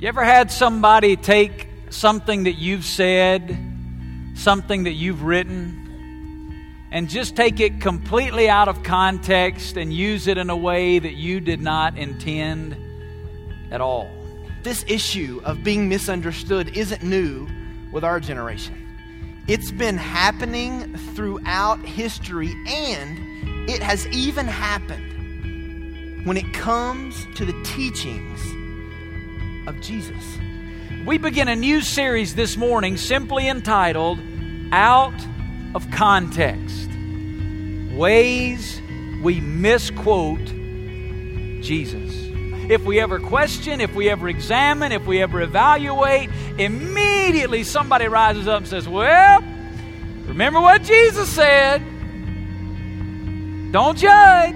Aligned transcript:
You 0.00 0.08
ever 0.08 0.24
had 0.24 0.50
somebody 0.50 1.16
take 1.16 1.68
something 1.90 2.44
that 2.44 2.54
you've 2.54 2.86
said, 2.86 3.54
something 4.34 4.84
that 4.84 4.94
you've 4.94 5.24
written, 5.24 6.88
and 6.90 7.06
just 7.06 7.36
take 7.36 7.60
it 7.60 7.82
completely 7.82 8.48
out 8.48 8.68
of 8.68 8.82
context 8.82 9.76
and 9.76 9.92
use 9.92 10.26
it 10.26 10.38
in 10.38 10.48
a 10.48 10.56
way 10.56 10.98
that 10.98 11.16
you 11.16 11.38
did 11.38 11.60
not 11.60 11.98
intend 11.98 12.78
at 13.70 13.82
all? 13.82 14.10
This 14.62 14.86
issue 14.88 15.42
of 15.44 15.62
being 15.62 15.90
misunderstood 15.90 16.74
isn't 16.74 17.02
new 17.02 17.46
with 17.92 18.02
our 18.02 18.20
generation. 18.20 19.44
It's 19.48 19.70
been 19.70 19.98
happening 19.98 20.96
throughout 21.14 21.78
history, 21.80 22.54
and 22.66 23.68
it 23.68 23.82
has 23.82 24.06
even 24.06 24.46
happened 24.46 26.24
when 26.24 26.38
it 26.38 26.54
comes 26.54 27.26
to 27.34 27.44
the 27.44 27.62
teachings 27.64 28.40
of 29.66 29.80
Jesus. 29.80 30.38
We 31.04 31.18
begin 31.18 31.48
a 31.48 31.56
new 31.56 31.80
series 31.80 32.34
this 32.34 32.56
morning 32.56 32.96
simply 32.96 33.48
entitled 33.48 34.18
Out 34.72 35.14
of 35.74 35.90
Context 35.90 36.88
Ways 37.92 38.80
We 39.22 39.40
Misquote 39.40 40.44
Jesus. 41.62 42.14
If 42.70 42.84
we 42.84 43.00
ever 43.00 43.18
question, 43.18 43.80
if 43.80 43.94
we 43.94 44.08
ever 44.08 44.28
examine, 44.28 44.92
if 44.92 45.06
we 45.06 45.20
ever 45.22 45.40
evaluate, 45.40 46.30
immediately 46.58 47.64
somebody 47.64 48.06
rises 48.06 48.46
up 48.46 48.58
and 48.58 48.68
says, 48.68 48.88
Well, 48.88 49.42
remember 50.26 50.60
what 50.60 50.82
Jesus 50.82 51.28
said. 51.28 51.82
Don't 53.72 53.96
judge. 53.96 54.54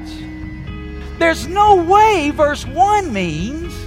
There's 1.19 1.47
no 1.47 1.85
way 1.85 2.31
verse 2.31 2.67
1 2.67 3.13
means 3.13 3.84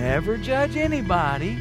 never 0.00 0.38
judge 0.38 0.76
anybody 0.76 1.58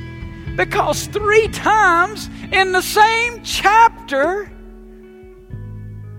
because 0.56 1.08
three 1.08 1.50
times 1.50 2.30
in 2.54 2.72
the 2.72 2.82
same 2.82 3.44
chapter, 3.44 4.50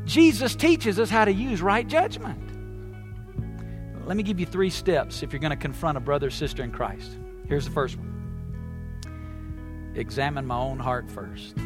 Jesus 0.04 0.54
teaches 0.54 0.98
us 0.98 1.08
how 1.08 1.24
to 1.24 1.32
use 1.32 1.62
right 1.62 1.88
judgment. 1.88 2.38
Let 4.06 4.18
me 4.18 4.22
give 4.22 4.38
you 4.38 4.44
three 4.44 4.68
steps 4.68 5.22
if 5.22 5.32
you're 5.32 5.40
going 5.40 5.50
to 5.50 5.56
confront 5.56 5.96
a 5.96 6.00
brother 6.00 6.26
or 6.26 6.30
sister 6.30 6.62
in 6.62 6.72
Christ. 6.72 7.10
Here's 7.46 7.64
the 7.64 7.70
first 7.70 7.96
one 7.96 8.08
examine 9.94 10.46
my 10.46 10.58
own 10.58 10.78
heart 10.78 11.10
first. 11.10 11.56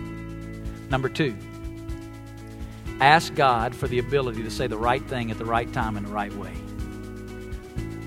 Number 0.89 1.09
two, 1.09 1.37
ask 3.01 3.35
God 3.35 3.75
for 3.75 3.89
the 3.89 3.99
ability 3.99 4.45
to 4.45 4.51
say 4.51 4.69
the 4.69 4.79
right 4.79 5.05
thing 5.09 5.33
at 5.33 5.39
the 5.39 5.45
right 5.45 5.71
time 5.73 5.97
in 5.97 6.05
the 6.05 6.13
right 6.13 6.33
way. 6.35 6.55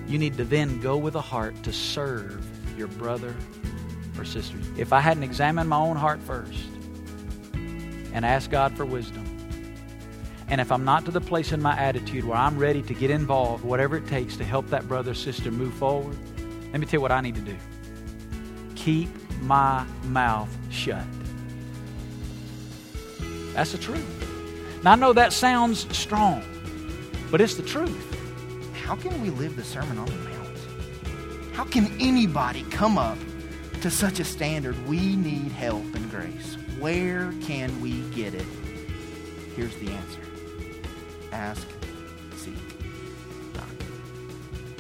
You 0.08 0.18
need 0.18 0.38
to 0.38 0.46
then 0.46 0.80
go 0.80 0.98
with 0.98 1.16
a 1.16 1.22
heart 1.22 1.64
to 1.64 1.74
serve 1.74 2.47
your 2.78 2.88
brother 2.88 3.36
or 4.18 4.26
sister. 4.26 4.58
If 4.78 4.94
I 4.94 5.00
hadn't 5.00 5.24
examined 5.24 5.70
my 5.70 5.78
own 5.78 5.98
heart 5.98 6.22
first 6.22 6.60
and 8.14 8.26
asked 8.26 8.52
God 8.52 8.76
for 8.78 8.86
wisdom, 8.86 9.26
and 10.50 10.62
if 10.62 10.72
I'm 10.72 10.86
not 10.86 11.06
to 11.06 11.12
the 11.12 11.22
place 11.22 11.52
in 11.52 11.62
my 11.62 11.78
attitude 11.78 12.24
where 12.24 12.38
I'm 12.38 12.58
ready 12.58 12.82
to 12.84 12.94
get 12.94 13.12
involved, 13.12 13.64
whatever 13.64 13.98
it 13.98 14.08
takes 14.08 14.38
to 14.38 14.46
help 14.46 14.68
that 14.68 14.88
brother 14.88 15.12
or 15.12 15.16
sister 15.16 15.52
move 15.52 15.74
forward, 15.74 16.18
let 16.72 16.80
me 16.80 16.86
tell 16.86 17.00
you 17.00 17.02
what 17.02 17.12
I 17.12 17.22
need 17.22 17.36
to 17.36 17.42
do. 17.42 17.56
Keep 18.76 19.10
my 19.42 19.86
mouth 20.04 20.50
shut. 20.70 21.04
That's 23.54 23.72
the 23.72 23.78
truth. 23.78 24.06
Now, 24.84 24.92
I 24.94 24.96
know 24.96 25.14
that 25.14 25.34
sounds 25.34 25.88
strong, 25.96 26.44
but 27.32 27.42
it's 27.42 27.56
the 27.56 27.64
truth. 27.64 28.06
How 28.86 28.96
can 28.96 29.22
we 29.22 29.32
live 29.32 29.56
the 29.56 29.64
Sermon 29.64 29.98
on 29.98 30.06
the 30.06 30.12
Mount? 30.14 30.27
How 31.58 31.64
can 31.64 31.88
anybody 32.00 32.62
come 32.70 33.00
up 33.00 33.18
to 33.82 33.90
such 33.90 34.20
a 34.20 34.24
standard? 34.24 34.78
We 34.88 35.16
need 35.16 35.52
help 35.52 35.84
and 35.96 36.12
grace. 36.12 36.56
Where 36.80 37.34
can 37.42 37.82
we 37.82 38.02
get 38.12 38.36
it? 38.36 38.46
Here's 39.56 39.76
the 39.78 39.90
answer 39.90 40.20
ask, 41.32 41.68
seek, 42.36 42.54
knock. 43.56 43.66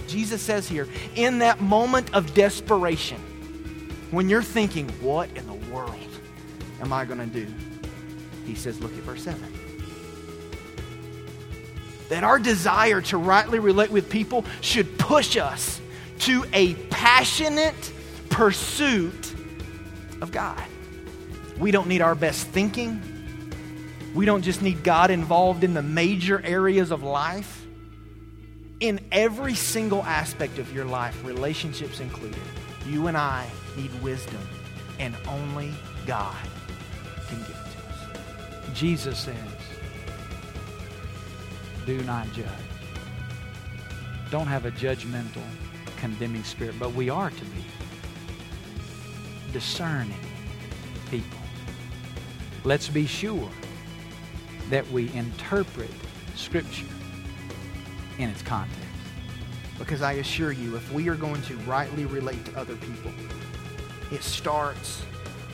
Jesus 0.06 0.40
says 0.40 0.68
here, 0.68 0.88
in 1.16 1.40
that 1.40 1.59
moment 1.62 2.13
of 2.13 2.35
desperation, 2.35 3.18
when 4.12 4.30
you're 4.30 4.44
thinking, 4.44 4.88
what 5.01 5.35
in 5.35 5.47
the 5.47 5.74
world 5.74 5.96
am 6.80 6.94
I 6.94 7.06
going 7.06 7.18
to 7.18 7.25
do? 7.25 7.51
He 8.46 8.53
says, 8.53 8.80
look 8.81 8.91
at 8.91 9.00
verse 9.00 9.24
7. 9.24 9.41
That 12.09 12.24
our 12.24 12.38
desire 12.38 13.01
to 13.01 13.18
rightly 13.18 13.57
relate 13.57 13.90
with 13.90 14.12
people 14.12 14.46
should 14.62 15.00
push 15.00 15.38
us 15.38 15.81
to 16.19 16.45
a 16.53 16.75
passionate 16.89 17.94
pursuit 18.29 19.35
of 20.22 20.31
God. 20.31 20.61
We 21.57 21.72
don't 21.72 21.88
need 21.88 22.01
our 22.01 22.16
best 22.16 22.47
thinking. 22.47 23.01
We 24.13 24.25
don't 24.25 24.41
just 24.41 24.61
need 24.61 24.83
God 24.83 25.11
involved 25.11 25.63
in 25.63 25.73
the 25.73 25.81
major 25.81 26.41
areas 26.44 26.91
of 26.91 27.03
life. 27.03 27.66
In 28.79 29.00
every 29.11 29.56
single 29.56 30.03
aspect 30.03 30.59
of 30.59 30.72
your 30.73 30.85
life, 30.85 31.23
relationships 31.25 32.00
included, 32.00 32.41
you 32.85 33.07
and 33.07 33.17
I 33.17 33.47
need 33.75 33.91
wisdom, 34.03 34.41
and 35.00 35.16
only 35.27 35.73
God 36.06 36.35
can 37.27 37.39
give 37.39 37.50
it 37.50 37.53
to 37.53 38.69
us. 38.69 38.77
Jesus 38.77 39.17
says, 39.19 39.35
do 41.88 42.00
not 42.03 42.31
judge. 42.33 42.47
Don't 44.29 44.47
have 44.47 44.66
a 44.66 44.72
judgmental, 44.72 45.41
condemning 45.97 46.44
spirit, 46.44 46.75
but 46.80 46.94
we 46.94 47.09
are 47.09 47.30
to 47.30 47.46
be 47.46 47.63
discerning 49.52 50.13
people. 51.09 51.40
Let's 52.63 52.90
be 52.90 53.06
sure 53.06 53.50
that 54.69 54.90
we 54.91 55.12
interpret 55.13 55.90
Scripture 56.36 56.86
in 58.18 58.30
its 58.30 58.41
context. 58.41 58.84
Because 59.80 60.02
I 60.02 60.13
assure 60.13 60.52
you, 60.52 60.75
if 60.75 60.91
we 60.91 61.07
are 61.07 61.16
going 61.16 61.41
to 61.44 61.56
rightly 61.59 62.06
relate 62.06 62.44
to 62.46 62.57
other 62.57 62.75
people, 62.78 63.12
it 64.12 64.24
starts 64.24 65.03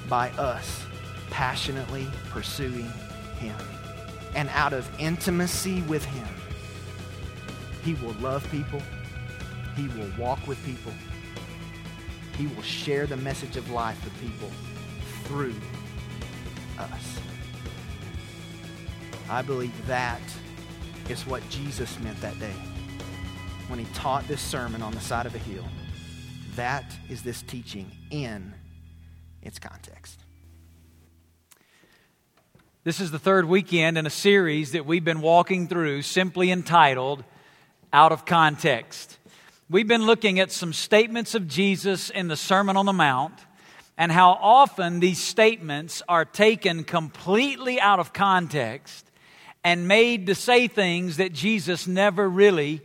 by 0.07 0.29
us 0.31 0.85
passionately 1.29 2.07
pursuing 2.29 2.91
Him. 3.37 3.55
And 4.35 4.49
out 4.49 4.73
of 4.73 4.89
intimacy 4.99 5.81
with 5.83 6.05
Him, 6.05 6.27
He 7.83 7.95
will 7.95 8.13
love 8.13 8.49
people, 8.49 8.81
He 9.75 9.87
will 9.89 10.09
walk 10.17 10.45
with 10.47 10.63
people, 10.65 10.93
He 12.37 12.47
will 12.47 12.63
share 12.63 13.05
the 13.05 13.17
message 13.17 13.57
of 13.57 13.69
life 13.71 14.03
with 14.03 14.19
people 14.21 14.49
through 15.23 15.55
us. 16.77 17.19
I 19.29 19.41
believe 19.41 19.87
that 19.87 20.21
is 21.09 21.25
what 21.25 21.47
Jesus 21.49 21.99
meant 21.99 22.19
that 22.21 22.39
day 22.39 22.53
when 23.67 23.79
he 23.79 23.85
taught 23.93 24.27
this 24.27 24.41
sermon 24.41 24.81
on 24.81 24.93
the 24.93 24.99
side 24.99 25.25
of 25.25 25.33
a 25.33 25.39
hill. 25.39 25.65
That 26.55 26.85
is 27.09 27.23
this 27.23 27.41
teaching 27.41 27.89
in 28.11 28.53
its 29.41 29.59
context. 29.59 30.19
This 32.83 32.99
is 32.99 33.11
the 33.11 33.19
third 33.19 33.45
weekend 33.45 33.97
in 33.97 34.05
a 34.05 34.11
series 34.11 34.73
that 34.73 34.85
we've 34.85 35.05
been 35.05 35.21
walking 35.21 35.67
through 35.67 36.01
simply 36.01 36.51
entitled 36.51 37.23
Out 37.91 38.11
of 38.11 38.25
Context. 38.25 39.17
We've 39.69 39.87
been 39.87 40.05
looking 40.05 40.41
at 40.41 40.51
some 40.51 40.73
statements 40.73 41.35
of 41.35 41.47
Jesus 41.47 42.09
in 42.09 42.27
the 42.27 42.35
Sermon 42.35 42.75
on 42.75 42.85
the 42.85 42.91
Mount 42.91 43.33
and 43.97 44.11
how 44.11 44.31
often 44.31 44.99
these 44.99 45.23
statements 45.23 46.03
are 46.09 46.25
taken 46.25 46.83
completely 46.83 47.79
out 47.79 47.99
of 47.99 48.11
context 48.11 49.09
and 49.63 49.87
made 49.87 50.27
to 50.27 50.35
say 50.35 50.67
things 50.67 51.15
that 51.15 51.31
Jesus 51.31 51.87
never 51.87 52.27
really 52.27 52.81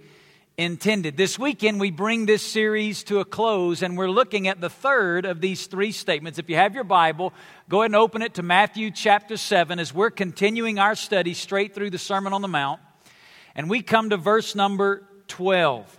intended. 0.56 1.16
This 1.16 1.36
weekend, 1.36 1.80
we 1.80 1.90
bring 1.90 2.26
this 2.26 2.42
series 2.42 3.02
to 3.04 3.18
a 3.18 3.24
close, 3.24 3.82
and 3.82 3.98
we're 3.98 4.08
looking 4.08 4.46
at 4.46 4.60
the 4.60 4.70
third 4.70 5.26
of 5.26 5.40
these 5.40 5.66
three 5.66 5.90
statements. 5.90 6.38
If 6.38 6.48
you 6.48 6.54
have 6.54 6.76
your 6.76 6.84
Bible, 6.84 7.34
go 7.68 7.80
ahead 7.82 7.86
and 7.86 7.96
open 7.96 8.22
it 8.22 8.34
to 8.34 8.44
Matthew 8.44 8.92
chapter 8.92 9.36
7 9.36 9.80
as 9.80 9.92
we're 9.92 10.10
continuing 10.10 10.78
our 10.78 10.94
study 10.94 11.34
straight 11.34 11.74
through 11.74 11.90
the 11.90 11.98
Sermon 11.98 12.32
on 12.32 12.40
the 12.40 12.48
Mount. 12.48 12.80
And 13.56 13.68
we 13.68 13.82
come 13.82 14.10
to 14.10 14.16
verse 14.16 14.54
number 14.54 15.02
12. 15.26 15.97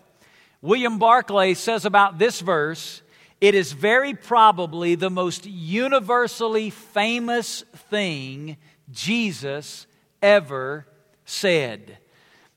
William 0.61 0.99
Barclay 0.99 1.53
says 1.53 1.85
about 1.85 2.19
this 2.19 2.41
verse, 2.41 3.01
it 3.39 3.55
is 3.55 3.71
very 3.71 4.13
probably 4.13 4.95
the 4.95 5.09
most 5.09 5.45
universally 5.45 6.69
famous 6.69 7.63
thing 7.89 8.57
Jesus 8.91 9.87
ever 10.21 10.85
said. 11.23 11.97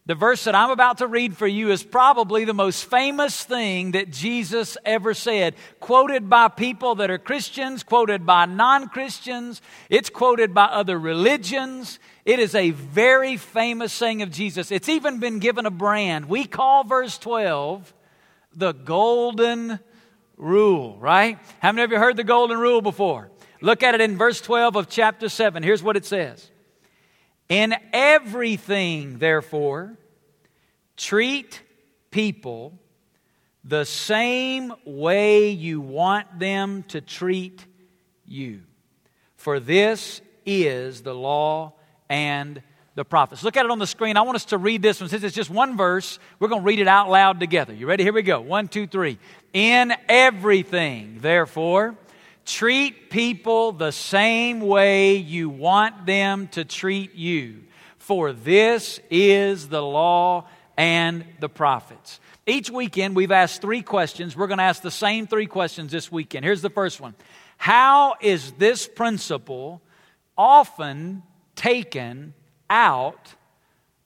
The 0.05 0.17
verse 0.17 0.43
that 0.45 0.57
I'm 0.57 0.71
about 0.71 0.99
to 0.99 1.07
read 1.07 1.37
for 1.37 1.47
you 1.47 1.71
is 1.71 1.85
probably 1.85 2.45
the 2.45 2.53
most 2.53 2.87
famous 2.87 3.45
thing 3.45 3.93
that 3.93 4.11
Jesus 4.11 4.77
ever 4.85 5.15
said. 5.15 5.55
Quoted 5.79 6.29
by 6.29 6.49
people 6.49 6.97
that 6.97 7.09
are 7.09 7.19
Christians, 7.19 7.85
quoted 7.85 8.27
by 8.27 8.47
non 8.47 8.89
Christians, 8.89 9.63
it's 9.89 10.11
quoted 10.11 10.53
by 10.53 10.65
other 10.65 10.99
religions. 10.99 12.01
It 12.25 12.41
is 12.41 12.57
a 12.57 12.71
very 12.71 13.37
famous 13.37 13.93
saying 13.93 14.23
of 14.23 14.33
Jesus. 14.33 14.73
It's 14.73 14.89
even 14.89 15.21
been 15.21 15.39
given 15.39 15.67
a 15.67 15.71
brand. 15.71 16.29
We 16.29 16.47
call 16.47 16.83
verse 16.83 17.17
12 17.19 17.95
the 18.55 18.73
golden 18.73 19.79
rule, 20.37 20.99
right? 20.99 21.39
How 21.61 21.71
many 21.71 21.85
of 21.85 21.93
you 21.93 21.99
heard 21.99 22.17
the 22.17 22.25
golden 22.25 22.59
rule 22.59 22.83
before? 22.83 23.31
Look 23.61 23.85
at 23.85 23.95
it 23.95 24.01
in 24.01 24.19
verse 24.19 24.41
12 24.41 24.75
of 24.75 24.89
chapter 24.89 25.29
7. 25.29 25.63
Here's 25.63 25.83
what 25.83 25.97
it 25.97 26.05
says 26.05 26.51
In 27.53 27.75
everything, 27.93 29.19
therefore, 29.19 29.99
treat 30.97 31.61
people 32.11 32.73
the 33.63 33.85
same 33.85 34.73
way 34.87 35.51
you 35.51 35.83
want 35.83 36.39
them 36.39 36.83
to 36.85 37.03
treat 37.03 37.67
you. 38.25 38.63
For 39.37 39.61
this 39.61 40.23
is 40.47 41.03
the 41.03 41.13
law 41.15 41.75
and 42.09 42.63
the 42.95 43.05
prophets. 43.05 43.45
Look 43.45 43.59
at 43.59 43.67
it 43.67 43.71
on 43.71 43.79
the 43.79 43.87
screen. 43.87 44.17
I 44.17 44.23
want 44.23 44.37
us 44.37 44.47
to 44.47 44.57
read 44.57 44.81
this 44.81 45.03
one. 45.03 45.11
Since 45.11 45.23
it's 45.23 45.37
just 45.37 45.51
one 45.51 45.77
verse, 45.77 46.19
we're 46.39 46.49
going 46.49 46.63
to 46.63 46.67
read 46.67 46.79
it 46.79 46.89
out 46.89 47.11
loud 47.11 47.39
together. 47.39 47.75
You 47.75 47.87
ready? 47.87 48.03
Here 48.03 48.15
we 48.15 48.23
go. 48.23 48.41
One, 48.41 48.67
two, 48.67 48.87
three. 48.87 49.19
In 49.53 49.93
everything, 50.09 51.19
therefore, 51.21 51.99
treat 52.45 53.11
people 53.11 53.73
the 53.73 53.93
same 53.93 54.61
way 54.61 55.17
you 55.17 55.49
want 55.49 56.07
them 56.07 56.49
to 56.49 56.65
treat 56.65 57.15
you. 57.15 57.65
For 57.99 58.33
this 58.33 59.01
is 59.11 59.69
the 59.69 59.83
law 59.83 60.49
and 60.77 61.25
the 61.41 61.49
prophets. 61.49 62.19
Each 62.47 62.69
weekend, 62.71 63.15
we've 63.15 63.31
asked 63.31 63.61
three 63.61 63.83
questions. 63.83 64.37
We're 64.37 64.49
going 64.49 64.59
to 64.59 64.65
ask 64.65 64.83
the 64.83 64.91
same 64.91 65.27
three 65.27 65.47
questions 65.47 65.93
this 65.93 66.11
weekend. 66.11 66.45
Here's 66.45 66.63
the 66.63 66.71
first 66.71 67.01
one 67.01 67.15
How 67.57 68.15
is 68.21 68.53
this 68.53 68.89
principle 68.89 69.81
often 70.37 71.23
taken 71.55 72.35
out 72.69 73.35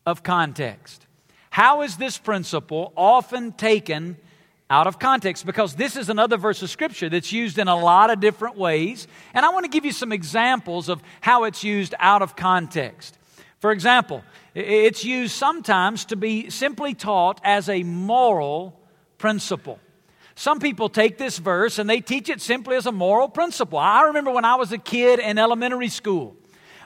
of 0.04 0.22
context? 0.22 1.06
How 1.48 1.80
is 1.80 1.96
this 1.96 2.18
principle 2.18 2.92
often 2.96 3.52
taken 3.52 4.18
out 4.68 4.86
of 4.86 4.98
context? 4.98 5.46
Because 5.46 5.74
this 5.74 5.96
is 5.96 6.08
another 6.08 6.36
verse 6.36 6.62
of 6.62 6.70
Scripture 6.70 7.08
that's 7.08 7.32
used 7.32 7.58
in 7.58 7.68
a 7.68 7.76
lot 7.76 8.10
of 8.10 8.20
different 8.20 8.56
ways. 8.56 9.06
And 9.34 9.44
I 9.44 9.50
want 9.50 9.64
to 9.64 9.70
give 9.70 9.84
you 9.84 9.92
some 9.92 10.12
examples 10.12 10.88
of 10.88 11.02
how 11.20 11.44
it's 11.44 11.62
used 11.62 11.94
out 11.98 12.22
of 12.22 12.36
context. 12.36 13.18
For 13.60 13.72
example, 13.72 14.22
it's 14.54 15.04
used 15.04 15.34
sometimes 15.34 16.06
to 16.06 16.16
be 16.16 16.50
simply 16.50 16.94
taught 16.94 17.40
as 17.44 17.68
a 17.68 17.82
moral 17.82 18.80
principle. 19.18 19.78
Some 20.34 20.60
people 20.60 20.90
take 20.90 21.16
this 21.16 21.38
verse 21.38 21.78
and 21.78 21.88
they 21.88 22.00
teach 22.00 22.28
it 22.28 22.42
simply 22.42 22.76
as 22.76 22.84
a 22.84 22.92
moral 22.92 23.28
principle. 23.28 23.78
I 23.78 24.02
remember 24.02 24.30
when 24.30 24.44
I 24.44 24.56
was 24.56 24.70
a 24.70 24.78
kid 24.78 25.18
in 25.18 25.38
elementary 25.38 25.88
school, 25.88 26.36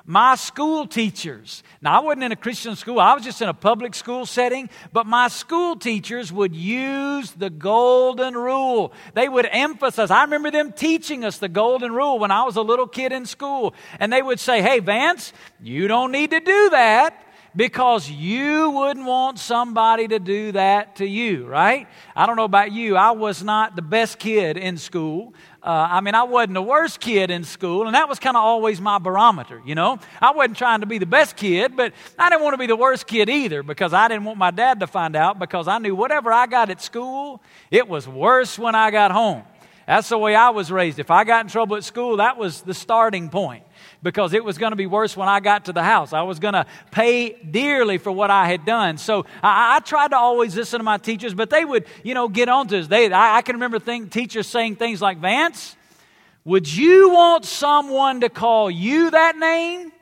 my 0.07 0.35
school 0.35 0.87
teachers, 0.87 1.63
now 1.81 2.01
I 2.01 2.05
wasn't 2.05 2.25
in 2.25 2.33
a 2.33 2.37
Christian 2.37 2.77
school, 2.77 2.99
I 2.99 3.15
was 3.15 3.25
just 3.25 3.43
in 3.43 3.49
a 3.49 3.55
public 3.55 3.95
school 3.95 4.27
setting, 4.27 4.69
but 4.93 5.07
my 5.07 5.29
school 5.29 5.77
teachers 5.77 6.33
would 6.33 6.55
use 6.55 7.33
the 7.33 7.51
golden 7.51 8.35
rule. 8.35 8.93
They 9.15 9.29
would 9.29 9.47
emphasize, 9.51 10.11
I 10.11 10.23
remember 10.23 10.51
them 10.51 10.73
teaching 10.73 11.25
us 11.25 11.39
the 11.39 11.49
golden 11.49 11.93
rule 11.93 12.19
when 12.19 12.31
I 12.31 12.45
was 12.45 12.57
a 12.57 12.63
little 12.63 12.87
kid 12.87 13.13
in 13.13 13.27
school. 13.27 13.75
And 13.99 14.13
they 14.13 14.23
would 14.23 14.41
say, 14.41 14.63
hey, 14.63 14.81
Vance, 14.81 15.33
you 15.61 15.89
don't 15.89 16.13
need 16.13 16.31
to 16.31 16.41
do 16.41 16.71
that 16.71 17.27
because 17.55 18.09
you 18.09 18.71
wouldn't 18.71 19.07
want 19.07 19.39
somebody 19.39 20.07
to 20.09 20.19
do 20.19 20.53
that 20.53 20.97
to 20.97 21.07
you, 21.07 21.47
right? 21.47 21.89
I 22.15 22.27
don't 22.27 22.37
know 22.37 22.45
about 22.45 22.73
you. 22.73 22.97
I 22.97 23.11
was 23.11 23.43
not 23.43 23.77
the 23.77 23.83
best 23.83 24.19
kid 24.19 24.57
in 24.57 24.77
school. 24.77 25.35
Uh, 25.63 25.89
I 25.91 26.01
mean, 26.01 26.15
I 26.15 26.23
wasn't 26.23 26.55
the 26.55 26.63
worst 26.63 27.01
kid 27.01 27.31
in 27.31 27.45
school, 27.45 27.87
and 27.87 27.95
that 27.95 28.09
was 28.09 28.19
kind 28.19 28.35
of 28.35 28.43
always 28.43 28.81
my 28.81 28.99
barometer, 28.99 29.61
you 29.67 29.75
know? 29.75 29.99
I 30.21 30.33
wasn't 30.33 30.57
trying 30.57 30.81
to 30.81 30.87
be 30.87 30.97
the 30.97 31.05
best 31.05 31.37
kid, 31.37 31.77
but 31.77 31.93
I 32.19 32.31
didn't 32.31 32.43
want 32.43 32.55
to 32.55 32.59
be 32.59 32.67
the 32.67 32.77
worst 32.77 33.07
kid 33.07 33.29
either 33.29 33.63
because 33.63 33.93
I 33.93 34.09
didn't 34.09 34.25
want 34.25 34.39
my 34.39 34.51
dad 34.51 34.81
to 34.81 34.87
find 34.87 35.15
out 35.15 35.39
because 35.39 35.69
I 35.69 35.77
knew 35.77 35.95
whatever 35.95 36.33
I 36.33 36.47
got 36.47 36.71
at 36.71 36.81
school, 36.81 37.43
it 37.71 37.87
was 37.87 38.09
worse 38.09 38.59
when 38.59 38.75
I 38.75 38.91
got 38.91 39.11
home. 39.11 39.43
That's 39.87 40.09
the 40.09 40.17
way 40.17 40.35
I 40.35 40.49
was 40.49 40.73
raised. 40.73 40.99
If 40.99 41.11
I 41.11 41.25
got 41.25 41.45
in 41.45 41.51
trouble 41.51 41.77
at 41.77 41.85
school, 41.85 42.19
that 42.19 42.39
was 42.39 42.63
the 42.63 42.75
starting 42.75 43.29
point 43.29 43.65
because 44.03 44.33
it 44.33 44.45
was 44.45 44.59
going 44.59 44.73
to 44.73 44.77
be 44.77 44.87
worse 44.87 45.17
when 45.17 45.29
I 45.29 45.41
got 45.41 45.67
to 45.67 45.73
the 45.73 45.83
house. 45.83 46.13
I 46.13 46.23
was 46.23 46.39
going 46.39 46.55
to 46.55 46.67
pay 46.91 47.35
dearly 47.35 47.99
for 47.99 48.11
what 48.11 48.31
I 48.31 48.49
had 48.49 48.65
done. 48.65 48.99
So 48.99 49.27
I, 49.43 49.77
I, 49.77 49.81
tried 49.81 50.09
to 50.09 50.17
always 50.17 50.57
listen 50.57 50.81
to 50.81 50.85
my 50.85 50.99
teachers, 50.99 51.35
but 51.35 51.51
they 51.51 51.65
would, 51.65 51.85
you 52.03 52.15
know, 52.15 52.29
get 52.29 52.49
on 52.49 52.69
to 52.69 52.79
us. 52.79 52.87
They, 52.87 53.13
I, 53.13 53.39
I 53.39 53.43
can 53.43 53.57
remember 53.57 53.79
think, 53.79 54.11
teachers 54.11 54.47
saying 54.47 54.77
things 54.77 55.03
like, 55.03 55.19
Vance, 55.19 55.77
would 56.45 56.73
you 56.73 57.11
want 57.11 57.45
someone 57.45 58.21
to 58.23 58.29
call 58.29 58.71
you 58.71 59.11
that 59.11 59.37
name? 59.37 59.93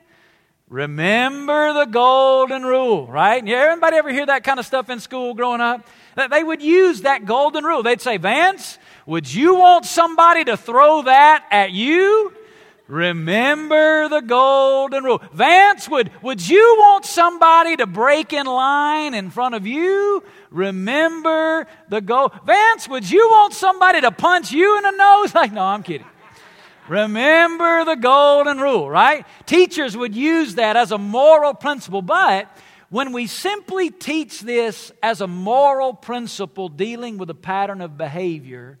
Remember 0.69 1.73
the 1.73 1.85
golden 1.85 2.63
rule, 2.63 3.07
right? 3.07 3.45
Yeah, 3.45 3.57
everybody 3.57 3.97
ever 3.97 4.13
hear 4.13 4.27
that 4.27 4.43
kind 4.43 4.59
of 4.59 4.65
stuff 4.65 4.89
in 4.89 4.99
school 4.99 5.33
growing 5.33 5.61
up? 5.61 5.87
That 6.15 6.29
they 6.29 6.43
would 6.43 6.61
use 6.61 7.01
that 7.01 7.25
golden 7.25 7.63
rule. 7.63 7.81
They'd 7.81 8.01
say, 8.01 8.17
Vance, 8.17 8.77
would 9.07 9.31
you 9.33 9.55
want 9.55 9.85
somebody 9.85 10.43
to 10.45 10.55
throw 10.55 11.01
that 11.01 11.45
at 11.49 11.71
you? 11.71 12.33
Remember 12.89 14.09
the 14.09 14.21
golden 14.21 15.03
rule. 15.03 15.21
Vance, 15.31 15.87
would, 15.87 16.11
would 16.23 16.49
you 16.49 16.75
want 16.79 17.05
somebody 17.05 17.75
to 17.75 17.85
break 17.85 18.33
in 18.33 18.47
line 18.47 19.13
in 19.13 19.29
front 19.29 19.53
of 19.53 19.67
you? 19.67 20.23
Remember 20.49 21.67
the 21.87 22.01
gold. 22.01 22.31
Vance, 22.47 22.89
would 22.89 23.09
you 23.09 23.27
want 23.29 23.53
somebody 23.53 24.01
to 24.01 24.09
punch 24.09 24.51
you 24.51 24.75
in 24.77 24.83
the 24.83 24.91
nose? 24.91 25.33
Like, 25.39 25.53
no, 25.53 25.63
I'm 25.63 25.83
kidding. 25.83 26.07
Remember 26.89 27.85
the 27.85 27.95
golden 27.95 28.57
rule, 28.57 28.89
right? 28.89 29.25
Teachers 29.45 29.95
would 29.95 30.15
use 30.15 30.55
that 30.55 30.75
as 30.75 30.91
a 30.91 30.97
moral 30.97 31.53
principle, 31.53 32.01
but 32.01 32.49
when 32.89 33.13
we 33.13 33.27
simply 33.27 33.91
teach 33.91 34.41
this 34.41 34.91
as 35.03 35.21
a 35.21 35.27
moral 35.27 35.93
principle 35.93 36.67
dealing 36.67 37.19
with 37.19 37.29
a 37.29 37.35
pattern 37.35 37.81
of 37.81 37.97
behavior, 37.97 38.79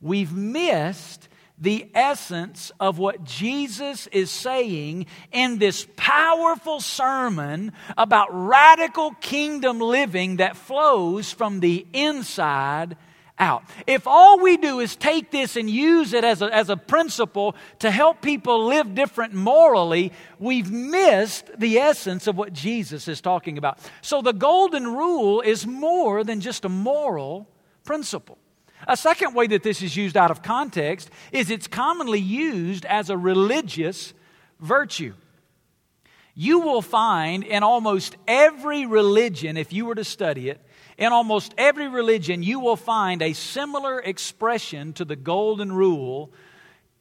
we've 0.00 0.32
missed 0.32 1.28
the 1.58 1.88
essence 1.94 2.70
of 2.78 2.98
what 2.98 3.24
Jesus 3.24 4.06
is 4.08 4.30
saying 4.30 5.06
in 5.32 5.58
this 5.58 5.86
powerful 5.96 6.80
sermon 6.80 7.72
about 7.96 8.28
radical 8.30 9.12
kingdom 9.20 9.80
living 9.80 10.36
that 10.36 10.56
flows 10.56 11.32
from 11.32 11.60
the 11.60 11.86
inside 11.92 12.96
out. 13.38 13.64
If 13.86 14.06
all 14.06 14.40
we 14.40 14.56
do 14.56 14.80
is 14.80 14.96
take 14.96 15.30
this 15.30 15.56
and 15.56 15.68
use 15.68 16.12
it 16.12 16.24
as 16.24 16.42
a, 16.42 16.54
as 16.54 16.70
a 16.70 16.76
principle 16.76 17.54
to 17.80 17.90
help 17.90 18.22
people 18.22 18.66
live 18.66 18.94
different 18.94 19.34
morally, 19.34 20.12
we've 20.38 20.70
missed 20.70 21.50
the 21.58 21.78
essence 21.78 22.26
of 22.26 22.36
what 22.36 22.52
Jesus 22.52 23.08
is 23.08 23.20
talking 23.20 23.58
about. 23.58 23.78
So 24.00 24.22
the 24.22 24.32
golden 24.32 24.86
rule 24.86 25.40
is 25.40 25.66
more 25.66 26.24
than 26.24 26.40
just 26.40 26.64
a 26.64 26.70
moral 26.70 27.48
principle. 27.84 28.38
A 28.86 28.96
second 28.96 29.34
way 29.34 29.48
that 29.48 29.62
this 29.62 29.82
is 29.82 29.96
used 29.96 30.16
out 30.16 30.30
of 30.30 30.42
context 30.42 31.10
is 31.32 31.50
it's 31.50 31.66
commonly 31.66 32.20
used 32.20 32.84
as 32.84 33.10
a 33.10 33.16
religious 33.16 34.14
virtue. 34.60 35.14
You 36.34 36.60
will 36.60 36.82
find 36.82 37.42
in 37.42 37.62
almost 37.62 38.16
every 38.28 38.86
religion, 38.86 39.56
if 39.56 39.72
you 39.72 39.86
were 39.86 39.94
to 39.94 40.04
study 40.04 40.50
it, 40.50 40.60
in 40.98 41.12
almost 41.12 41.54
every 41.58 41.88
religion, 41.88 42.42
you 42.42 42.60
will 42.60 42.76
find 42.76 43.22
a 43.22 43.32
similar 43.32 44.00
expression 44.00 44.92
to 44.94 45.04
the 45.04 45.16
golden 45.16 45.72
rule 45.72 46.32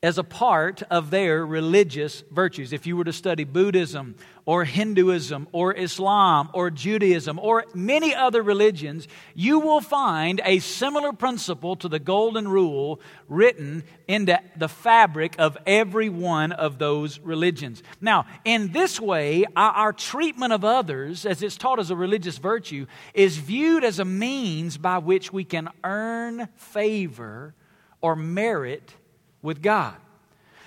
as 0.05 0.19
a 0.19 0.23
part 0.23 0.83
of 0.91 1.09
their 1.09 1.43
religious 1.43 2.23
virtues. 2.29 2.71
If 2.71 2.85
you 2.85 2.95
were 2.95 3.05
to 3.05 3.11
study 3.11 3.43
Buddhism 3.43 4.13
or 4.45 4.63
Hinduism 4.63 5.47
or 5.51 5.73
Islam 5.73 6.51
or 6.53 6.69
Judaism 6.69 7.39
or 7.39 7.65
many 7.73 8.13
other 8.13 8.43
religions, 8.43 9.07
you 9.33 9.59
will 9.59 9.81
find 9.81 10.41
a 10.45 10.59
similar 10.59 11.11
principle 11.11 11.75
to 11.77 11.89
the 11.89 11.97
golden 11.97 12.47
rule 12.47 13.01
written 13.27 13.83
into 14.07 14.39
the 14.55 14.69
fabric 14.69 15.33
of 15.39 15.57
every 15.65 16.09
one 16.09 16.51
of 16.51 16.77
those 16.77 17.17
religions. 17.21 17.81
Now, 17.99 18.27
in 18.43 18.73
this 18.73 18.99
way, 18.99 19.45
our, 19.55 19.91
treatment 19.91 20.53
of 20.53 20.63
others, 20.63 21.25
as 21.25 21.41
it's 21.41 21.57
taught 21.57 21.79
as 21.79 21.89
a 21.89 21.95
religious 21.95 22.37
virtue, 22.37 22.85
is 23.15 23.37
viewed 23.37 23.83
as 23.83 23.97
a 23.97 24.05
means 24.05 24.77
by 24.77 24.99
which 24.99 25.33
we 25.33 25.43
can 25.43 25.69
earn 25.83 26.47
favor 26.57 27.55
or 28.01 28.15
merit 28.15 28.93
with 29.45 29.61
God. 29.61 29.95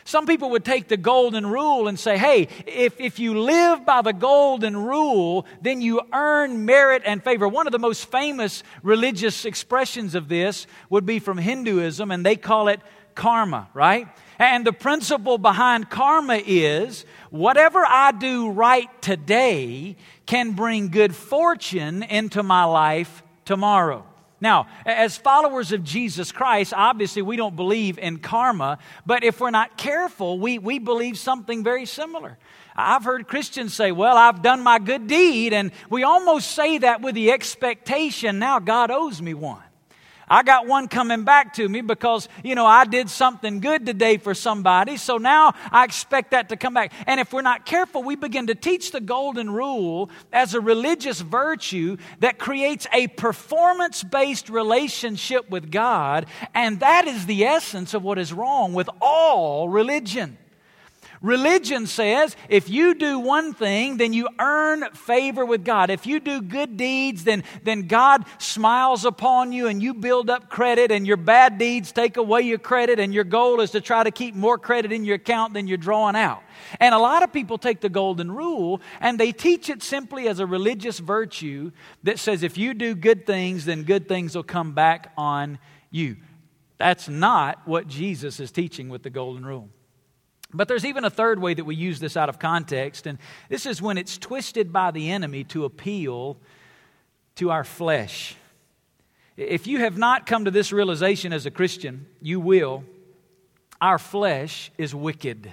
Some 0.09 0.25
people 0.25 0.49
would 0.53 0.65
take 0.65 0.89
the 0.89 0.97
golden 0.97 1.47
rule 1.47 1.87
and 1.87 1.99
say, 2.01 2.17
hey, 2.17 2.49
if, 2.67 2.99
if 2.99 3.19
you 3.19 3.39
live 3.39 3.85
by 3.85 4.01
the 4.01 4.15
golden 4.15 4.75
rule, 4.75 5.45
then 5.61 5.83
you 5.83 6.01
earn 6.15 6.65
merit 6.65 7.03
and 7.05 7.23
favor. 7.23 7.47
One 7.47 7.67
of 7.67 7.73
the 7.73 7.79
most 7.79 8.11
famous 8.11 8.63
religious 8.83 9.45
expressions 9.45 10.15
of 10.15 10.31
this 10.31 10.67
would 10.89 11.05
be 11.05 11.19
from 11.19 11.37
Hinduism, 11.37 12.11
and 12.11 12.25
they 12.25 12.37
call 12.37 12.69
it 12.69 12.81
karma, 13.15 13.69
right? 13.75 14.09
And 14.39 14.67
the 14.67 14.73
principle 14.73 15.37
behind 15.37 15.91
karma 15.91 16.41
is 16.47 17.05
whatever 17.29 17.85
I 17.85 18.13
do 18.13 18.49
right 18.49 18.89
today 19.03 19.97
can 20.25 20.53
bring 20.53 20.89
good 20.89 21.15
fortune 21.15 22.03
into 22.03 22.43
my 22.43 22.65
life 22.65 23.23
tomorrow. 23.45 24.08
Now, 24.41 24.69
as 24.87 25.17
followers 25.17 25.73
of 25.73 25.83
Jesus 25.83 26.31
Christ, 26.31 26.73
obviously 26.77 27.23
we 27.23 27.37
don't 27.37 27.57
believe 27.57 27.99
in 27.99 28.19
karma, 28.19 28.79
but 29.05 29.25
if 29.25 29.41
we're 29.41 29.51
not 29.51 29.77
careful, 29.77 30.39
we, 30.39 30.59
we 30.59 30.79
believe 30.79 31.19
something 31.19 31.65
very 31.65 31.87
similar. 31.87 32.39
I've 32.77 33.03
heard 33.03 33.27
Christians 33.27 33.75
say, 33.75 33.91
Well, 33.91 34.17
I've 34.17 34.41
done 34.41 34.63
my 34.63 34.79
good 34.79 35.09
deed, 35.09 35.53
and 35.53 35.73
we 35.91 36.05
almost 36.05 36.53
say 36.53 36.79
that 36.79 37.01
with 37.03 37.17
the 37.17 37.33
expectation 37.33 38.39
now 38.39 38.61
God 38.61 38.93
owes 38.93 39.21
me 39.21 39.35
one. 39.35 39.63
I 40.31 40.43
got 40.43 40.67
one 40.67 40.89
coming 40.89 41.25
back 41.25 41.55
to 41.55 41.69
me 41.69 41.81
because, 41.81 42.29
you 42.43 42.55
know, 42.55 42.67
I 42.67 42.85
did 42.85 43.09
something 43.11 43.61
good 43.61 43.87
today 43.87 44.17
for 44.17 44.35
somebody. 44.35 44.97
So 44.97 45.19
now 45.19 45.55
I 45.71 45.85
expect 45.85 46.33
that 46.33 46.49
to 46.51 46.57
come 46.57 46.75
back. 46.75 46.93
And 47.07 47.21
if 47.21 47.33
we're 47.33 47.43
not 47.43 47.65
careful, 47.67 48.03
we 48.03 48.17
begin 48.17 48.49
to 48.49 48.55
teach 48.55 48.93
the 48.93 49.01
golden 49.01 49.51
rule 49.51 50.11
as 50.33 50.55
a 50.55 50.61
religious 50.61 51.21
virtue 51.21 51.97
that 52.21 52.39
creates 52.39 52.87
a 52.93 53.07
performance 53.09 54.03
based 54.03 54.49
relationship 54.51 55.51
with 55.51 55.71
God. 55.71 56.27
And 56.55 56.81
that 56.81 57.07
is 57.07 57.27
the 57.27 57.45
essence 57.45 57.95
of 57.95 58.03
what 58.03 58.19
is 58.19 58.33
wrong 58.33 58.75
with 58.75 58.89
all 59.01 59.69
religion. 59.69 60.39
Religion 61.21 61.87
says 61.87 62.37
if 62.49 62.69
you 62.69 62.95
do 62.95 63.19
one 63.19 63.53
thing, 63.53 63.97
then 63.97 64.13
you 64.13 64.29
earn 64.39 64.85
favor 64.93 65.45
with 65.45 65.65
God. 65.65 65.91
If 65.91 66.07
you 66.07 66.21
do 66.21 66.41
good 66.41 66.77
deeds, 66.77 67.25
then, 67.25 67.45
then 67.65 67.89
God 67.89 68.25
smiles 68.39 69.05
upon 69.05 69.53
you 69.53 69.67
and 69.67 69.83
you 69.83 69.95
build 69.95 70.31
up 70.31 70.49
credit, 70.49 70.93
and 70.93 71.07
your 71.07 71.17
bad 71.17 71.59
deeds 71.59 71.93
take 71.93 72.17
away 72.17 72.43
your 72.43 72.59
credit, 72.59 73.01
and 73.01 73.13
your 73.13 73.25
goal 73.25 73.61
is 73.61 73.73
to 73.73 73.81
try 73.81 74.05
to 74.05 74.11
keep 74.11 74.35
more 74.35 74.59
credit 74.59 74.93
in 74.93 75.05
your 75.05 75.17
account 75.17 75.55
than 75.55 75.67
you're 75.67 75.77
drawing 75.77 76.17
out. 76.17 76.43
And 76.81 76.95
a 76.95 76.99
lot 76.99 77.23
of 77.23 77.33
people 77.33 77.59
take 77.59 77.81
the 77.81 77.89
golden 77.89 78.31
rule 78.31 78.81
and 79.01 79.19
they 79.19 79.33
teach 79.33 79.69
it 79.69 79.83
simply 79.83 80.29
as 80.29 80.41
a 80.41 80.47
religious 80.47 80.99
virtue 80.99 81.73
that 82.03 82.19
says 82.19 82.43
if 82.43 82.59
you 82.59 82.75
do 82.75 82.95
good 82.95 83.27
things, 83.27 83.65
then 83.65 83.85
good 83.85 84.09
things 84.09 84.35
will 84.35 84.43
come 84.43 84.73
back 84.73 85.13
on 85.17 85.59
you. 85.91 86.17
That's 86.77 87.09
not 87.09 87.67
what 87.67 87.89
Jesus 87.89 88.41
is 88.41 88.53
teaching 88.53 88.89
with 88.89 89.03
the 89.03 89.11
golden 89.11 89.45
rule. 89.45 89.69
But 90.59 90.67
there's 90.67 90.85
even 90.85 91.05
a 91.05 91.11
third 91.11 91.39
way 91.39 91.55
that 91.55 91.63
we 91.63 91.77
use 91.77 92.01
this 92.01 92.17
out 92.17 92.29
of 92.29 92.41
context, 92.41 93.07
and 93.07 93.17
this 93.49 93.65
is 93.65 93.81
when 93.81 93.97
it's 93.97 94.19
twisted 94.19 94.73
by 94.73 94.91
the 94.91 95.09
enemy 95.13 95.45
to 95.45 95.65
appeal 95.65 96.37
to 97.37 97.53
our 97.53 97.63
flesh. 97.63 98.35
If 99.37 99.69
you 99.69 99.79
have 99.79 99.97
not 99.97 100.27
come 100.27 100.47
to 100.47 100.51
this 100.51 100.73
realization 100.73 101.33
as 101.33 101.47
a 101.47 101.53
Christian, 101.53 102.07
you 102.21 102.41
will. 102.41 102.83
Our 103.81 104.01
flesh 104.01 104.73
is 104.77 104.93
wicked. 104.93 105.53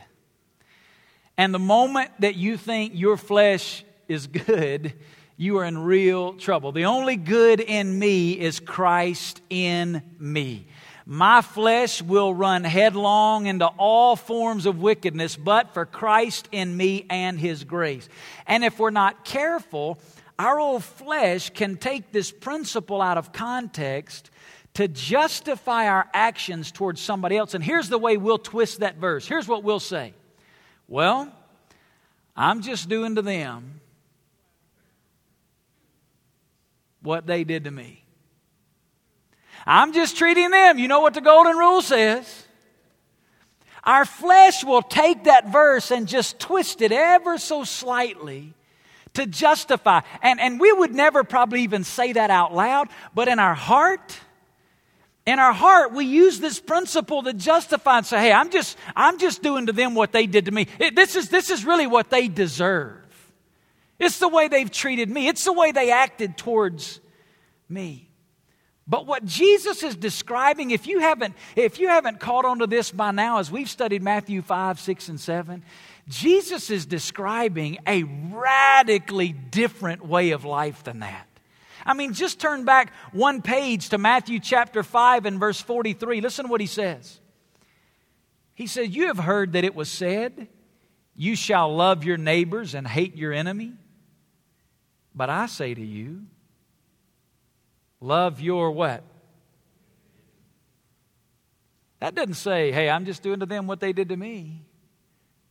And 1.38 1.53
the 1.53 1.59
moment 1.59 2.09
that 2.21 2.33
you 2.33 2.57
think 2.57 2.93
your 2.95 3.15
flesh 3.15 3.85
is 4.07 4.25
good, 4.25 4.93
you 5.38 5.59
are 5.59 5.65
in 5.65 5.77
real 5.77 6.33
trouble. 6.33 6.71
The 6.71 6.85
only 6.85 7.15
good 7.15 7.59
in 7.59 8.00
me 8.00 8.31
is 8.31 8.59
Christ 8.59 9.39
in 9.51 10.01
me. 10.17 10.65
My 11.05 11.41
flesh 11.41 12.01
will 12.01 12.33
run 12.33 12.63
headlong 12.63 13.45
into 13.45 13.67
all 13.67 14.15
forms 14.15 14.65
of 14.65 14.81
wickedness, 14.81 15.35
but 15.35 15.74
for 15.74 15.85
Christ 15.85 16.50
in 16.51 16.75
me 16.75 17.05
and 17.09 17.39
His 17.39 17.63
grace. 17.63 18.09
And 18.47 18.63
if 18.63 18.79
we're 18.79 18.89
not 18.89 19.24
careful, 19.24 20.00
our 20.39 20.59
old 20.59 20.83
flesh 20.83 21.51
can 21.51 21.77
take 21.77 22.12
this 22.12 22.31
principle 22.31 23.03
out 23.03 23.19
of 23.19 23.31
context 23.31 24.31
to 24.74 24.88
justify 24.88 25.88
our 25.88 26.07
actions 26.12 26.71
towards 26.71 27.01
somebody 27.01 27.38
else. 27.38 27.53
And 27.53 27.63
here's 27.63 27.88
the 27.88 28.00
way 28.00 28.17
we'll 28.17 28.39
twist 28.39 28.79
that 28.79 28.97
verse. 28.97 29.27
Here's 29.27 29.47
what 29.47 29.63
we'll 29.63 29.79
say 29.79 30.13
Well, 30.88 31.31
I'm 32.35 32.62
just 32.62 32.89
doing 32.89 33.13
to 33.15 33.21
them 33.21 33.79
what 37.03 37.27
they 37.27 37.43
did 37.43 37.65
to 37.65 37.71
me. 37.71 38.04
I'm 39.65 39.93
just 39.93 40.17
treating 40.17 40.51
them. 40.51 40.77
You 40.77 40.88
know 40.88 41.00
what 41.00 41.13
the 41.13 41.22
golden 41.22 41.57
rule 41.57 41.81
says. 41.81 42.43
Our 43.84 44.05
flesh 44.05 44.63
will 44.63 44.81
take 44.81 45.25
that 45.25 45.51
verse 45.51 45.91
and 45.91 46.07
just 46.07 46.39
twist 46.39 46.81
it 46.81 46.91
ever 46.91 47.38
so 47.38 47.63
slightly 47.63 48.53
to 49.13 49.25
justify. 49.25 50.01
And, 50.22 50.39
and 50.39 50.60
we 50.60 50.72
would 50.72 50.93
never 50.93 51.24
probably 51.24 51.62
even 51.62 51.84
say 51.84 52.13
that 52.13 52.29
out 52.29 52.53
loud, 52.53 52.89
but 53.13 53.27
in 53.27 53.39
our 53.39 53.53
heart, 53.53 54.19
in 55.25 55.39
our 55.39 55.53
heart, 55.53 55.93
we 55.93 56.05
use 56.05 56.39
this 56.39 56.60
principle 56.60 57.24
to 57.24 57.34
justify 57.34 57.98
and 57.98 58.05
say, 58.05 58.19
hey, 58.19 58.31
I'm 58.31 58.51
just, 58.51 58.77
I'm 58.95 59.17
just 59.17 59.41
doing 59.41 59.67
to 59.67 59.72
them 59.72 59.95
what 59.95 60.12
they 60.12 60.27
did 60.27 60.45
to 60.45 60.51
me. 60.51 60.67
It, 60.79 60.95
this, 60.95 61.15
is, 61.15 61.29
this 61.29 61.50
is 61.50 61.65
really 61.65 61.88
what 61.88 62.10
they 62.10 62.27
deserve. 62.27 63.01
It's 63.98 64.19
the 64.19 64.27
way 64.27 64.48
they've 64.48 64.69
treated 64.69 65.10
me, 65.10 65.27
it's 65.27 65.43
the 65.43 65.53
way 65.53 65.72
they 65.72 65.91
acted 65.91 66.38
towards 66.38 67.00
me. 67.69 68.04
But 68.87 69.07
what 69.07 69.25
Jesus 69.25 69.81
is 69.81 69.95
describing, 69.95 70.71
if 70.71 70.85
you 70.85 70.99
haven't, 70.99 71.35
if 71.55 71.79
you 71.79 71.87
haven't 71.87 72.19
caught 72.19 72.45
on 72.45 72.59
to 72.59 72.67
this 72.67 72.91
by 72.91 73.11
now, 73.11 73.39
as 73.39 73.49
we've 73.49 73.69
studied 73.69 74.03
Matthew 74.03 74.43
5, 74.43 74.79
6, 74.79 75.09
and 75.09 75.19
7, 75.19 75.63
Jesus 76.07 76.69
is 76.69 76.85
describing 76.85 77.79
a 77.87 78.03
radically 78.03 79.29
different 79.31 80.05
way 80.05 80.31
of 80.31 80.45
life 80.45 80.83
than 80.83 80.99
that. 80.99 81.27
I 81.83 81.93
mean, 81.95 82.13
just 82.13 82.39
turn 82.39 82.63
back 82.63 82.93
one 83.11 83.41
page 83.41 83.89
to 83.89 83.97
Matthew 83.97 84.39
chapter 84.39 84.83
5 84.83 85.25
and 85.25 85.39
verse 85.39 85.59
43. 85.59 86.21
Listen 86.21 86.45
to 86.45 86.51
what 86.51 86.61
he 86.61 86.67
says. 86.67 87.19
He 88.53 88.67
says, 88.67 88.89
You 88.89 89.07
have 89.07 89.19
heard 89.19 89.53
that 89.53 89.63
it 89.63 89.75
was 89.75 89.89
said, 89.89 90.47
You 91.15 91.35
shall 91.35 91.75
love 91.75 92.03
your 92.03 92.17
neighbors 92.17 92.75
and 92.75 92.87
hate 92.87 93.15
your 93.15 93.33
enemy. 93.33 93.73
But 95.13 95.29
I 95.29 95.47
say 95.47 95.73
to 95.73 95.85
you, 95.85 96.23
Love 98.01 98.41
your 98.41 98.71
what? 98.71 99.03
That 101.99 102.13
doesn't 102.13 102.35
say, 102.35 102.71
hey, 102.71 102.89
I'm 102.89 103.05
just 103.05 103.23
doing 103.23 103.39
to 103.39 103.45
them 103.45 103.67
what 103.67 103.79
they 103.79 103.93
did 103.93 104.09
to 104.09 104.17
me. 104.17 104.61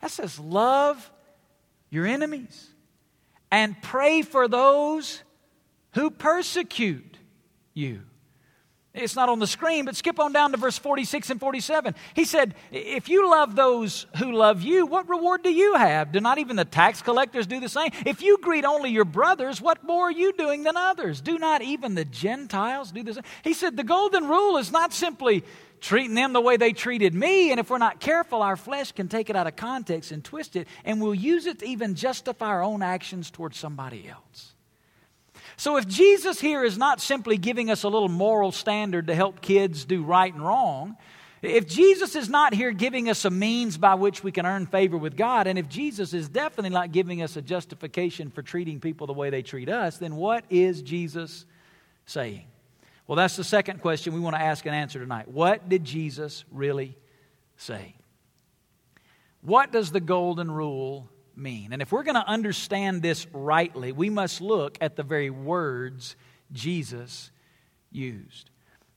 That 0.01 0.11
says, 0.11 0.39
love 0.39 1.11
your 1.91 2.07
enemies 2.07 2.69
and 3.51 3.81
pray 3.83 4.23
for 4.23 4.49
those 4.49 5.23
who 5.95 6.11
persecute 6.11 7.19
you. 7.73 8.03
It's 8.95 9.17
not 9.17 9.29
on 9.29 9.41
the 9.41 9.47
screen, 9.49 9.87
but 9.87 9.97
skip 9.97 10.21
on 10.21 10.33
down 10.33 10.53
to 10.53 10.57
verse 10.57 10.79
46 10.79 11.31
and 11.31 11.41
47. 11.41 11.97
He 12.15 12.25
said, 12.25 12.55
If 12.71 13.09
you 13.09 13.29
love 13.29 13.57
those 13.57 14.07
who 14.19 14.31
love 14.31 14.63
you, 14.63 14.87
what 14.87 15.09
reward 15.09 15.43
do 15.43 15.53
you 15.53 15.75
have? 15.75 16.13
Do 16.13 16.21
not 16.21 16.39
even 16.39 16.55
the 16.55 16.65
tax 16.65 17.03
collectors 17.03 17.49
do 17.49 17.59
the 17.59 17.69
same? 17.69 17.91
If 18.07 18.23
you 18.23 18.39
greet 18.39 18.65
only 18.65 18.91
your 18.91 19.05
brothers, 19.05 19.61
what 19.61 19.83
more 19.83 20.05
are 20.05 20.13
you 20.13 20.33
doing 20.33 20.63
than 20.63 20.77
others? 20.77 21.21
Do 21.21 21.41
not 21.41 21.61
even 21.61 21.97
the 21.97 22.05
Gentiles 22.05 22.93
do 22.93 23.03
the 23.03 23.15
same? 23.15 23.25
He 23.43 23.53
said, 23.53 23.77
The 23.77 23.83
golden 23.83 24.29
rule 24.29 24.59
is 24.59 24.71
not 24.71 24.93
simply 24.93 25.43
treating 25.81 26.15
them 26.15 26.33
the 26.33 26.41
way 26.41 26.57
they 26.57 26.73
treated 26.73 27.15
me. 27.15 27.51
And 27.51 27.59
if 27.59 27.71
we're 27.71 27.79
not 27.79 27.99
careful, 27.99 28.43
our 28.43 28.57
flesh 28.57 28.93
can 28.93 29.09
take 29.09 29.29
it 29.29 29.35
out 29.35 29.49
of 29.49 29.57
context 29.57 30.13
and 30.13 30.23
twist 30.23 30.55
it, 30.55 30.69
and 30.85 31.03
we'll 31.03 31.17
use 31.17 31.47
it 31.47 31.59
to 31.59 31.67
even 31.67 31.97
justify 31.97 32.47
our 32.47 32.63
own 32.63 32.81
actions 32.81 33.29
towards 33.29 33.59
somebody 33.59 34.09
else. 34.09 34.54
So, 35.57 35.77
if 35.77 35.87
Jesus 35.87 36.41
here 36.41 36.65
is 36.65 36.77
not 36.77 37.01
simply 37.01 37.37
giving 37.37 37.71
us 37.71 37.85
a 37.85 37.89
little 37.89 38.09
moral 38.09 38.53
standard 38.53 39.07
to 39.07 39.15
help 39.15 39.41
kids 39.41 39.85
do 39.85 40.03
right 40.03 40.33
and 40.33 40.45
wrong, 40.45 40.97
if 41.43 41.67
Jesus 41.67 42.17
is 42.17 42.29
not 42.29 42.55
here 42.55 42.73
giving 42.73 43.09
us 43.09 43.25
a 43.25 43.31
means 43.31 43.77
by 43.77 43.95
which 43.95 44.25
we 44.25 44.33
can 44.33 44.47
earn 44.47 44.67
favor 44.67 44.97
with 44.97 45.17
God, 45.17 45.47
and 45.47 45.59
if 45.59 45.69
Jesus 45.69 46.15
is 46.15 46.29
definitely 46.29 46.71
not 46.71 46.91
giving 46.91 47.23
us 47.23 47.37
a 47.37 47.43
justification 47.43 48.31
for 48.31 48.43
treating 48.43 48.81
people 48.81 49.07
the 49.07 49.13
way 49.13 49.31
they 49.31 49.43
treat 49.43 49.69
us, 49.69 49.99
then 49.99 50.17
what 50.17 50.45
is 50.49 50.83
Jesus 50.83 51.45
saying? 52.07 52.45
Well, 53.07 53.17
that's 53.17 53.37
the 53.37 53.45
second 53.45 53.83
question 53.83 54.15
we 54.15 54.21
want 54.21 54.37
to 54.37 54.43
ask 54.43 54.65
and 54.65 54.75
answer 54.75 54.99
tonight. 54.99 55.29
What 55.29 55.69
did 55.69 55.85
Jesus 55.85 56.45
really 56.51 56.97
say? 57.59 57.95
What 59.43 59.71
does 59.71 59.93
the 59.93 60.01
golden 60.01 60.51
rule 60.51 61.11
mean? 61.37 61.73
And 61.73 61.83
if 61.83 61.93
we're 61.93 62.03
going 62.03 62.15
to 62.15 62.27
understand 62.27 63.03
this 63.03 63.27
rightly, 63.33 63.93
we 63.93 64.11
must 64.11 64.41
look 64.41 64.79
at 64.81 64.97
the 64.97 65.03
very 65.03 65.31
words 65.31 66.17
Jesus 66.53 67.31
used. 67.91 68.51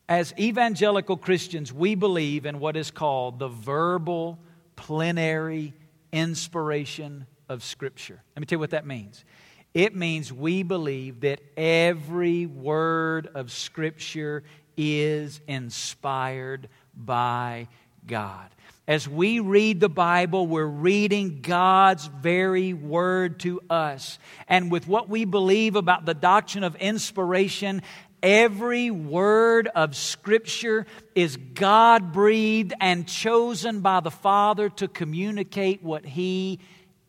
As 0.09 0.33
evangelical 0.39 1.17
Christians, 1.17 1.73
we 1.73 1.95
believe 1.95 2.45
in 2.45 2.59
what 2.59 2.77
is 2.77 2.91
called 2.91 3.39
the 3.39 3.49
verbal, 3.49 4.39
plenary 4.75 5.73
inspiration 6.11 7.25
of 7.49 7.63
Scripture. 7.63 8.21
Let 8.35 8.39
me 8.39 8.45
tell 8.45 8.57
you 8.57 8.61
what 8.61 8.69
that 8.71 8.85
means. 8.85 9.25
It 9.73 9.95
means 9.95 10.31
we 10.31 10.63
believe 10.63 11.21
that 11.21 11.41
every 11.55 12.45
word 12.45 13.27
of 13.35 13.51
Scripture 13.51 14.43
is 14.77 15.41
inspired 15.47 16.69
by 16.95 17.67
God. 18.07 18.49
As 18.87 19.05
we 19.05 19.41
read 19.41 19.81
the 19.81 19.89
Bible, 19.89 20.47
we're 20.47 20.65
reading 20.65 21.41
God's 21.41 22.07
very 22.07 22.73
word 22.73 23.41
to 23.41 23.59
us. 23.69 24.17
And 24.47 24.71
with 24.71 24.87
what 24.87 25.09
we 25.09 25.25
believe 25.25 25.75
about 25.75 26.05
the 26.05 26.13
doctrine 26.13 26.63
of 26.63 26.77
inspiration, 26.77 27.81
every 28.23 28.89
word 28.89 29.67
of 29.67 29.93
Scripture 29.93 30.85
is 31.15 31.35
God 31.35 32.13
breathed 32.13 32.73
and 32.79 33.05
chosen 33.05 33.81
by 33.81 33.99
the 33.99 34.11
Father 34.11 34.69
to 34.69 34.87
communicate 34.87 35.83
what 35.83 36.05
He 36.05 36.59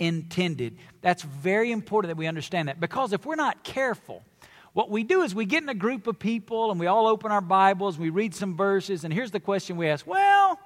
intended. 0.00 0.78
That's 1.00 1.23
very 1.23 1.71
important 1.71 2.11
that 2.11 2.19
we 2.19 2.26
understand 2.26 2.69
that 2.69 2.81
because 2.81 3.12
if 3.12 3.25
we're 3.25 3.37
not 3.37 3.62
careful, 3.62 4.25
what 4.73 4.90
we 4.90 5.02
do 5.02 5.23
is 5.23 5.35
we 5.35 5.45
get 5.45 5.62
in 5.62 5.69
a 5.69 5.75
group 5.75 6.07
of 6.07 6.19
people 6.19 6.71
and 6.71 6.78
we 6.78 6.87
all 6.87 7.07
open 7.07 7.33
our 7.33 7.40
Bibles, 7.40 7.97
and 7.97 8.05
we 8.05 8.11
read 8.11 8.35
some 8.35 8.57
verses, 8.57 9.05
and 9.05 9.12
here's 9.12 9.31
the 9.31 9.40
question 9.40 9.76
we 9.76 9.88
ask 9.88 10.07
Well, 10.07 10.59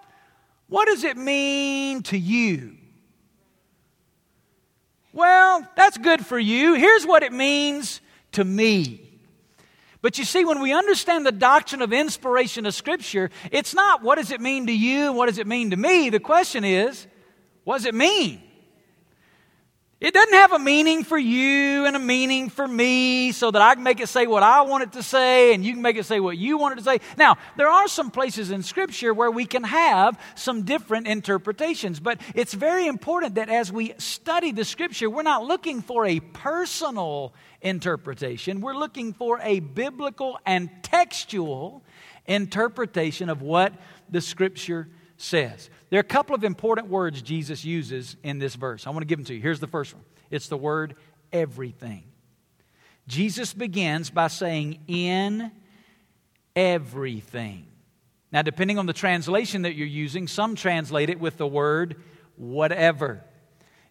what 0.73 0.87
does 0.87 1.05
it 1.05 1.19
mean 1.19 2.03
to 2.05 2.17
you? 2.17 2.79
Well, 5.13 5.69
that's 5.77 5.99
good 5.99 6.25
for 6.25 6.39
you. 6.39 6.73
Here's 6.73 7.07
what 7.07 7.23
it 7.23 7.31
means 7.31 8.01
to 8.33 8.43
me. 8.43 9.21
But 10.01 10.17
you 10.17 10.25
see, 10.25 10.47
when 10.47 10.63
we 10.63 10.73
understand 10.73 11.27
the 11.27 11.33
doctrine 11.33 11.83
of 11.83 11.93
inspiration 11.93 12.65
of 12.65 12.75
Scripture, 12.75 13.31
it's 13.51 13.75
not 13.75 14.03
what 14.03 14.17
does 14.17 14.31
it 14.31 14.41
mean 14.41 14.67
to 14.69 14.73
you 14.73 15.09
and 15.09 15.17
what 15.17 15.27
does 15.27 15.37
it 15.37 15.47
mean 15.47 15.71
to 15.71 15.77
me. 15.77 16.09
The 16.09 16.21
question 16.21 16.65
is, 16.65 17.07
what 17.65 17.77
does 17.77 17.85
it 17.85 17.95
mean? 17.95 18.43
It 20.03 20.15
doesn't 20.15 20.35
have 20.35 20.51
a 20.51 20.59
meaning 20.59 21.05
for 21.05 21.17
you 21.17 21.87
and 21.87 21.95
a 21.95 22.01
meaning 22.01 22.51
for 22.51 22.67
me 22.67 23.31
so 23.31 23.53
that 23.53 23.63
I 23.63 23.77
can 23.77 23.85
make 23.85 24.01
it 24.01 24.09
say 24.09 24.27
what 24.27 24.43
I 24.43 24.63
want 24.63 24.83
it 24.83 24.93
to 24.95 25.03
say 25.05 25.55
and 25.55 25.65
you 25.65 25.73
can 25.75 25.81
make 25.81 25.97
it 25.97 26.05
say 26.07 26.19
what 26.19 26.37
you 26.37 26.59
want 26.59 26.73
it 26.73 26.79
to 26.79 26.83
say. 26.83 26.99
Now, 27.17 27.37
there 27.57 27.69
are 27.69 27.87
some 27.87 28.11
places 28.11 28.51
in 28.51 28.65
Scripture 28.65 29.15
where 29.15 29.31
we 29.31 29.47
can 29.47 29.63
have 29.63 30.19
some 30.35 30.65
different 30.65 31.07
interpretations, 31.07 32.01
but 32.01 32.21
it's 32.35 32.53
very 32.53 32.89
important 32.89 33.37
that 33.37 33.49
as 33.49 33.71
we 33.71 33.95
study 33.99 34.51
the 34.51 34.65
Scripture, 34.65 35.09
we're 35.09 35.23
not 35.23 35.45
looking 35.45 35.83
for 35.83 36.05
a 36.05 36.19
personal 36.19 37.33
interpretation. 37.61 38.61
We're 38.61 38.75
looking 38.75 39.13
for 39.13 39.39
a 39.41 39.61
biblical 39.61 40.37
and 40.45 40.69
textual 40.83 41.85
interpretation 42.27 43.29
of 43.29 43.41
what 43.41 43.73
the 44.11 44.21
Scripture 44.21 44.89
says. 45.17 45.71
There 45.93 45.99
are 45.99 46.01
a 46.01 46.05
couple 46.05 46.35
of 46.35 46.43
important 46.43 46.89
words 46.89 47.21
Jesus 47.21 47.67
uses 47.67 48.17
in 48.23 48.39
this 48.39 48.55
verse. 48.55 48.87
I 48.87 48.91
want 48.91 49.03
to 49.03 49.07
give 49.07 49.19
them 49.19 49.27
to 49.27 49.35
you. 49.35 49.43
Here's 49.43 49.61
the 49.61 49.67
first 49.67 49.93
one 49.93 50.03
it's 50.31 50.49
the 50.49 50.57
word 50.57 50.95
everything. 51.35 52.05
Jesus 53.07 53.53
begins 53.53 54.09
by 54.09 54.29
saying, 54.29 54.79
in 54.89 55.53
everything. 56.57 57.67
Now, 58.33 58.41
depending 58.41 58.79
on 58.79 58.87
the 58.87 58.95
translation 58.95 59.63
that 59.63 59.75
you're 59.75 59.87
using, 59.87 60.29
some 60.29 60.55
translate 60.55 61.11
it 61.11 61.21
with 61.21 61.37
the 61.37 61.47
word 61.47 61.97
whatever. 62.37 63.23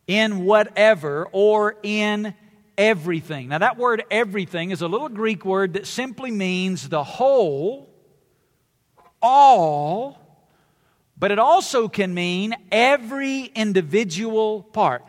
In 0.08 0.44
whatever 0.44 1.28
or 1.32 1.76
in 1.84 2.34
everything. 2.80 3.50
Now, 3.50 3.60
that 3.60 3.78
word 3.78 4.06
everything 4.10 4.72
is 4.72 4.82
a 4.82 4.88
little 4.88 5.08
Greek 5.08 5.46
word 5.46 5.74
that 5.74 5.86
simply 5.86 6.32
means 6.32 6.90
the 6.90 7.04
whole, 7.04 7.94
all, 9.22 10.18
but 11.22 11.30
it 11.30 11.38
also 11.38 11.88
can 11.88 12.16
mean 12.16 12.56
every 12.72 13.44
individual 13.44 14.64
part. 14.64 15.06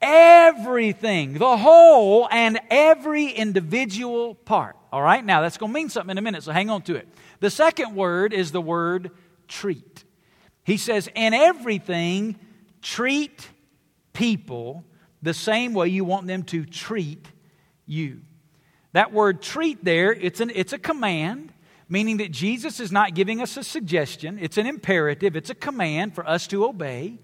Everything, 0.00 1.34
the 1.34 1.58
whole, 1.58 2.26
and 2.30 2.58
every 2.70 3.26
individual 3.26 4.34
part. 4.34 4.76
All 4.90 5.02
right, 5.02 5.22
now 5.22 5.42
that's 5.42 5.58
going 5.58 5.70
to 5.70 5.74
mean 5.74 5.90
something 5.90 6.12
in 6.12 6.16
a 6.16 6.22
minute, 6.22 6.44
so 6.44 6.52
hang 6.52 6.70
on 6.70 6.80
to 6.84 6.94
it. 6.96 7.06
The 7.40 7.50
second 7.50 7.94
word 7.94 8.32
is 8.32 8.52
the 8.52 8.60
word 8.62 9.10
treat. 9.48 10.02
He 10.64 10.78
says, 10.78 11.10
in 11.14 11.34
everything, 11.34 12.38
treat 12.80 13.46
people 14.14 14.82
the 15.20 15.34
same 15.34 15.74
way 15.74 15.88
you 15.88 16.06
want 16.06 16.26
them 16.26 16.42
to 16.44 16.64
treat 16.64 17.26
you. 17.84 18.22
That 18.92 19.12
word 19.12 19.42
treat 19.42 19.84
there, 19.84 20.10
it's, 20.10 20.40
an, 20.40 20.52
it's 20.54 20.72
a 20.72 20.78
command, 20.78 21.52
meaning 21.90 22.18
that 22.18 22.30
Jesus 22.30 22.80
is 22.80 22.90
not 22.90 23.14
giving 23.14 23.42
us 23.42 23.56
a 23.56 23.64
suggestion. 23.64 24.38
It's 24.40 24.56
an 24.56 24.66
imperative, 24.66 25.36
it's 25.36 25.50
a 25.50 25.54
command 25.54 26.14
for 26.14 26.26
us 26.26 26.46
to 26.46 26.64
obey. 26.64 27.18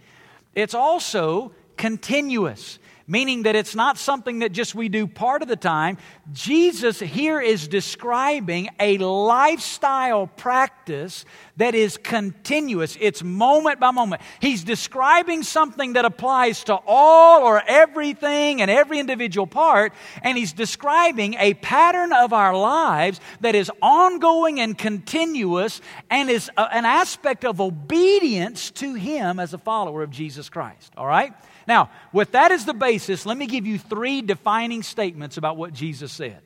It's 0.55 0.75
also 0.75 1.53
continuous 1.77 2.79
meaning 3.07 3.45
that 3.45 3.55
it's 3.55 3.75
not 3.75 3.99
something 3.99 4.41
that 4.41 4.53
just 4.53 4.75
we 4.75 4.89
do 4.89 5.07
part 5.07 5.43
of 5.43 5.49
the 5.49 5.57
time. 5.57 5.99
Jesus 6.33 6.99
here 6.99 7.41
is 7.41 7.69
describing 7.69 8.69
a 8.81 8.99
lifestyle 8.99 10.27
practice 10.27 11.25
that 11.57 11.75
is 11.75 11.97
continuous, 11.97 12.97
it's 13.01 13.23
moment 13.23 13.81
by 13.81 13.91
moment. 13.91 14.21
He's 14.41 14.65
describing 14.65 15.43
something 15.43 15.95
that 15.95 16.05
applies 16.05 16.65
to 16.65 16.79
all 16.87 17.43
or 17.43 17.63
everything 17.67 18.61
and 18.61 18.71
every 18.71 18.99
individual 18.99 19.47
part, 19.47 19.93
and 20.23 20.37
he's 20.37 20.53
describing 20.53 21.35
a 21.35 21.55
pattern 21.55 22.13
of 22.13 22.33
our 22.33 22.57
lives 22.57 23.21
that 23.41 23.55
is 23.55 23.71
ongoing 23.81 24.61
and 24.61 24.77
continuous 24.77 25.81
and 26.11 26.29
is 26.29 26.51
a, 26.57 26.75
an 26.75 26.85
aspect 26.85 27.45
of 27.45 27.61
obedience 27.61 28.71
to 28.73 28.95
him 28.95 29.39
as 29.39 29.55
a 29.55 29.59
follower 29.59 30.03
of 30.03 30.11
Jesus 30.11 30.49
Christ. 30.49 30.93
All 30.97 31.07
right? 31.07 31.33
Now, 31.67 31.91
with 32.13 32.33
that 32.33 32.53
as 32.53 32.65
the 32.65 32.75
basis, 32.75 33.27
let 33.27 33.37
me 33.37 33.47
give 33.47 33.67
you 33.67 33.79
three 33.79 34.23
defining 34.23 34.83
statements 34.83 35.37
about 35.37 35.57
what 35.57 35.73
Jesus 35.73 36.13
said. 36.13 36.41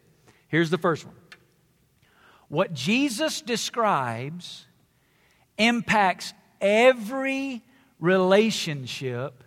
Here's 0.48 0.70
the 0.70 0.78
first 0.78 1.04
one 1.04 1.16
What 2.48 2.72
Jesus 2.72 3.40
describes 3.40 4.66
impacts 5.58 6.32
every 6.60 7.62
relationship 7.98 9.44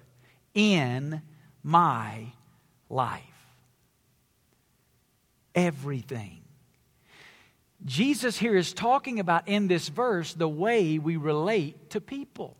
in 0.53 1.21
my 1.63 2.33
life. 2.89 3.21
Everything. 5.55 6.41
Jesus 7.85 8.37
here 8.37 8.55
is 8.55 8.73
talking 8.73 9.19
about 9.19 9.47
in 9.47 9.67
this 9.67 9.89
verse 9.89 10.33
the 10.33 10.47
way 10.47 10.99
we 10.99 11.17
relate 11.17 11.89
to 11.89 11.99
people. 11.99 12.55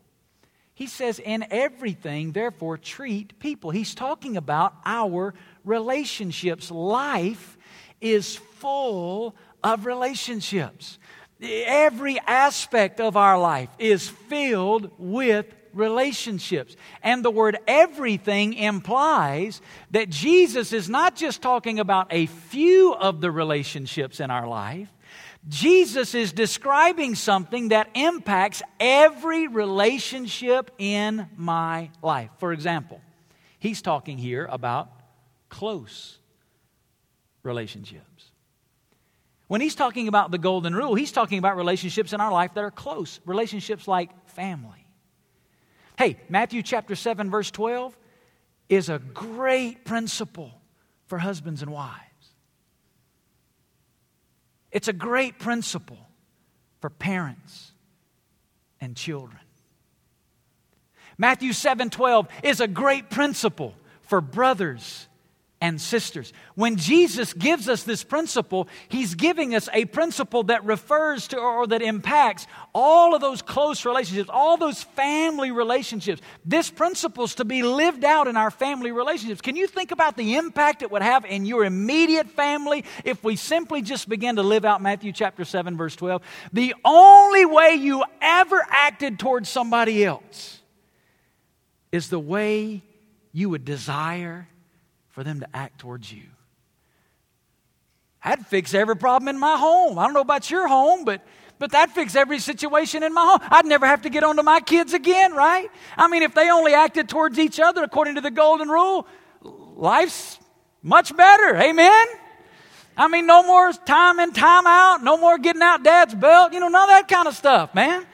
He 0.74 0.86
says, 0.88 1.20
in 1.20 1.46
everything, 1.50 2.32
therefore, 2.32 2.78
treat 2.78 3.38
people. 3.38 3.70
He's 3.70 3.94
talking 3.94 4.36
about 4.36 4.74
our 4.84 5.34
relationships. 5.64 6.70
Life 6.70 7.56
is 8.00 8.36
full 8.36 9.36
of 9.62 9.86
relationships. 9.86 10.98
Every 11.40 12.18
aspect 12.20 13.00
of 13.00 13.16
our 13.16 13.38
life 13.38 13.68
is 13.78 14.08
filled 14.08 14.90
with 14.98 15.46
relationships. 15.74 16.76
And 17.02 17.24
the 17.24 17.30
word 17.30 17.58
everything 17.66 18.54
implies 18.54 19.60
that 19.90 20.08
Jesus 20.08 20.72
is 20.72 20.88
not 20.88 21.16
just 21.16 21.42
talking 21.42 21.80
about 21.80 22.08
a 22.10 22.26
few 22.26 22.94
of 22.94 23.20
the 23.20 23.30
relationships 23.30 24.20
in 24.20 24.30
our 24.30 24.46
life, 24.46 24.88
Jesus 25.48 26.14
is 26.14 26.32
describing 26.32 27.14
something 27.14 27.68
that 27.68 27.90
impacts 27.94 28.62
every 28.80 29.46
relationship 29.46 30.70
in 30.78 31.28
my 31.36 31.90
life. 32.02 32.30
For 32.38 32.52
example, 32.52 33.00
he's 33.58 33.82
talking 33.82 34.16
here 34.16 34.46
about 34.50 34.88
close 35.50 36.18
relationships. 37.42 38.30
When 39.46 39.60
he's 39.60 39.74
talking 39.74 40.08
about 40.08 40.30
the 40.30 40.38
golden 40.38 40.74
rule, 40.74 40.94
he's 40.94 41.12
talking 41.12 41.38
about 41.38 41.56
relationships 41.56 42.14
in 42.14 42.20
our 42.20 42.32
life 42.32 42.54
that 42.54 42.64
are 42.64 42.70
close, 42.70 43.20
relationships 43.26 43.86
like 43.86 44.10
family. 44.30 44.86
Hey, 45.98 46.16
Matthew 46.28 46.62
chapter 46.62 46.96
7, 46.96 47.30
verse 47.30 47.50
12 47.50 47.96
is 48.68 48.88
a 48.88 48.98
great 48.98 49.84
principle 49.84 50.50
for 51.06 51.18
husbands 51.18 51.60
and 51.60 51.70
wives. 51.70 52.13
It's 54.74 54.88
a 54.88 54.92
great 54.92 55.38
principle 55.38 55.96
for 56.80 56.90
parents 56.90 57.72
and 58.80 58.94
children. 58.94 59.40
Matthew 61.16 61.52
7 61.52 61.90
12 61.90 62.28
is 62.42 62.60
a 62.60 62.66
great 62.66 63.08
principle 63.08 63.74
for 64.02 64.20
brothers 64.20 65.08
and 65.60 65.80
sisters. 65.80 66.32
When 66.56 66.76
Jesus 66.76 67.32
gives 67.32 67.68
us 67.68 67.84
this 67.84 68.04
principle, 68.04 68.68
he's 68.88 69.14
giving 69.14 69.54
us 69.54 69.68
a 69.72 69.86
principle 69.86 70.42
that 70.44 70.64
refers 70.64 71.28
to 71.28 71.38
or 71.38 71.66
that 71.68 71.80
impacts 71.80 72.46
all 72.74 73.14
of 73.14 73.20
those 73.20 73.40
close 73.40 73.86
relationships, 73.86 74.28
all 74.30 74.56
those 74.56 74.82
family 74.82 75.52
relationships. 75.52 76.20
This 76.44 76.70
principle 76.70 77.24
is 77.24 77.36
to 77.36 77.44
be 77.44 77.62
lived 77.62 78.04
out 78.04 78.28
in 78.28 78.36
our 78.36 78.50
family 78.50 78.92
relationships. 78.92 79.40
Can 79.40 79.56
you 79.56 79.66
think 79.66 79.90
about 79.90 80.16
the 80.16 80.36
impact 80.36 80.82
it 80.82 80.90
would 80.90 81.02
have 81.02 81.24
in 81.24 81.46
your 81.46 81.64
immediate 81.64 82.28
family 82.28 82.84
if 83.04 83.24
we 83.24 83.36
simply 83.36 83.80
just 83.80 84.08
began 84.08 84.36
to 84.36 84.42
live 84.42 84.64
out 84.64 84.82
Matthew 84.82 85.12
chapter 85.12 85.46
7 85.46 85.78
verse 85.78 85.96
12? 85.96 86.22
The 86.52 86.74
only 86.84 87.46
way 87.46 87.74
you 87.74 88.04
ever 88.20 88.62
acted 88.68 89.18
towards 89.18 89.48
somebody 89.48 90.04
else 90.04 90.60
is 91.90 92.10
the 92.10 92.18
way 92.18 92.82
you 93.32 93.48
would 93.48 93.64
desire 93.64 94.48
for 95.14 95.22
them 95.22 95.40
to 95.40 95.56
act 95.56 95.78
towards 95.78 96.12
you. 96.12 96.24
I'd 98.22 98.44
fix 98.46 98.74
every 98.74 98.96
problem 98.96 99.28
in 99.28 99.38
my 99.38 99.56
home. 99.56 99.96
I 99.98 100.04
don't 100.04 100.14
know 100.14 100.20
about 100.20 100.50
your 100.50 100.66
home, 100.66 101.04
but 101.04 101.22
but 101.56 101.70
that 101.70 101.92
fix 101.92 102.16
every 102.16 102.40
situation 102.40 103.04
in 103.04 103.14
my 103.14 103.22
home. 103.24 103.38
I'd 103.48 103.64
never 103.64 103.86
have 103.86 104.02
to 104.02 104.10
get 104.10 104.24
on 104.24 104.36
to 104.36 104.42
my 104.42 104.58
kids 104.58 104.92
again, 104.92 105.34
right? 105.34 105.70
I 105.96 106.08
mean, 106.08 106.24
if 106.24 106.34
they 106.34 106.50
only 106.50 106.74
acted 106.74 107.08
towards 107.08 107.38
each 107.38 107.60
other 107.60 107.84
according 107.84 108.16
to 108.16 108.20
the 108.20 108.32
golden 108.32 108.68
rule, 108.68 109.06
life's 109.40 110.40
much 110.82 111.16
better. 111.16 111.56
Amen? 111.56 112.06
I 112.96 113.06
mean, 113.06 113.26
no 113.26 113.44
more 113.44 113.72
time 113.72 114.18
in, 114.18 114.32
time 114.32 114.66
out, 114.66 115.04
no 115.04 115.16
more 115.16 115.38
getting 115.38 115.62
out 115.62 115.84
dad's 115.84 116.14
belt, 116.14 116.52
you 116.52 116.58
know, 116.58 116.68
none 116.68 116.82
of 116.82 116.88
that 116.88 117.06
kind 117.06 117.28
of 117.28 117.36
stuff, 117.36 117.72
man. 117.72 118.04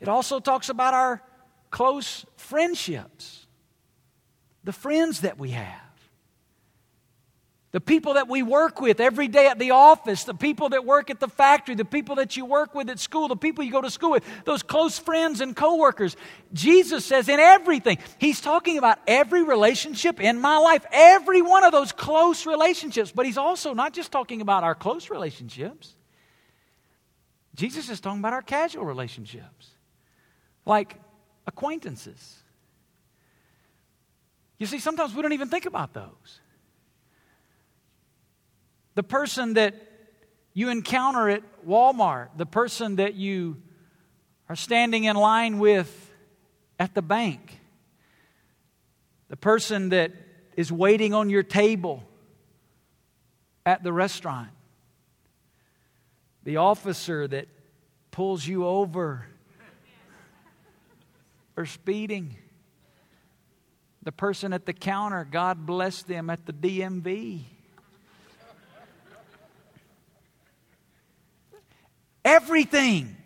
It 0.00 0.08
also 0.08 0.40
talks 0.40 0.70
about 0.70 0.94
our 0.94 1.22
close 1.70 2.24
friendships 2.36 3.43
the 4.64 4.72
friends 4.72 5.20
that 5.20 5.38
we 5.38 5.50
have. 5.50 5.80
the 7.72 7.80
people 7.80 8.14
that 8.14 8.28
we 8.28 8.40
work 8.40 8.80
with 8.80 9.00
every 9.00 9.26
day 9.26 9.48
at 9.48 9.58
the 9.58 9.72
office, 9.72 10.22
the 10.22 10.32
people 10.32 10.68
that 10.68 10.84
work 10.84 11.10
at 11.10 11.18
the 11.18 11.26
factory, 11.26 11.74
the 11.74 11.84
people 11.84 12.14
that 12.14 12.36
you 12.36 12.44
work 12.44 12.72
with 12.72 12.88
at 12.88 13.00
school, 13.00 13.26
the 13.26 13.34
people 13.34 13.64
you 13.64 13.72
go 13.72 13.80
to 13.80 13.90
school 13.90 14.12
with, 14.12 14.24
those 14.44 14.62
close 14.62 14.96
friends 14.96 15.40
and 15.40 15.56
coworkers. 15.56 16.16
Jesus 16.52 17.04
says 17.04 17.28
in 17.28 17.40
everything, 17.40 17.98
He's 18.18 18.40
talking 18.40 18.78
about 18.78 19.00
every 19.08 19.42
relationship 19.42 20.20
in 20.20 20.40
my 20.40 20.56
life, 20.58 20.86
every 20.92 21.42
one 21.42 21.64
of 21.64 21.72
those 21.72 21.90
close 21.90 22.46
relationships. 22.46 23.10
But 23.10 23.26
He's 23.26 23.38
also 23.38 23.74
not 23.74 23.92
just 23.92 24.12
talking 24.12 24.40
about 24.40 24.62
our 24.62 24.76
close 24.76 25.10
relationships, 25.10 25.96
Jesus 27.56 27.88
is 27.88 27.98
talking 27.98 28.20
about 28.20 28.34
our 28.34 28.42
casual 28.42 28.84
relationships, 28.84 29.70
like 30.64 30.94
acquaintances. 31.48 32.43
You 34.58 34.66
see, 34.66 34.78
sometimes 34.78 35.14
we 35.14 35.22
don't 35.22 35.32
even 35.32 35.48
think 35.48 35.66
about 35.66 35.94
those. 35.94 36.40
The 38.94 39.02
person 39.02 39.54
that 39.54 39.74
you 40.52 40.68
encounter 40.68 41.28
at 41.28 41.42
Walmart, 41.66 42.28
the 42.36 42.46
person 42.46 42.96
that 42.96 43.14
you 43.14 43.60
are 44.48 44.56
standing 44.56 45.04
in 45.04 45.16
line 45.16 45.58
with 45.58 46.12
at 46.78 46.94
the 46.94 47.02
bank, 47.02 47.58
the 49.28 49.36
person 49.36 49.88
that 49.88 50.12
is 50.56 50.70
waiting 50.70 51.12
on 51.12 51.28
your 51.30 51.42
table 51.42 52.04
at 53.66 53.82
the 53.82 53.92
restaurant, 53.92 54.50
the 56.44 56.58
officer 56.58 57.26
that 57.26 57.48
pulls 58.10 58.46
you 58.46 58.64
over 58.66 59.26
for 61.54 61.66
speeding, 61.66 62.36
the 64.04 64.12
person 64.12 64.52
at 64.52 64.66
the 64.66 64.72
counter, 64.72 65.26
God 65.28 65.66
bless 65.66 66.02
them, 66.02 66.30
at 66.30 66.46
the 66.46 66.52
DMV. 66.52 67.42
Everything. 72.24 73.16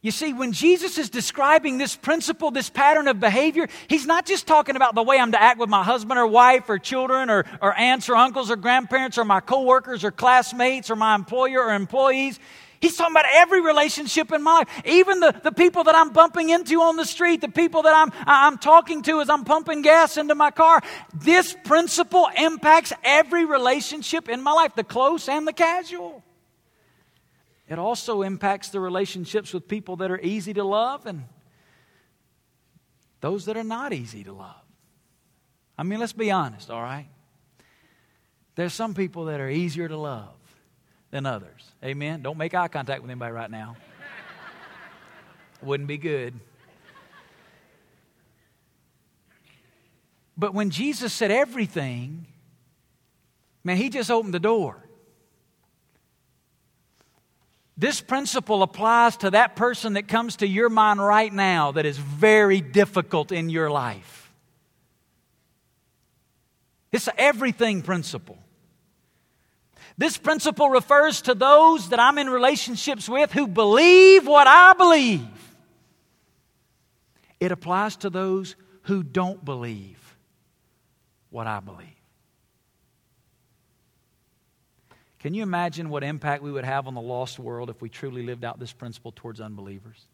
You 0.00 0.10
see, 0.10 0.34
when 0.34 0.52
Jesus 0.52 0.98
is 0.98 1.08
describing 1.08 1.78
this 1.78 1.96
principle, 1.96 2.50
this 2.50 2.68
pattern 2.68 3.08
of 3.08 3.20
behavior, 3.20 3.68
he's 3.88 4.04
not 4.04 4.26
just 4.26 4.46
talking 4.46 4.76
about 4.76 4.94
the 4.94 5.02
way 5.02 5.18
I'm 5.18 5.32
to 5.32 5.42
act 5.42 5.58
with 5.58 5.70
my 5.70 5.82
husband 5.82 6.18
or 6.18 6.26
wife 6.26 6.68
or 6.68 6.78
children 6.78 7.30
or, 7.30 7.46
or 7.62 7.72
aunts 7.72 8.10
or 8.10 8.16
uncles 8.16 8.50
or 8.50 8.56
grandparents 8.56 9.16
or 9.16 9.24
my 9.24 9.40
coworkers 9.40 10.04
or 10.04 10.10
classmates 10.10 10.90
or 10.90 10.96
my 10.96 11.14
employer 11.14 11.62
or 11.62 11.72
employees. 11.72 12.38
He's 12.84 12.98
talking 12.98 13.14
about 13.14 13.24
every 13.30 13.62
relationship 13.62 14.30
in 14.30 14.42
my 14.42 14.58
life, 14.58 14.68
even 14.84 15.18
the, 15.18 15.34
the 15.42 15.52
people 15.52 15.84
that 15.84 15.94
I'm 15.94 16.10
bumping 16.10 16.50
into 16.50 16.82
on 16.82 16.96
the 16.96 17.06
street, 17.06 17.40
the 17.40 17.48
people 17.48 17.80
that 17.84 17.94
I'm, 17.96 18.12
I'm 18.26 18.58
talking 18.58 19.00
to 19.04 19.22
as 19.22 19.30
I'm 19.30 19.44
pumping 19.44 19.80
gas 19.80 20.18
into 20.18 20.34
my 20.34 20.50
car. 20.50 20.82
This 21.14 21.56
principle 21.64 22.28
impacts 22.36 22.92
every 23.02 23.46
relationship 23.46 24.28
in 24.28 24.42
my 24.42 24.52
life, 24.52 24.74
the 24.74 24.84
close 24.84 25.30
and 25.30 25.48
the 25.48 25.54
casual. 25.54 26.22
It 27.70 27.78
also 27.78 28.20
impacts 28.20 28.68
the 28.68 28.80
relationships 28.80 29.54
with 29.54 29.66
people 29.66 29.96
that 29.96 30.10
are 30.10 30.20
easy 30.20 30.52
to 30.52 30.64
love 30.64 31.06
and 31.06 31.24
those 33.22 33.46
that 33.46 33.56
are 33.56 33.64
not 33.64 33.94
easy 33.94 34.24
to 34.24 34.34
love. 34.34 34.62
I 35.78 35.84
mean, 35.84 36.00
let's 36.00 36.12
be 36.12 36.30
honest, 36.30 36.70
all 36.70 36.82
right? 36.82 37.08
There's 38.56 38.74
some 38.74 38.92
people 38.92 39.24
that 39.24 39.40
are 39.40 39.48
easier 39.48 39.88
to 39.88 39.96
love 39.96 40.34
than 41.14 41.26
others. 41.26 41.70
Amen. 41.84 42.22
Don't 42.22 42.36
make 42.36 42.54
eye 42.54 42.66
contact 42.66 43.00
with 43.00 43.08
anybody 43.08 43.30
right 43.30 43.48
now. 43.48 43.76
Wouldn't 45.62 45.86
be 45.86 45.96
good. 45.96 46.34
But 50.36 50.54
when 50.54 50.70
Jesus 50.70 51.12
said 51.12 51.30
everything, 51.30 52.26
man, 53.62 53.76
he 53.76 53.90
just 53.90 54.10
opened 54.10 54.34
the 54.34 54.40
door. 54.40 54.84
This 57.76 58.00
principle 58.00 58.64
applies 58.64 59.16
to 59.18 59.30
that 59.30 59.54
person 59.54 59.92
that 59.92 60.08
comes 60.08 60.34
to 60.38 60.48
your 60.48 60.68
mind 60.68 60.98
right 60.98 61.32
now 61.32 61.70
that 61.70 61.86
is 61.86 61.96
very 61.96 62.60
difficult 62.60 63.30
in 63.30 63.50
your 63.50 63.70
life. 63.70 64.32
It's 66.90 67.06
an 67.06 67.14
everything 67.18 67.82
principle. 67.82 68.38
This 69.96 70.18
principle 70.18 70.68
refers 70.70 71.22
to 71.22 71.34
those 71.34 71.90
that 71.90 72.00
I'm 72.00 72.18
in 72.18 72.28
relationships 72.28 73.08
with 73.08 73.32
who 73.32 73.46
believe 73.46 74.26
what 74.26 74.46
I 74.46 74.72
believe. 74.72 75.26
It 77.38 77.52
applies 77.52 77.96
to 77.98 78.10
those 78.10 78.56
who 78.82 79.02
don't 79.02 79.44
believe 79.44 80.16
what 81.30 81.46
I 81.46 81.60
believe. 81.60 81.88
Can 85.20 85.32
you 85.32 85.42
imagine 85.42 85.88
what 85.88 86.04
impact 86.04 86.42
we 86.42 86.52
would 86.52 86.64
have 86.64 86.86
on 86.86 86.94
the 86.94 87.00
lost 87.00 87.38
world 87.38 87.70
if 87.70 87.80
we 87.80 87.88
truly 87.88 88.22
lived 88.22 88.44
out 88.44 88.58
this 88.58 88.72
principle 88.72 89.12
towards 89.12 89.40
unbelievers? 89.40 90.06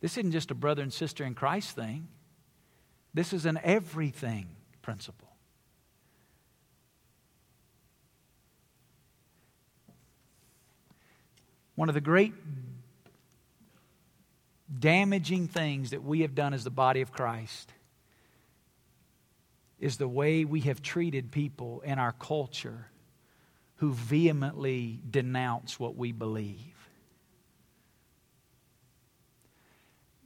This 0.00 0.16
isn't 0.16 0.32
just 0.32 0.50
a 0.50 0.54
brother 0.54 0.82
and 0.82 0.92
sister 0.92 1.24
in 1.24 1.34
Christ 1.34 1.76
thing, 1.76 2.08
this 3.12 3.32
is 3.32 3.44
an 3.44 3.58
everything 3.62 4.46
principle. 4.82 5.29
One 11.80 11.88
of 11.88 11.94
the 11.94 12.02
great 12.02 12.34
damaging 14.78 15.48
things 15.48 15.92
that 15.92 16.04
we 16.04 16.20
have 16.20 16.34
done 16.34 16.52
as 16.52 16.62
the 16.62 16.68
body 16.68 17.00
of 17.00 17.10
Christ 17.10 17.72
is 19.78 19.96
the 19.96 20.06
way 20.06 20.44
we 20.44 20.60
have 20.60 20.82
treated 20.82 21.32
people 21.32 21.80
in 21.80 21.98
our 21.98 22.12
culture 22.12 22.90
who 23.76 23.94
vehemently 23.94 25.00
denounce 25.10 25.80
what 25.80 25.96
we 25.96 26.12
believe. 26.12 26.76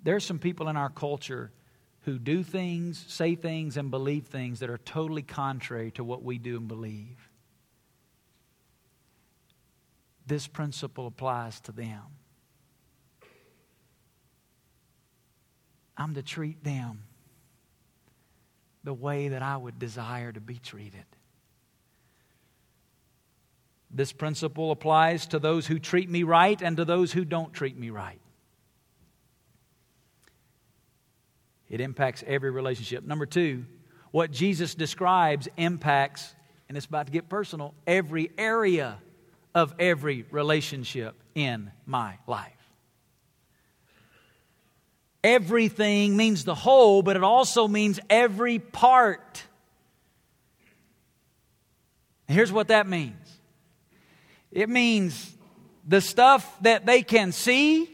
There 0.03 0.17
are 0.17 0.21
some 0.21 0.41
people 0.41 0.67
in 0.67 0.77
our 0.77 0.91
culture 0.91 1.53
who 2.01 2.19
do 2.19 2.43
things, 2.43 3.05
say 3.07 3.37
things, 3.37 3.77
and 3.77 3.93
believe 3.93 4.27
things 4.27 4.59
that 4.59 4.71
are 4.71 4.79
totally 4.79 5.23
contrary 5.23 5.93
to 5.93 6.03
what 6.03 6.25
we 6.25 6.37
do 6.37 6.57
and 6.57 6.67
believe 6.67 7.24
this 10.27 10.47
principle 10.47 11.07
applies 11.07 11.61
to 11.61 11.73
them. 11.73 12.03
I'm 15.97 16.15
to 16.15 16.23
treat 16.23 16.63
them 16.65 17.03
the 18.83 18.95
way 18.95 19.29
that 19.29 19.43
I 19.43 19.57
would 19.57 19.79
desire 19.79 20.33
to 20.33 20.41
be 20.41 20.59
treated. 20.59 21.05
This 23.91 24.13
principle 24.13 24.73
applies 24.73 25.27
to 25.29 25.39
those 25.39 25.67
who 25.67 25.79
treat 25.79 26.11
me 26.11 26.25
right 26.25 26.61
and 26.61 26.77
to 26.79 26.85
those 26.85 27.13
who 27.13 27.25
don't 27.25 27.53
treat 27.53 27.79
me 27.79 27.91
right. 27.91 28.21
It 31.71 31.81
impacts 31.81 32.25
every 32.27 32.51
relationship. 32.51 33.05
Number 33.05 33.25
two, 33.25 33.65
what 34.11 34.31
Jesus 34.31 34.75
describes 34.75 35.49
impacts, 35.57 36.35
and 36.69 36.77
it's 36.77 36.87
about 36.87 37.07
to 37.07 37.13
get 37.13 37.29
personal, 37.29 37.75
every 37.87 38.31
area 38.37 38.99
of 39.55 39.75
every 39.79 40.25
relationship 40.31 41.15
in 41.35 41.71
my 41.87 42.19
life. 42.27 42.51
Everything 45.23 46.17
means 46.17 46.45
the 46.45 46.55
whole, 46.55 47.03
but 47.03 47.17
it 47.17 47.23
also 47.23 47.67
means 47.67 47.99
every 48.11 48.59
part. 48.59 49.43
And 52.29 52.37
here's 52.37 52.53
what 52.53 52.69
that 52.69 52.87
means 52.87 53.17
it 54.51 54.69
means 54.69 55.35
the 55.87 56.01
stuff 56.01 56.57
that 56.63 56.87
they 56.87 57.03
can 57.03 57.33
see 57.33 57.91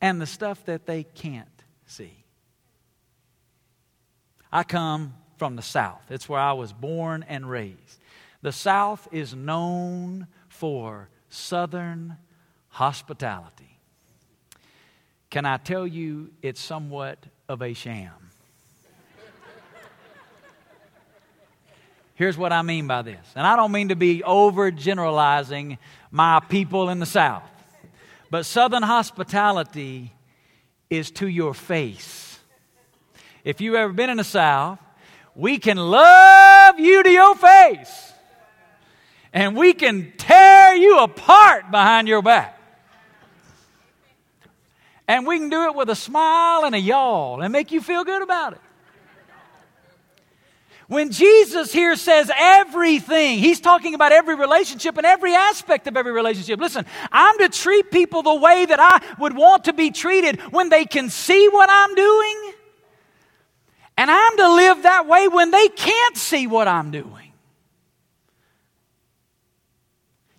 and 0.00 0.20
the 0.20 0.26
stuff 0.26 0.64
that 0.64 0.86
they 0.86 1.04
can't 1.04 1.48
see. 1.86 2.24
I 4.52 4.64
come 4.64 5.14
from 5.36 5.56
the 5.56 5.62
South, 5.62 6.02
it's 6.10 6.28
where 6.28 6.40
I 6.40 6.52
was 6.52 6.72
born 6.72 7.24
and 7.28 7.48
raised. 7.48 7.99
The 8.42 8.52
South 8.52 9.06
is 9.12 9.34
known 9.34 10.26
for 10.48 11.08
Southern 11.28 12.16
hospitality. 12.68 13.78
Can 15.28 15.44
I 15.44 15.58
tell 15.58 15.86
you 15.86 16.30
it's 16.42 16.60
somewhat 16.60 17.18
of 17.48 17.62
a 17.62 17.74
sham? 17.74 18.12
Here's 22.14 22.36
what 22.36 22.52
I 22.52 22.62
mean 22.62 22.86
by 22.86 23.02
this. 23.02 23.24
And 23.34 23.46
I 23.46 23.56
don't 23.56 23.72
mean 23.72 23.88
to 23.88 23.96
be 23.96 24.22
overgeneralizing 24.26 25.78
my 26.10 26.40
people 26.40 26.90
in 26.90 26.98
the 26.98 27.06
South, 27.06 27.48
but 28.30 28.44
Southern 28.44 28.82
hospitality 28.82 30.12
is 30.90 31.10
to 31.12 31.28
your 31.28 31.54
face. 31.54 32.38
If 33.42 33.60
you've 33.60 33.74
ever 33.74 33.92
been 33.92 34.10
in 34.10 34.18
the 34.18 34.24
South, 34.24 34.78
we 35.34 35.58
can 35.58 35.78
love 35.78 36.78
you 36.78 37.02
to 37.02 37.10
your 37.10 37.34
face 37.36 38.12
and 39.32 39.56
we 39.56 39.72
can 39.72 40.12
tear 40.16 40.74
you 40.74 40.98
apart 40.98 41.70
behind 41.70 42.08
your 42.08 42.22
back. 42.22 42.58
And 45.06 45.26
we 45.26 45.38
can 45.38 45.50
do 45.50 45.64
it 45.64 45.74
with 45.74 45.90
a 45.90 45.96
smile 45.96 46.64
and 46.64 46.74
a 46.74 46.80
yawl 46.80 47.42
and 47.42 47.52
make 47.52 47.72
you 47.72 47.80
feel 47.80 48.04
good 48.04 48.22
about 48.22 48.52
it. 48.52 48.60
When 50.90 51.12
Jesus 51.12 51.72
here 51.72 51.94
says 51.94 52.32
everything, 52.36 53.38
he's 53.38 53.60
talking 53.60 53.94
about 53.94 54.10
every 54.10 54.34
relationship 54.34 54.96
and 54.96 55.06
every 55.06 55.34
aspect 55.34 55.86
of 55.86 55.96
every 55.96 56.10
relationship. 56.10 56.58
Listen, 56.58 56.84
I'm 57.12 57.38
to 57.38 57.48
treat 57.48 57.92
people 57.92 58.22
the 58.22 58.34
way 58.34 58.66
that 58.66 58.80
I 58.80 59.00
would 59.20 59.36
want 59.36 59.66
to 59.66 59.72
be 59.72 59.92
treated 59.92 60.40
when 60.52 60.68
they 60.68 60.84
can 60.84 61.08
see 61.08 61.48
what 61.48 61.68
I'm 61.70 61.94
doing. 61.94 62.52
And 63.96 64.10
I'm 64.10 64.36
to 64.36 64.54
live 64.54 64.82
that 64.82 65.06
way 65.06 65.28
when 65.28 65.52
they 65.52 65.68
can't 65.68 66.16
see 66.16 66.48
what 66.48 66.66
I'm 66.66 66.90
doing. 66.90 67.29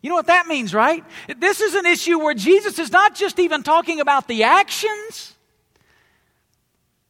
You 0.02 0.10
know 0.10 0.16
what 0.16 0.28
that 0.28 0.48
means, 0.48 0.74
right? 0.74 1.04
This 1.38 1.62
is 1.62 1.76
an 1.76 1.86
issue 1.86 2.20
where 2.20 2.34
Jesus 2.34 2.80
is 2.80 2.92
not 2.92 3.16
just 3.16 3.38
even 3.40 3.62
talking 3.62 4.00
about 4.00 4.28
the 4.28 4.44
actions, 4.44 5.36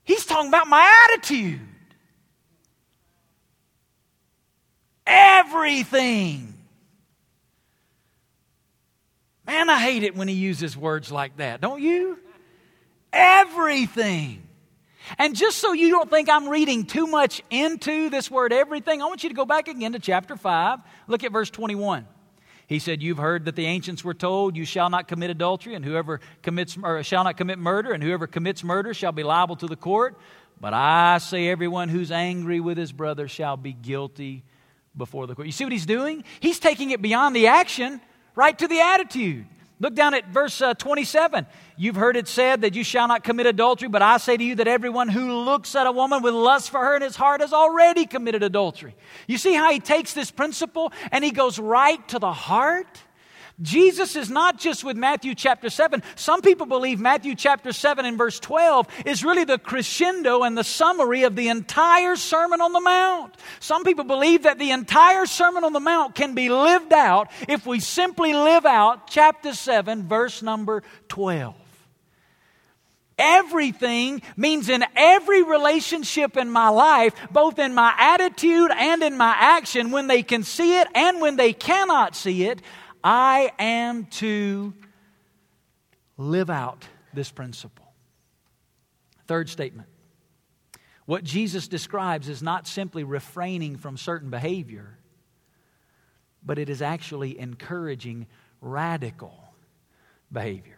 he's 0.04 0.26
talking 0.26 0.50
about 0.50 0.68
my 0.68 1.08
attitude. 1.10 1.60
Everything. 5.06 6.54
Man, 9.46 9.70
I 9.70 9.80
hate 9.80 10.04
it 10.04 10.16
when 10.16 10.28
he 10.28 10.36
uses 10.36 10.78
words 10.78 11.12
like 11.12 11.38
that, 11.38 11.60
don't 11.60 11.82
you? 11.82 12.18
Everything. 13.12 14.44
And 15.18 15.36
just 15.36 15.58
so 15.58 15.74
you 15.74 15.90
don't 15.90 16.10
think 16.10 16.30
I'm 16.30 16.48
reading 16.48 16.86
too 16.86 17.08
much 17.08 17.42
into 17.50 18.10
this 18.10 18.32
word 18.32 18.54
everything, 18.54 19.02
I 19.02 19.06
want 19.06 19.24
you 19.24 19.30
to 19.30 19.36
go 19.36 19.46
back 19.46 19.68
again 19.68 19.94
to 19.94 20.00
chapter 20.00 20.38
5. 20.38 20.80
Look 21.08 21.24
at 21.24 21.32
verse 21.32 21.50
21. 21.50 22.08
He 22.72 22.80
said, 22.80 23.04
You've 23.04 23.18
heard 23.18 23.44
that 23.46 23.58
the 23.58 23.66
ancients 23.66 24.02
were 24.02 24.14
told, 24.14 24.56
You 24.56 24.64
shall 24.64 24.90
not 24.90 25.10
commit 25.10 25.30
adultery, 25.30 25.76
and 25.76 25.84
whoever 25.84 26.22
commits, 26.42 26.78
or 26.82 27.04
shall 27.04 27.26
not 27.26 27.36
commit 27.36 27.60
murder, 27.60 27.92
and 27.92 28.02
whoever 28.02 28.28
commits 28.28 28.64
murder 28.64 28.94
shall 28.94 29.12
be 29.12 29.24
liable 29.24 29.58
to 29.58 29.68
the 29.68 29.76
court. 29.76 30.18
But 30.58 30.74
I 30.74 31.18
say, 31.18 31.50
everyone 31.50 31.90
who's 31.90 32.14
angry 32.14 32.62
with 32.62 32.78
his 32.78 32.94
brother 32.94 33.28
shall 33.28 33.58
be 33.58 33.74
guilty 33.74 34.46
before 34.96 35.28
the 35.28 35.36
court. 35.36 35.48
You 35.48 35.52
see 35.52 35.66
what 35.66 35.74
he's 35.74 35.86
doing? 35.86 36.24
He's 36.40 36.60
taking 36.60 36.92
it 36.92 37.02
beyond 37.02 37.36
the 37.36 37.48
action 37.48 38.00
right 38.36 38.58
to 38.58 38.70
the 38.70 38.80
attitude. 38.80 39.48
Look 39.82 39.96
down 39.96 40.14
at 40.14 40.28
verse 40.28 40.62
uh, 40.62 40.76
27. 40.76 41.48
You've 41.76 41.96
heard 41.96 42.16
it 42.16 42.28
said 42.28 42.62
that 42.62 42.76
you 42.76 42.84
shall 42.84 43.08
not 43.08 43.24
commit 43.24 43.48
adultery, 43.48 43.90
but 43.90 44.04
I 44.04 44.18
say 44.18 44.38
to 44.38 44.44
you 44.44 44.54
that 44.56 44.68
everyone 44.68 45.10
who 45.10 45.34
looks 45.34 45.74
at 45.74 45.88
a 45.88 45.92
woman 45.92 46.22
with 46.22 46.36
lust 46.36 46.70
for 46.70 46.80
her 46.80 46.96
in 46.96 47.02
his 47.02 47.16
heart 47.16 47.42
has 47.42 47.52
already 47.52 48.06
committed 48.06 48.44
adultery. 48.44 48.96
You 49.26 49.40
see 49.40 49.56
how 49.56 49.72
he 49.72 49.80
takes 49.80 50.14
this 50.14 50.30
principle 50.30 50.94
and 51.12 51.24
he 51.24 51.32
goes 51.32 51.58
right 51.58 52.08
to 52.10 52.20
the 52.20 52.32
heart? 52.32 53.02
Jesus 53.62 54.16
is 54.16 54.30
not 54.30 54.60
just 54.60 54.84
with 54.84 54.98
Matthew 54.98 55.36
chapter 55.36 55.70
7. 55.70 56.02
Some 56.16 56.42
people 56.42 56.66
believe 56.66 57.00
Matthew 57.00 57.36
chapter 57.36 57.74
7 57.74 58.06
and 58.06 58.18
verse 58.18 58.40
12 58.40 58.88
is 59.06 59.24
really 59.24 59.44
the 59.44 59.58
crescendo 59.58 60.44
and 60.44 60.58
the 60.58 60.64
summary 60.64 61.24
of 61.24 61.36
the 61.36 61.50
entire 61.50 62.16
Sermon 62.16 62.62
on 62.62 62.74
the 62.74 62.80
Mount. 62.80 63.36
Some 63.60 63.84
people 63.84 64.06
believe 64.06 64.44
that 64.44 64.60
the 64.60 64.72
entire 64.72 65.26
Sermon 65.26 65.64
on 65.64 65.74
the 65.74 65.80
Mount 65.80 66.16
can 66.16 66.34
be 66.34 66.50
lived 66.50 66.94
out 66.94 67.30
if 67.48 67.66
we 67.66 67.80
simply 67.80 68.34
live 68.34 68.66
out 68.66 69.08
chapter 69.08 69.54
7, 69.54 70.08
verse 70.08 70.42
number 70.42 70.84
12. 71.10 71.56
Everything 73.22 74.24
means 74.36 74.68
in 74.68 74.84
every 74.96 75.44
relationship 75.44 76.38
in 76.38 76.50
my 76.50 76.70
life, 76.70 77.14
both 77.32 77.60
in 77.60 77.76
my 77.76 77.94
attitude 77.96 78.72
and 78.76 79.04
in 79.04 79.16
my 79.16 79.36
action, 79.38 79.92
when 79.92 80.08
they 80.08 80.24
can 80.24 80.42
see 80.42 80.80
it 80.80 80.88
and 80.96 81.22
when 81.22 81.36
they 81.36 81.54
cannot 81.54 82.16
see 82.16 82.46
it, 82.46 82.64
I 83.04 83.52
am 83.58 84.06
to 84.06 84.74
live 86.18 86.50
out 86.50 86.86
this 87.14 87.32
principle. 87.32 87.86
Third 89.28 89.50
statement. 89.50 89.88
What 91.06 91.24
Jesus 91.24 91.68
describes 91.68 92.30
is 92.30 92.44
not 92.44 92.68
simply 92.68 93.04
refraining 93.04 93.78
from 93.78 93.98
certain 93.98 94.30
behavior, 94.30 94.98
but 96.44 96.60
it 96.60 96.70
is 96.70 96.82
actually 96.82 97.40
encouraging 97.40 98.28
radical 98.62 99.34
behavior. 100.32 100.78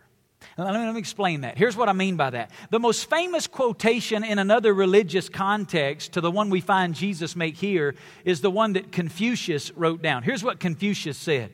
Let 0.58 0.94
me, 0.94 1.00
explain 1.00 1.42
that. 1.42 1.58
Here's 1.58 1.78
what 1.78 1.88
I 1.88 1.94
mean 1.94 2.18
by 2.18 2.30
that. 2.32 2.52
The 2.70 2.80
most 2.80 3.10
famous 3.10 3.48
quotation 3.48 4.24
in 4.24 4.40
another 4.40 4.74
religious 4.74 5.30
context 5.30 6.14
to 6.14 6.22
the 6.22 6.32
one 6.32 6.50
we 6.50 6.62
find 6.62 6.94
Jesus 6.94 7.36
make 7.36 7.56
here 7.56 7.96
is 8.26 8.42
the 8.42 8.52
one 8.52 8.74
that 8.74 8.92
Confucius 8.92 9.72
wrote 9.72 10.02
down. 10.02 10.24
Here's 10.24 10.44
what 10.44 10.60
Confucius 10.60 11.18
said 11.18 11.52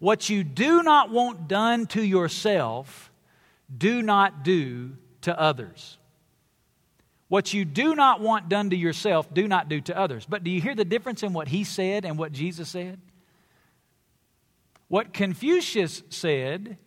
what 0.00 0.28
you 0.28 0.42
do 0.42 0.82
not 0.82 1.10
want 1.10 1.46
done 1.46 1.86
to 1.88 2.02
yourself, 2.02 3.12
do 3.74 4.02
not 4.02 4.42
do 4.42 4.96
to 5.20 5.38
others. 5.38 5.98
What 7.28 7.54
you 7.54 7.64
do 7.64 7.94
not 7.94 8.20
want 8.20 8.48
done 8.48 8.70
to 8.70 8.76
yourself, 8.76 9.32
do 9.32 9.46
not 9.46 9.68
do 9.68 9.80
to 9.82 9.96
others. 9.96 10.26
But 10.28 10.42
do 10.42 10.50
you 10.50 10.60
hear 10.60 10.74
the 10.74 10.84
difference 10.84 11.22
in 11.22 11.32
what 11.32 11.46
he 11.46 11.62
said 11.62 12.04
and 12.04 12.18
what 12.18 12.32
Jesus 12.32 12.70
said? 12.70 12.98
What 14.88 15.12
Confucius 15.12 16.02
said 16.08 16.78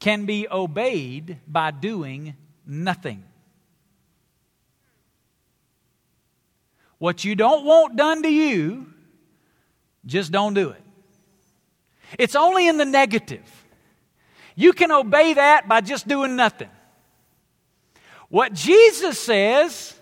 can 0.00 0.24
be 0.24 0.48
obeyed 0.50 1.38
by 1.46 1.70
doing 1.70 2.34
nothing. 2.66 3.22
What 6.98 7.24
you 7.24 7.36
don't 7.36 7.64
want 7.64 7.96
done 7.96 8.22
to 8.22 8.30
you, 8.30 8.86
just 10.06 10.32
don't 10.32 10.54
do 10.54 10.70
it. 10.70 10.83
It's 12.18 12.34
only 12.34 12.68
in 12.68 12.76
the 12.76 12.84
negative. 12.84 13.64
You 14.54 14.72
can 14.72 14.90
obey 14.92 15.34
that 15.34 15.68
by 15.68 15.80
just 15.80 16.06
doing 16.06 16.36
nothing. 16.36 16.70
What 18.28 18.52
Jesus 18.52 19.18
says 19.18 19.98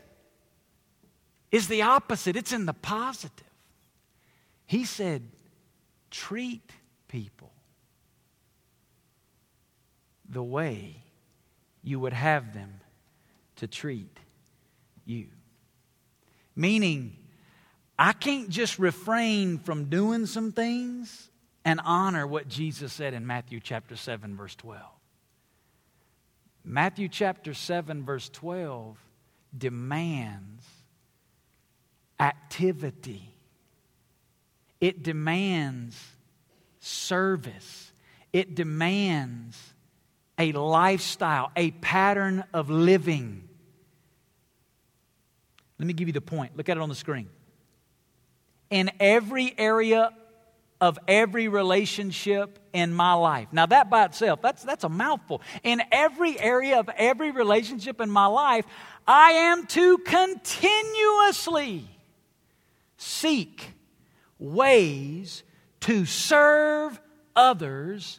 is 1.50 1.68
the 1.68 1.82
opposite, 1.82 2.36
it's 2.36 2.52
in 2.52 2.66
the 2.66 2.72
positive. 2.72 3.46
He 4.66 4.84
said, 4.84 5.22
treat 6.10 6.70
people 7.08 7.52
the 10.28 10.42
way 10.42 10.96
you 11.82 12.00
would 12.00 12.14
have 12.14 12.54
them 12.54 12.80
to 13.56 13.66
treat 13.66 14.18
you. 15.04 15.26
Meaning, 16.56 17.16
I 17.98 18.12
can't 18.12 18.48
just 18.48 18.78
refrain 18.78 19.58
from 19.58 19.86
doing 19.86 20.26
some 20.26 20.52
things 20.52 21.28
and 21.64 21.80
honor 21.84 22.26
what 22.26 22.48
Jesus 22.48 22.92
said 22.92 23.14
in 23.14 23.26
Matthew 23.26 23.60
chapter 23.60 23.96
7, 23.96 24.36
verse 24.36 24.54
12. 24.56 24.82
Matthew 26.64 27.08
chapter 27.08 27.54
7, 27.54 28.04
verse 28.04 28.28
12 28.28 28.96
demands 29.56 30.64
activity, 32.20 33.34
it 34.80 35.02
demands 35.02 36.00
service, 36.80 37.92
it 38.32 38.54
demands 38.54 39.58
a 40.38 40.52
lifestyle, 40.52 41.50
a 41.56 41.70
pattern 41.72 42.44
of 42.52 42.70
living. 42.70 43.48
Let 45.78 45.86
me 45.86 45.92
give 45.92 46.08
you 46.08 46.12
the 46.12 46.20
point. 46.20 46.56
Look 46.56 46.68
at 46.68 46.76
it 46.76 46.80
on 46.80 46.88
the 46.88 46.94
screen. 46.94 47.28
In 48.70 48.90
every 48.98 49.54
area 49.58 50.10
of 50.82 50.98
every 51.06 51.46
relationship 51.46 52.58
in 52.72 52.92
my 52.92 53.12
life. 53.12 53.46
Now, 53.52 53.66
that 53.66 53.88
by 53.88 54.04
itself, 54.04 54.42
that's, 54.42 54.64
that's 54.64 54.82
a 54.82 54.88
mouthful. 54.88 55.40
In 55.62 55.80
every 55.92 56.36
area 56.40 56.80
of 56.80 56.90
every 56.96 57.30
relationship 57.30 58.00
in 58.00 58.10
my 58.10 58.26
life, 58.26 58.66
I 59.06 59.30
am 59.30 59.64
to 59.66 59.98
continuously 59.98 61.88
seek 62.96 63.74
ways 64.40 65.44
to 65.82 66.04
serve 66.04 67.00
others 67.36 68.18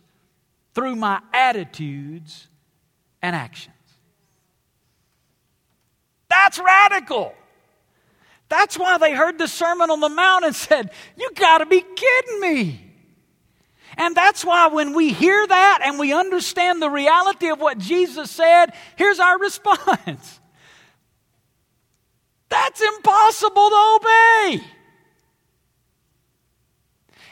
through 0.74 0.96
my 0.96 1.20
attitudes 1.34 2.48
and 3.22 3.36
actions. 3.36 3.76
That's 6.30 6.60
radical. 6.60 7.36
That's 8.54 8.78
why 8.78 9.00
they 9.00 9.16
heard 9.16 9.40
the 9.40 9.48
Sermon 9.48 9.90
on 9.90 10.00
the 10.00 10.10
Mount 10.10 10.46
and 10.46 10.56
said, 10.56 10.92
You 11.18 11.32
got 11.34 11.58
to 11.58 11.66
be 11.66 11.82
kidding 11.82 12.40
me. 12.40 12.94
And 13.98 14.16
that's 14.16 14.46
why 14.46 14.68
when 14.68 14.94
we 14.94 15.12
hear 15.12 15.48
that 15.48 15.80
and 15.84 15.98
we 15.98 16.14
understand 16.14 16.80
the 16.80 16.90
reality 16.90 17.50
of 17.50 17.60
what 17.60 17.80
Jesus 17.80 18.30
said, 18.30 18.68
here's 18.96 19.20
our 19.20 19.40
response 19.42 20.40
That's 22.50 22.80
impossible 22.80 23.70
to 23.70 24.00
obey. 24.00 24.64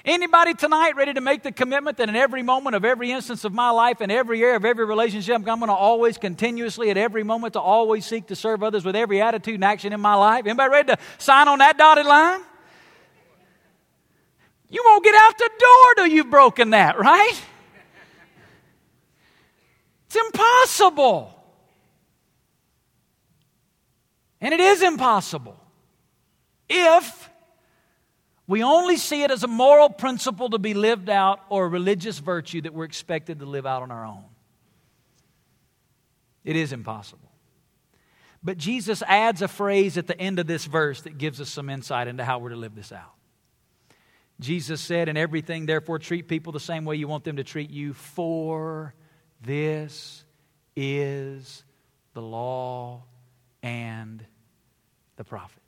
Anybody 0.03 0.55
tonight 0.55 0.95
ready 0.95 1.13
to 1.13 1.21
make 1.21 1.43
the 1.43 1.51
commitment 1.51 1.97
that 1.97 2.09
in 2.09 2.15
every 2.15 2.41
moment 2.41 2.75
of 2.75 2.83
every 2.83 3.11
instance 3.11 3.43
of 3.43 3.53
my 3.53 3.69
life, 3.69 4.01
in 4.01 4.09
every 4.09 4.41
area 4.41 4.55
of 4.55 4.65
every 4.65 4.83
relationship, 4.83 5.35
I'm 5.35 5.43
going 5.43 5.59
to 5.67 5.73
always 5.73 6.17
continuously, 6.17 6.89
at 6.89 6.97
every 6.97 7.23
moment, 7.23 7.53
to 7.53 7.59
always 7.59 8.05
seek 8.05 8.27
to 8.27 8.35
serve 8.35 8.63
others 8.63 8.83
with 8.83 8.95
every 8.95 9.21
attitude 9.21 9.55
and 9.55 9.63
action 9.63 9.93
in 9.93 10.01
my 10.01 10.15
life? 10.15 10.47
Anybody 10.47 10.71
ready 10.71 10.87
to 10.87 10.97
sign 11.19 11.47
on 11.47 11.59
that 11.59 11.77
dotted 11.77 12.07
line? 12.07 12.41
You 14.69 14.81
won't 14.83 15.03
get 15.03 15.13
out 15.13 15.37
the 15.37 15.49
door 15.59 15.95
till 15.97 16.07
you've 16.07 16.31
broken 16.31 16.71
that, 16.71 16.97
right? 16.97 17.39
It's 20.07 20.15
impossible. 20.15 21.35
And 24.39 24.51
it 24.53 24.59
is 24.59 24.81
impossible 24.81 25.59
if 26.67 27.29
we 28.51 28.63
only 28.63 28.97
see 28.97 29.23
it 29.23 29.31
as 29.31 29.43
a 29.43 29.47
moral 29.47 29.89
principle 29.89 30.49
to 30.49 30.59
be 30.59 30.73
lived 30.73 31.09
out 31.09 31.39
or 31.47 31.63
a 31.63 31.69
religious 31.69 32.19
virtue 32.19 32.59
that 32.59 32.73
we're 32.73 32.83
expected 32.83 33.39
to 33.39 33.45
live 33.45 33.65
out 33.65 33.81
on 33.81 33.91
our 33.91 34.05
own. 34.05 34.25
It 36.43 36.57
is 36.57 36.73
impossible. 36.73 37.31
But 38.43 38.57
Jesus 38.57 39.03
adds 39.07 39.41
a 39.41 39.47
phrase 39.47 39.97
at 39.97 40.05
the 40.05 40.19
end 40.19 40.37
of 40.37 40.47
this 40.47 40.65
verse 40.65 41.03
that 41.03 41.17
gives 41.17 41.39
us 41.39 41.49
some 41.49 41.69
insight 41.69 42.09
into 42.09 42.25
how 42.25 42.39
we're 42.39 42.49
to 42.49 42.57
live 42.57 42.75
this 42.75 42.91
out. 42.91 43.13
Jesus 44.41 44.81
said, 44.81 45.07
In 45.07 45.15
everything, 45.15 45.65
therefore, 45.65 45.97
treat 45.97 46.27
people 46.27 46.51
the 46.51 46.59
same 46.59 46.83
way 46.83 46.97
you 46.97 47.07
want 47.07 47.23
them 47.23 47.37
to 47.37 47.45
treat 47.45 47.69
you, 47.69 47.93
for 47.93 48.93
this 49.41 50.25
is 50.75 51.63
the 52.13 52.21
law 52.21 53.03
and 53.63 54.25
the 55.15 55.23
prophets. 55.23 55.60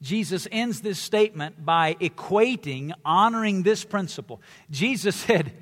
Jesus 0.00 0.46
ends 0.52 0.80
this 0.80 0.98
statement 0.98 1.64
by 1.64 1.94
equating 1.94 2.92
honoring 3.04 3.62
this 3.62 3.84
principle. 3.84 4.40
Jesus 4.70 5.16
said, 5.26 5.52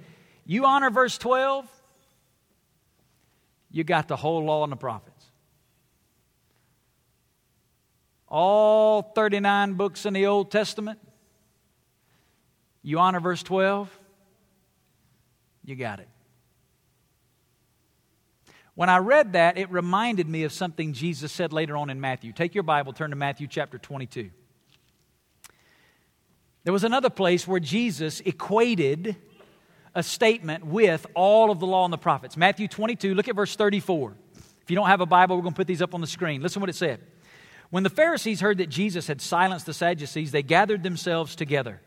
You 0.45 0.67
honor 0.67 0.91
verse 0.91 1.17
12, 1.19 1.67
you 3.71 3.85
got 3.85 4.09
the 4.09 4.17
whole 4.17 4.45
law 4.45 4.63
and 4.63 4.73
the 4.73 4.77
prophets. 4.77 5.13
All 8.29 9.03
39 9.03 9.75
books 9.75 10.05
in 10.05 10.13
the 10.13 10.27
Old 10.27 10.51
Testament, 10.51 10.99
you 12.83 12.99
honor 12.99 13.21
verse 13.21 13.43
12, 13.43 13.89
you 15.65 15.77
got 15.77 16.01
it. 16.01 16.09
When 18.77 18.91
I 18.91 18.99
read 18.99 19.33
that, 19.33 19.57
it 19.57 19.71
reminded 19.73 20.29
me 20.29 20.45
of 20.45 20.53
something 20.53 20.93
Jesus 20.93 21.33
said 21.33 21.51
later 21.51 21.79
on 21.79 21.89
in 21.89 21.99
Matthew. 21.99 22.33
Take 22.33 22.55
your 22.55 22.63
Bible, 22.63 22.93
turn 22.93 23.09
to 23.09 23.17
Matthew 23.17 23.47
chapter 23.47 23.79
22. 23.79 24.31
There 26.63 26.75
was 26.75 26.85
another 26.85 27.09
place 27.09 27.49
where 27.49 27.59
Jesus 27.59 28.21
equated 28.21 29.17
a 29.95 30.03
statement 30.03 30.67
with 30.67 31.07
all 31.15 31.51
of 31.51 31.59
the 31.59 31.67
law 31.67 31.85
and 31.85 31.93
the 31.93 31.99
prophets. 31.99 32.37
Matthew 32.37 32.69
22, 32.69 33.15
look 33.15 33.29
at 33.29 33.35
verse 33.35 33.57
34. 33.57 34.13
If 34.61 34.71
you 34.71 34.77
don't 34.77 34.89
have 34.89 35.01
a 35.01 35.07
Bible, 35.07 35.37
we're 35.37 35.43
going 35.43 35.55
to 35.55 35.57
put 35.57 35.67
these 35.67 35.81
up 35.81 35.95
on 35.95 36.03
the 36.03 36.07
screen. 36.07 36.43
Listen 36.43 36.61
what 36.61 36.69
it 36.69 36.75
said. 36.75 37.01
When 37.71 37.83
the 37.83 37.89
Pharisees 37.91 38.41
heard 38.41 38.59
that 38.59 38.69
Jesus 38.69 39.07
had 39.07 39.23
silenced 39.23 39.65
the 39.65 39.73
Sadducees, 39.73 40.33
they 40.33 40.43
gathered 40.43 40.83
themselves 40.83 41.35
together. 41.35 41.81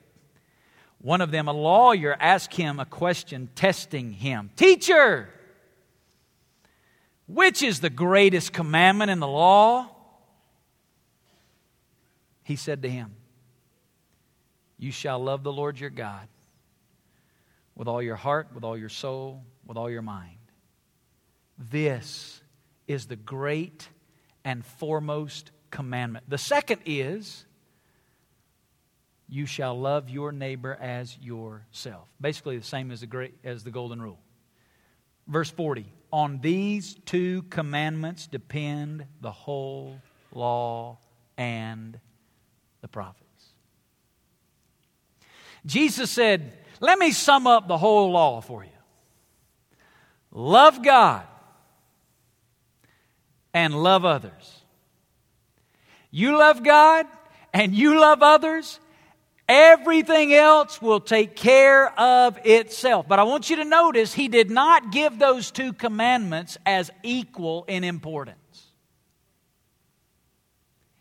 One 1.01 1.21
of 1.21 1.29
them, 1.29 1.47
a 1.47 1.53
lawyer, 1.53 2.17
asked 2.19 2.55
him 2.55 2.79
a 2.79 2.85
question, 2.85 3.49
testing 3.53 4.13
him 4.13 4.49
Teacher, 4.55 5.29
which 7.29 7.61
is 7.61 7.79
the 7.79 7.91
greatest 7.91 8.51
commandment 8.51 9.11
in 9.11 9.19
the 9.19 9.27
law? 9.27 9.87
He 12.43 12.55
said 12.55 12.81
to 12.81 12.89
him, 12.89 13.15
You 14.79 14.91
shall 14.91 15.19
love 15.19 15.43
the 15.43 15.53
Lord 15.53 15.79
your 15.79 15.91
God 15.91 16.27
with 17.75 17.87
all 17.87 18.01
your 18.01 18.15
heart, 18.15 18.47
with 18.55 18.63
all 18.63 18.75
your 18.75 18.89
soul, 18.89 19.43
with 19.67 19.77
all 19.77 19.91
your 19.91 20.01
mind. 20.01 20.37
This 21.57 22.41
is 22.87 23.05
the 23.05 23.15
great 23.15 23.87
and 24.43 24.65
foremost 24.65 25.51
commandment. 25.69 26.25
The 26.27 26.39
second 26.39 26.81
is, 26.87 27.45
you 29.27 29.45
shall 29.45 29.79
love 29.79 30.09
your 30.09 30.31
neighbor 30.31 30.75
as 30.81 31.15
yourself. 31.19 32.07
Basically, 32.19 32.57
the 32.57 32.65
same 32.65 32.89
as 32.89 33.01
the, 33.01 33.07
great, 33.07 33.35
as 33.43 33.63
the 33.63 33.69
golden 33.69 34.01
rule. 34.01 34.17
Verse 35.27 35.51
40 35.51 35.93
On 36.11 36.39
these 36.41 36.95
two 37.05 37.43
commandments 37.43 38.27
depend 38.27 39.05
the 39.21 39.31
whole 39.31 40.01
law 40.33 40.97
and 41.37 41.99
the 42.81 42.87
prophets. 42.87 43.25
Jesus 45.65 46.09
said, 46.09 46.57
Let 46.79 46.97
me 46.97 47.11
sum 47.11 47.47
up 47.47 47.67
the 47.67 47.77
whole 47.77 48.11
law 48.11 48.41
for 48.41 48.63
you. 48.63 48.69
Love 50.31 50.83
God 50.83 51.25
and 53.53 53.73
love 53.73 54.05
others. 54.05 54.61
You 56.11 56.37
love 56.37 56.63
God 56.63 57.05
and 57.53 57.73
you 57.73 57.99
love 57.99 58.21
others, 58.21 58.79
Everything 59.49 60.31
else 60.31 60.79
will 60.79 60.99
take 60.99 61.35
care 61.35 61.91
of 61.99 62.37
itself. 62.45 63.07
But 63.07 63.17
I 63.17 63.23
want 63.23 63.49
you 63.49 63.55
to 63.55 63.65
notice 63.65 64.13
he 64.13 64.27
did 64.27 64.51
not 64.51 64.91
give 64.91 65.17
those 65.17 65.49
two 65.49 65.73
commandments 65.73 66.55
as 66.67 66.91
equal 67.01 67.65
in 67.67 67.83
importance. 67.83 68.37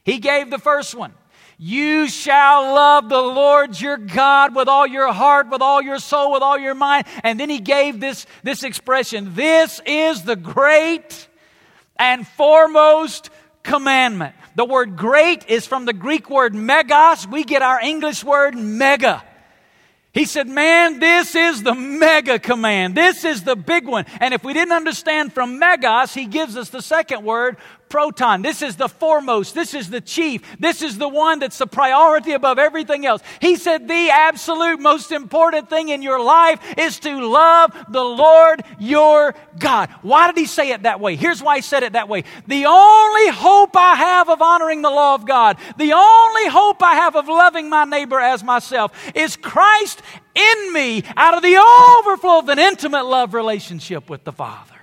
He 0.02 0.18
gave 0.18 0.48
the 0.48 0.58
first 0.58 0.94
one. 0.94 1.12
You 1.58 2.08
shall 2.08 2.74
love 2.74 3.11
the 3.11 3.20
Lord 3.20 3.78
your 3.78 3.98
God 3.98 4.54
with 4.54 4.66
all 4.66 4.87
your 4.87 5.12
heart, 5.12 5.50
with 5.50 5.61
all 5.61 5.82
your 5.82 5.98
soul, 5.98 6.32
with 6.32 6.42
all 6.42 6.56
your 6.56 6.74
mind. 6.74 7.04
And 7.22 7.38
then 7.38 7.50
he 7.50 7.58
gave 7.58 8.00
this, 8.00 8.24
this 8.42 8.62
expression 8.62 9.34
This 9.34 9.82
is 9.84 10.22
the 10.22 10.37
great 10.37 11.28
and 11.98 12.26
foremost 12.26 13.28
commandment. 13.62 14.34
The 14.59 14.64
word 14.64 14.97
great 14.97 15.49
is 15.49 15.68
from 15.68 15.85
the 15.85 15.92
Greek 15.92 16.29
word 16.29 16.53
megas. 16.53 17.29
We 17.29 17.44
get 17.44 17.62
our 17.62 17.81
English 17.81 18.25
word 18.25 18.57
mega. 18.57 19.23
He 20.12 20.25
said, 20.25 20.49
Man, 20.49 20.99
this 20.99 21.37
is 21.37 21.62
the 21.62 21.77
mega 21.77 22.40
command. 22.40 22.97
This 22.97 23.25
is 23.25 23.44
the 23.44 23.55
big 23.55 23.87
one. 23.87 24.05
And 24.18 24.35
if 24.35 24.42
we 24.42 24.53
didn't 24.55 24.73
understand 24.73 25.33
from 25.33 25.61
megas, 25.61 26.12
he 26.12 26.27
gives 26.27 26.57
us 26.57 26.71
the 26.71 26.83
second 26.83 27.25
word, 27.25 27.57
proton. 27.88 28.42
This 28.42 28.62
is 28.62 28.77
the 28.77 28.88
foremost. 28.88 29.55
This 29.55 29.74
is 29.74 29.90
the 29.90 30.01
chief. 30.01 30.42
This 30.59 30.83
is 30.83 30.98
the 30.98 31.09
one 31.09 31.38
that's 31.38 31.59
the 31.59 31.66
priority 31.66 32.33
above 32.33 32.59
everything 32.59 33.07
else. 33.07 33.22
He 33.40 33.57
said 33.57 33.88
the 33.88 34.11
absolute 34.11 34.81
most 34.81 35.12
important 35.12 35.70
thing 35.70 35.88
in 35.88 36.03
your 36.03 36.22
life 36.22 36.61
is 36.77 36.98
to 37.01 37.27
love 37.27 37.72
the 37.90 38.05
Lord 38.05 38.62
your 38.79 39.35
God. 39.59 39.90
Why 40.03 40.27
did 40.27 40.38
he 40.38 40.46
say 40.46 40.70
it 40.70 40.83
that 40.83 41.01
way? 41.01 41.16
Here's 41.16 41.42
why 41.42 41.57
he 41.57 41.62
said 41.62 41.83
it 41.83 41.92
that 41.94 42.09
way. 42.09 42.24
The 42.46 42.66
only 42.66 43.29
hope 43.29 43.77
I 43.77 43.94
have 43.94 44.29
of 44.29 44.42
honoring 44.42 44.83
the 44.83 44.90
law 44.90 45.14
of 45.14 45.27
God, 45.27 45.57
the 45.77 45.92
only 45.92 46.48
hope 46.48 46.83
I 46.83 46.94
have 46.94 47.16
of 47.16 47.29
loving 47.29 47.68
my 47.68 47.85
neighbor 47.85 48.20
as 48.20 48.44
myself 48.44 48.92
is 49.14 49.37
Christ 49.37 50.03
in 50.35 50.72
me 50.72 51.03
out 51.16 51.35
of 51.35 51.42
the 51.42 51.57
overflow 51.57 52.38
of 52.38 52.48
an 52.48 52.59
intimate 52.59 53.05
love 53.05 53.35
relationship 53.35 54.09
with 54.09 54.24
the 54.24 54.33
Father. 54.33 54.77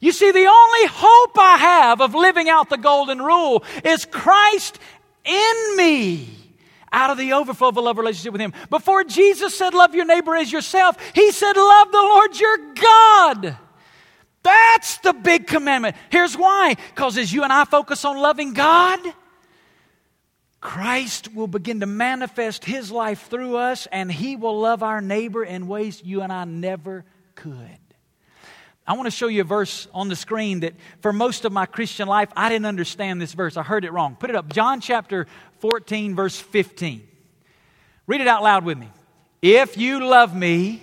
You 0.00 0.12
see, 0.12 0.30
the 0.30 0.46
only 0.46 0.86
hope 0.86 1.38
I 1.38 1.56
have 1.56 2.00
of 2.00 2.14
living 2.14 2.48
out 2.48 2.70
the 2.70 2.78
golden 2.78 3.20
rule 3.20 3.64
is 3.84 4.04
Christ 4.04 4.78
in 5.24 5.76
me 5.76 6.28
out 6.92 7.10
of 7.10 7.18
the 7.18 7.32
overflow 7.32 7.68
of 7.68 7.76
a 7.76 7.80
love 7.80 7.98
relationship 7.98 8.32
with 8.32 8.40
Him. 8.40 8.52
Before 8.70 9.04
Jesus 9.04 9.56
said, 9.56 9.74
Love 9.74 9.94
your 9.94 10.04
neighbor 10.04 10.34
as 10.36 10.50
yourself, 10.50 10.96
He 11.14 11.32
said, 11.32 11.56
Love 11.56 11.92
the 11.92 11.98
Lord 11.98 12.38
your 12.38 12.58
God. 12.74 13.56
That's 14.42 14.98
the 14.98 15.12
big 15.12 15.46
commandment. 15.46 15.96
Here's 16.10 16.36
why 16.36 16.76
because 16.94 17.18
as 17.18 17.32
you 17.32 17.42
and 17.42 17.52
I 17.52 17.64
focus 17.64 18.04
on 18.04 18.18
loving 18.18 18.54
God, 18.54 19.00
Christ 20.60 21.34
will 21.34 21.46
begin 21.46 21.80
to 21.80 21.86
manifest 21.86 22.64
His 22.64 22.90
life 22.90 23.28
through 23.28 23.56
us, 23.56 23.86
and 23.90 24.10
He 24.10 24.36
will 24.36 24.60
love 24.60 24.82
our 24.82 25.00
neighbor 25.00 25.44
in 25.44 25.68
ways 25.68 26.02
you 26.04 26.22
and 26.22 26.32
I 26.32 26.44
never 26.44 27.04
could. 27.34 27.78
I 28.88 28.94
want 28.94 29.04
to 29.04 29.10
show 29.10 29.28
you 29.28 29.42
a 29.42 29.44
verse 29.44 29.86
on 29.92 30.08
the 30.08 30.16
screen 30.16 30.60
that 30.60 30.72
for 31.02 31.12
most 31.12 31.44
of 31.44 31.52
my 31.52 31.66
Christian 31.66 32.08
life, 32.08 32.30
I 32.34 32.48
didn't 32.48 32.64
understand 32.64 33.20
this 33.20 33.34
verse. 33.34 33.58
I 33.58 33.62
heard 33.62 33.84
it 33.84 33.92
wrong. 33.92 34.16
Put 34.18 34.30
it 34.30 34.36
up. 34.36 34.48
John 34.48 34.80
chapter 34.80 35.26
14, 35.58 36.16
verse 36.16 36.40
15. 36.40 37.06
Read 38.06 38.22
it 38.22 38.26
out 38.26 38.42
loud 38.42 38.64
with 38.64 38.78
me. 38.78 38.88
If 39.42 39.76
you 39.76 40.06
love 40.06 40.34
me, 40.34 40.80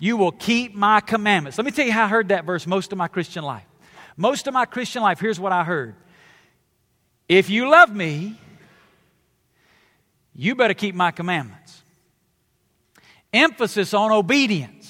you 0.00 0.16
will 0.16 0.32
keep 0.32 0.74
my 0.74 0.98
commandments. 0.98 1.56
Let 1.56 1.64
me 1.64 1.70
tell 1.70 1.86
you 1.86 1.92
how 1.92 2.06
I 2.06 2.08
heard 2.08 2.30
that 2.30 2.44
verse 2.44 2.66
most 2.66 2.90
of 2.90 2.98
my 2.98 3.06
Christian 3.06 3.44
life. 3.44 3.64
Most 4.16 4.48
of 4.48 4.52
my 4.52 4.64
Christian 4.64 5.02
life, 5.02 5.20
here's 5.20 5.38
what 5.38 5.52
I 5.52 5.62
heard. 5.62 5.94
If 7.28 7.50
you 7.50 7.70
love 7.70 7.94
me, 7.94 8.36
you 10.34 10.56
better 10.56 10.74
keep 10.74 10.96
my 10.96 11.12
commandments. 11.12 11.82
Emphasis 13.32 13.94
on 13.94 14.10
obedience 14.10 14.83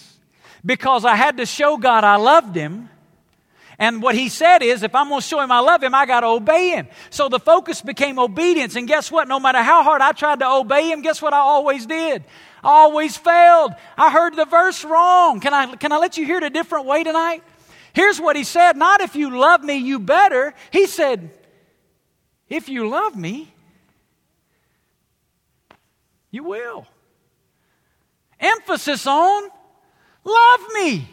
because 0.64 1.04
I 1.04 1.16
had 1.16 1.36
to 1.38 1.46
show 1.46 1.76
God 1.76 2.04
I 2.04 2.16
loved 2.16 2.56
Him. 2.56 2.88
And 3.78 4.02
what 4.02 4.14
he 4.14 4.28
said 4.28 4.62
is, 4.62 4.82
if 4.82 4.94
I'm 4.94 5.08
going 5.08 5.20
to 5.20 5.26
show 5.26 5.40
him 5.40 5.50
I 5.50 5.58
love 5.58 5.82
him, 5.82 5.94
I 5.94 6.06
got 6.06 6.20
to 6.20 6.28
obey 6.28 6.70
him. 6.70 6.86
So 7.10 7.28
the 7.28 7.40
focus 7.40 7.82
became 7.82 8.18
obedience. 8.18 8.76
And 8.76 8.86
guess 8.86 9.10
what? 9.10 9.26
No 9.26 9.40
matter 9.40 9.62
how 9.62 9.82
hard 9.82 10.00
I 10.00 10.12
tried 10.12 10.40
to 10.40 10.48
obey 10.48 10.92
him, 10.92 11.02
guess 11.02 11.20
what 11.20 11.32
I 11.32 11.38
always 11.38 11.84
did? 11.84 12.22
I 12.62 12.68
always 12.68 13.16
failed. 13.16 13.72
I 13.98 14.12
heard 14.12 14.36
the 14.36 14.44
verse 14.44 14.84
wrong. 14.84 15.40
Can 15.40 15.52
I, 15.52 15.74
can 15.74 15.90
I 15.90 15.98
let 15.98 16.16
you 16.16 16.24
hear 16.24 16.36
it 16.36 16.44
a 16.44 16.50
different 16.50 16.86
way 16.86 17.02
tonight? 17.02 17.42
Here's 17.92 18.20
what 18.20 18.36
he 18.36 18.44
said 18.44 18.76
Not 18.76 19.00
if 19.00 19.16
you 19.16 19.36
love 19.36 19.62
me, 19.62 19.76
you 19.76 19.98
better. 19.98 20.54
He 20.70 20.86
said, 20.86 21.30
if 22.48 22.68
you 22.68 22.88
love 22.88 23.16
me, 23.16 23.52
you 26.30 26.44
will. 26.44 26.86
Emphasis 28.38 29.06
on 29.06 29.50
Love 30.24 30.60
me. 30.74 31.08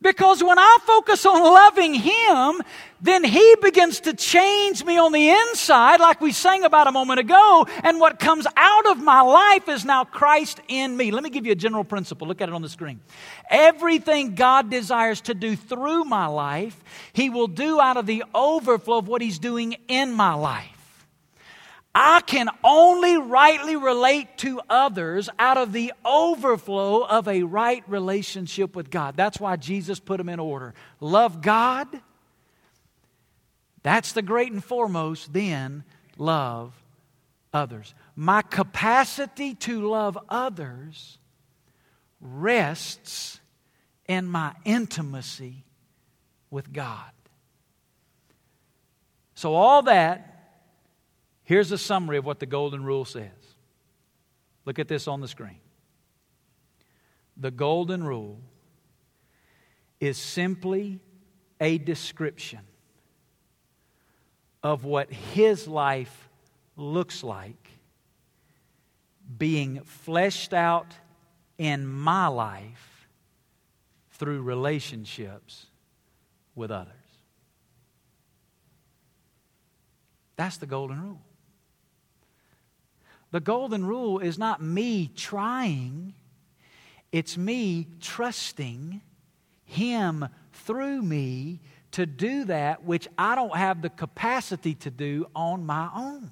Because 0.00 0.44
when 0.44 0.60
I 0.60 0.78
focus 0.86 1.26
on 1.26 1.42
loving 1.42 1.92
Him, 1.92 2.62
then 3.00 3.24
He 3.24 3.56
begins 3.60 4.00
to 4.00 4.14
change 4.14 4.84
me 4.84 4.96
on 4.96 5.10
the 5.10 5.28
inside, 5.28 5.98
like 5.98 6.20
we 6.20 6.30
sang 6.30 6.62
about 6.62 6.86
a 6.86 6.92
moment 6.92 7.18
ago. 7.18 7.66
And 7.82 7.98
what 7.98 8.20
comes 8.20 8.46
out 8.56 8.86
of 8.86 9.02
my 9.02 9.22
life 9.22 9.68
is 9.68 9.84
now 9.84 10.04
Christ 10.04 10.60
in 10.68 10.96
me. 10.96 11.10
Let 11.10 11.24
me 11.24 11.30
give 11.30 11.46
you 11.46 11.52
a 11.52 11.56
general 11.56 11.82
principle. 11.82 12.28
Look 12.28 12.40
at 12.40 12.48
it 12.48 12.54
on 12.54 12.62
the 12.62 12.68
screen. 12.68 13.00
Everything 13.50 14.36
God 14.36 14.70
desires 14.70 15.20
to 15.22 15.34
do 15.34 15.56
through 15.56 16.04
my 16.04 16.26
life, 16.26 16.80
He 17.12 17.28
will 17.28 17.48
do 17.48 17.80
out 17.80 17.96
of 17.96 18.06
the 18.06 18.22
overflow 18.32 18.98
of 18.98 19.08
what 19.08 19.20
He's 19.20 19.40
doing 19.40 19.76
in 19.88 20.12
my 20.12 20.34
life. 20.34 20.77
I 22.00 22.20
can 22.20 22.48
only 22.62 23.16
rightly 23.16 23.74
relate 23.74 24.38
to 24.38 24.60
others 24.70 25.28
out 25.36 25.56
of 25.56 25.72
the 25.72 25.92
overflow 26.04 27.02
of 27.02 27.26
a 27.26 27.42
right 27.42 27.82
relationship 27.88 28.76
with 28.76 28.88
God. 28.88 29.16
That's 29.16 29.40
why 29.40 29.56
Jesus 29.56 29.98
put 29.98 30.18
them 30.18 30.28
in 30.28 30.38
order. 30.38 30.74
Love 31.00 31.42
God, 31.42 31.88
that's 33.82 34.12
the 34.12 34.22
great 34.22 34.52
and 34.52 34.62
foremost, 34.62 35.32
then 35.32 35.82
love 36.18 36.72
others. 37.52 37.92
My 38.14 38.42
capacity 38.42 39.56
to 39.56 39.88
love 39.88 40.16
others 40.28 41.18
rests 42.20 43.40
in 44.06 44.26
my 44.26 44.54
intimacy 44.64 45.64
with 46.48 46.72
God. 46.72 47.10
So, 49.34 49.54
all 49.54 49.82
that 49.82 50.37
Here's 51.48 51.72
a 51.72 51.78
summary 51.78 52.18
of 52.18 52.26
what 52.26 52.40
the 52.40 52.44
Golden 52.44 52.84
Rule 52.84 53.06
says. 53.06 53.30
Look 54.66 54.78
at 54.78 54.86
this 54.86 55.08
on 55.08 55.22
the 55.22 55.28
screen. 55.28 55.60
The 57.38 57.50
Golden 57.50 58.04
Rule 58.04 58.38
is 59.98 60.18
simply 60.18 61.00
a 61.58 61.78
description 61.78 62.58
of 64.62 64.84
what 64.84 65.10
his 65.10 65.66
life 65.66 66.28
looks 66.76 67.24
like 67.24 67.70
being 69.38 69.80
fleshed 69.84 70.52
out 70.52 70.94
in 71.56 71.86
my 71.86 72.26
life 72.26 73.08
through 74.10 74.42
relationships 74.42 75.64
with 76.54 76.70
others. 76.70 76.92
That's 80.36 80.58
the 80.58 80.66
golden 80.66 81.00
rule. 81.00 81.22
The 83.30 83.40
golden 83.40 83.84
rule 83.84 84.20
is 84.20 84.38
not 84.38 84.62
me 84.62 85.10
trying, 85.14 86.14
it's 87.12 87.36
me 87.36 87.86
trusting 88.00 89.02
Him 89.64 90.28
through 90.52 91.02
me 91.02 91.60
to 91.92 92.06
do 92.06 92.44
that 92.44 92.84
which 92.84 93.08
I 93.18 93.34
don't 93.34 93.56
have 93.56 93.82
the 93.82 93.90
capacity 93.90 94.74
to 94.76 94.90
do 94.90 95.26
on 95.34 95.66
my 95.66 95.90
own. 95.94 96.30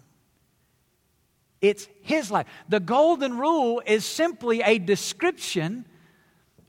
It's 1.61 1.89
His 2.03 2.31
life. 2.31 2.47
The 2.69 2.81
golden 2.81 3.39
rule 3.39 3.83
is 3.85 4.05
simply 4.05 4.63
a 4.63 4.79
description 4.79 5.85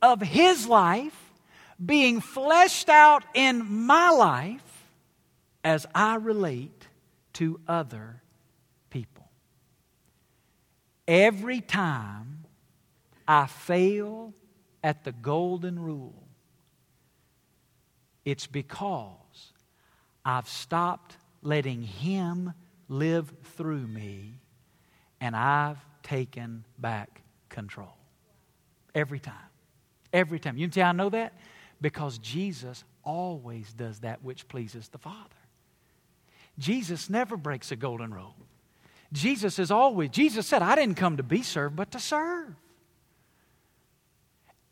of 0.02 0.22
His 0.22 0.68
life 0.68 1.34
being 1.84 2.20
fleshed 2.22 2.90
out 2.90 3.24
in 3.34 3.86
my 3.86 4.10
life 4.10 4.62
as 5.64 5.86
I 5.94 6.16
relate 6.16 6.88
to 7.34 7.60
other 7.68 8.22
Every 11.08 11.62
time 11.62 12.45
I 13.28 13.47
fail 13.47 14.34
at 14.84 15.03
the 15.03 15.12
golden 15.12 15.80
rule, 15.80 16.28
it's 18.26 18.45
because 18.45 19.53
I've 20.26 20.49
stopped 20.49 21.16
letting 21.41 21.82
Him 21.82 22.53
live 22.89 23.32
through 23.55 23.88
me 23.88 24.39
and 25.22 25.36
I've 25.36 25.78
taken 26.03 26.66
back 26.78 27.22
control. 27.49 27.95
Every 28.93 29.20
time. 29.20 29.36
Every 30.12 30.39
time. 30.39 30.58
You 30.58 30.70
how 30.76 30.89
I 30.89 30.91
know 30.91 31.10
that? 31.10 31.34
Because 31.80 32.18
Jesus 32.18 32.84
always 33.03 33.72
does 33.74 33.99
that 33.99 34.24
which 34.24 34.47
pleases 34.47 34.89
the 34.89 34.97
Father. 34.97 35.16
Jesus 36.60 37.10
never 37.10 37.38
breaks 37.38 37.72
a 37.72 37.76
golden 37.76 38.14
rule. 38.14 38.36
Jesus 39.14 39.60
is 39.60 39.72
always, 39.72 40.10
Jesus 40.10 40.45
said, 40.45 40.62
I 40.62 40.76
didn't 40.76 40.95
come 40.95 41.18
to 41.18 41.24
be 41.24 41.41
served, 41.41 41.76
but 41.76 41.91
to 41.91 41.99
serve. 41.99 42.53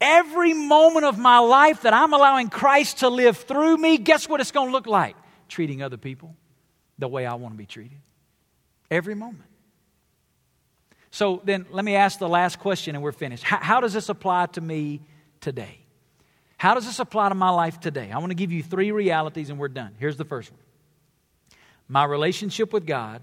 Every 0.01 0.53
moment 0.53 1.05
of 1.05 1.17
my 1.17 1.39
life 1.39 1.83
that 1.83 1.93
I'm 1.93 2.13
allowing 2.13 2.49
Christ 2.49 2.99
to 2.99 3.09
live 3.09 3.38
through 3.38 3.77
me, 3.77 3.97
guess 3.97 4.27
what 4.27 4.41
it's 4.41 4.51
going 4.51 4.67
to 4.67 4.71
look 4.73 4.88
like? 4.88 5.15
Treating 5.47 5.81
other 5.81 5.97
people 5.97 6.36
the 6.99 7.07
way 7.07 7.25
I 7.25 7.36
want 7.36 7.53
to 7.53 7.57
be 7.57 7.65
treated. 7.65 7.97
Every 8.91 9.15
moment. 9.15 9.45
So 11.11 11.41
then 11.45 11.65
let 11.71 11.86
me 11.86 11.95
ask 11.95 12.19
the 12.19 12.27
last 12.27 12.59
question 12.59 12.93
and 12.93 13.03
we're 13.03 13.13
finished. 13.13 13.43
How, 13.43 13.57
how, 13.57 13.79
does 13.79 13.93
this 13.93 14.09
apply 14.09 14.47
to 14.47 14.61
me 14.61 15.01
today? 15.39 15.79
How 16.57 16.73
does 16.73 16.86
this 16.86 16.99
apply 16.99 17.29
to 17.29 17.36
my 17.36 17.49
life 17.51 17.79
today? 17.79 18.11
I 18.11 18.17
want 18.17 18.31
to 18.31 18.36
give 18.36 18.51
you 18.51 18.61
three 18.61 18.91
realities 18.91 19.49
and 19.49 19.57
we're 19.57 19.69
done. 19.69 19.93
Here's 19.97 20.17
the 20.17 20.25
first 20.25 20.51
one 20.51 20.59
my 21.88 22.03
relationship 22.03 22.73
with 22.73 22.86
God 22.86 23.21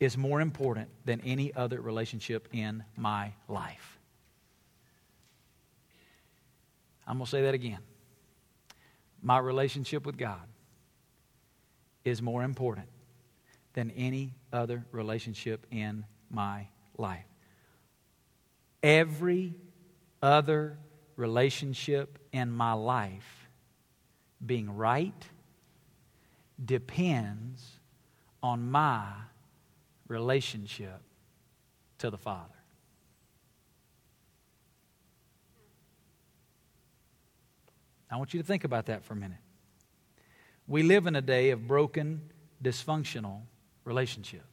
is 0.00 0.16
more 0.16 0.40
important 0.40 0.88
than 1.04 1.20
any 1.22 1.54
other 1.54 1.80
relationship 1.80 2.48
in 2.52 2.84
my 2.96 3.32
life. 3.48 3.98
I'm 7.06 7.16
going 7.16 7.26
to 7.26 7.30
say 7.30 7.42
that 7.42 7.54
again. 7.54 7.78
My 9.22 9.38
relationship 9.38 10.04
with 10.04 10.16
God 10.16 10.42
is 12.04 12.20
more 12.20 12.42
important 12.42 12.88
than 13.74 13.90
any 13.92 14.34
other 14.52 14.84
relationship 14.92 15.66
in 15.70 16.04
my 16.30 16.68
life. 16.96 17.24
Every 18.82 19.54
other 20.22 20.78
relationship 21.16 22.18
in 22.32 22.50
my 22.50 22.72
life 22.72 23.48
being 24.44 24.76
right 24.76 25.14
depends 26.62 27.66
on 28.42 28.70
my 28.70 29.06
relationship 30.08 31.00
to 31.98 32.10
the 32.10 32.18
Father. 32.18 32.54
I 38.10 38.16
want 38.16 38.32
you 38.32 38.40
to 38.40 38.46
think 38.46 38.64
about 38.64 38.86
that 38.86 39.04
for 39.04 39.14
a 39.14 39.16
minute. 39.16 39.38
We 40.68 40.82
live 40.82 41.06
in 41.06 41.16
a 41.16 41.20
day 41.20 41.50
of 41.50 41.66
broken, 41.66 42.30
dysfunctional 42.62 43.40
relationships. 43.84 44.44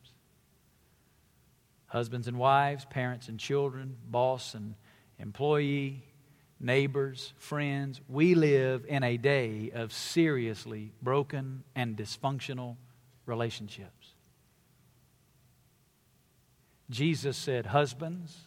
Husbands 1.86 2.28
and 2.28 2.38
wives, 2.38 2.86
parents 2.86 3.28
and 3.28 3.40
children, 3.40 3.98
boss 4.10 4.56
and 4.56 4.76
employee, 5.20 6.04
neighbors, 6.60 7.34
friends. 7.38 8.02
We 8.08 8.34
live 8.34 8.86
in 8.88 9.04
a 9.04 9.18
day 9.18 9.72
of 9.74 9.94
seriously 9.94 10.94
broken 11.02 11.64
and 11.76 11.96
dysfunctional 11.96 12.78
relationships. 13.26 14.01
Jesus 16.92 17.38
said, 17.38 17.66
Husbands, 17.66 18.38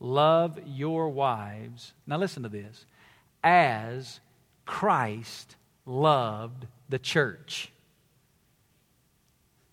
love 0.00 0.58
your 0.66 1.10
wives. 1.10 1.92
Now 2.06 2.16
listen 2.16 2.44
to 2.44 2.48
this 2.48 2.86
as 3.44 4.20
Christ 4.64 5.56
loved 5.84 6.66
the 6.88 6.98
church. 6.98 7.70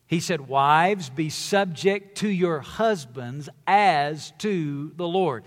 He 0.08 0.20
said, 0.20 0.48
Wives, 0.48 1.10
be 1.10 1.30
subject 1.30 2.18
to 2.18 2.28
your 2.28 2.60
husbands 2.60 3.48
as 3.68 4.34
to 4.40 4.92
the 4.96 5.08
Lord. 5.08 5.44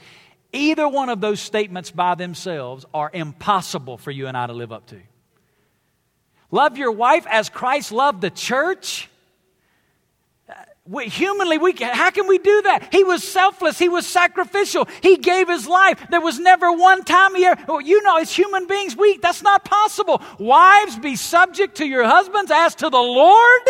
Either 0.52 0.88
one 0.88 1.08
of 1.08 1.20
those 1.20 1.40
statements 1.40 1.90
by 1.90 2.14
themselves 2.14 2.86
are 2.94 3.10
impossible 3.12 3.98
for 3.98 4.12
you 4.12 4.28
and 4.28 4.36
I 4.36 4.46
to 4.46 4.52
live 4.52 4.70
up 4.70 4.86
to. 4.86 5.00
Love 6.52 6.76
your 6.76 6.92
wife 6.92 7.26
as 7.28 7.48
Christ 7.48 7.90
loved 7.90 8.20
the 8.20 8.30
church. 8.30 9.08
We, 10.85 11.05
humanly, 11.07 11.59
we 11.59 11.74
how 11.80 12.11
can 12.11 12.26
we 12.26 12.39
do 12.39 12.62
that? 12.62 12.89
He 12.91 13.05
was 13.05 13.22
selfless. 13.22 13.78
He 13.78 13.89
was 13.89 14.05
sacrificial. 14.05 14.89
He 15.01 15.16
gave 15.16 15.49
his 15.49 15.68
life. 15.68 16.05
There 16.11 16.20
was 16.20 16.41
never 16.41 16.72
one 16.72 17.05
time 17.05 17.37
he 17.37 17.45
ever, 17.47 17.62
well, 17.68 17.80
you 17.80 18.03
know, 18.03 18.16
as 18.16 18.35
human 18.35 18.66
beings, 18.66 18.97
we, 18.97 19.16
that's 19.18 19.43
not 19.43 19.64
possible. 19.64 20.20
Wives, 20.41 20.99
be 20.99 21.14
subject 21.14 21.76
to 21.76 21.87
your 21.87 22.03
husbands 22.05 22.51
as 22.51 22.74
to 22.76 22.91
the 22.91 22.99
Lord. 22.99 23.62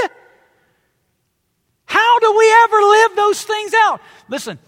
How 1.85 2.19
do 2.21 2.35
we 2.35 2.55
ever 2.65 2.77
live 2.81 3.17
those 3.17 3.43
things 3.43 3.75
out? 3.75 4.01
Listen, 4.31 4.59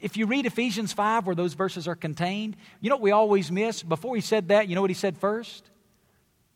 if 0.00 0.16
you 0.16 0.26
read 0.26 0.46
Ephesians 0.46 0.92
5, 0.92 1.26
where 1.26 1.36
those 1.36 1.54
verses 1.54 1.86
are 1.86 1.94
contained, 1.94 2.56
you 2.80 2.90
know 2.90 2.96
what 2.96 3.02
we 3.02 3.12
always 3.12 3.52
miss? 3.52 3.84
Before 3.84 4.16
he 4.16 4.20
said 4.20 4.48
that, 4.48 4.66
you 4.66 4.74
know 4.74 4.80
what 4.80 4.90
he 4.90 4.94
said 4.94 5.16
first? 5.16 5.70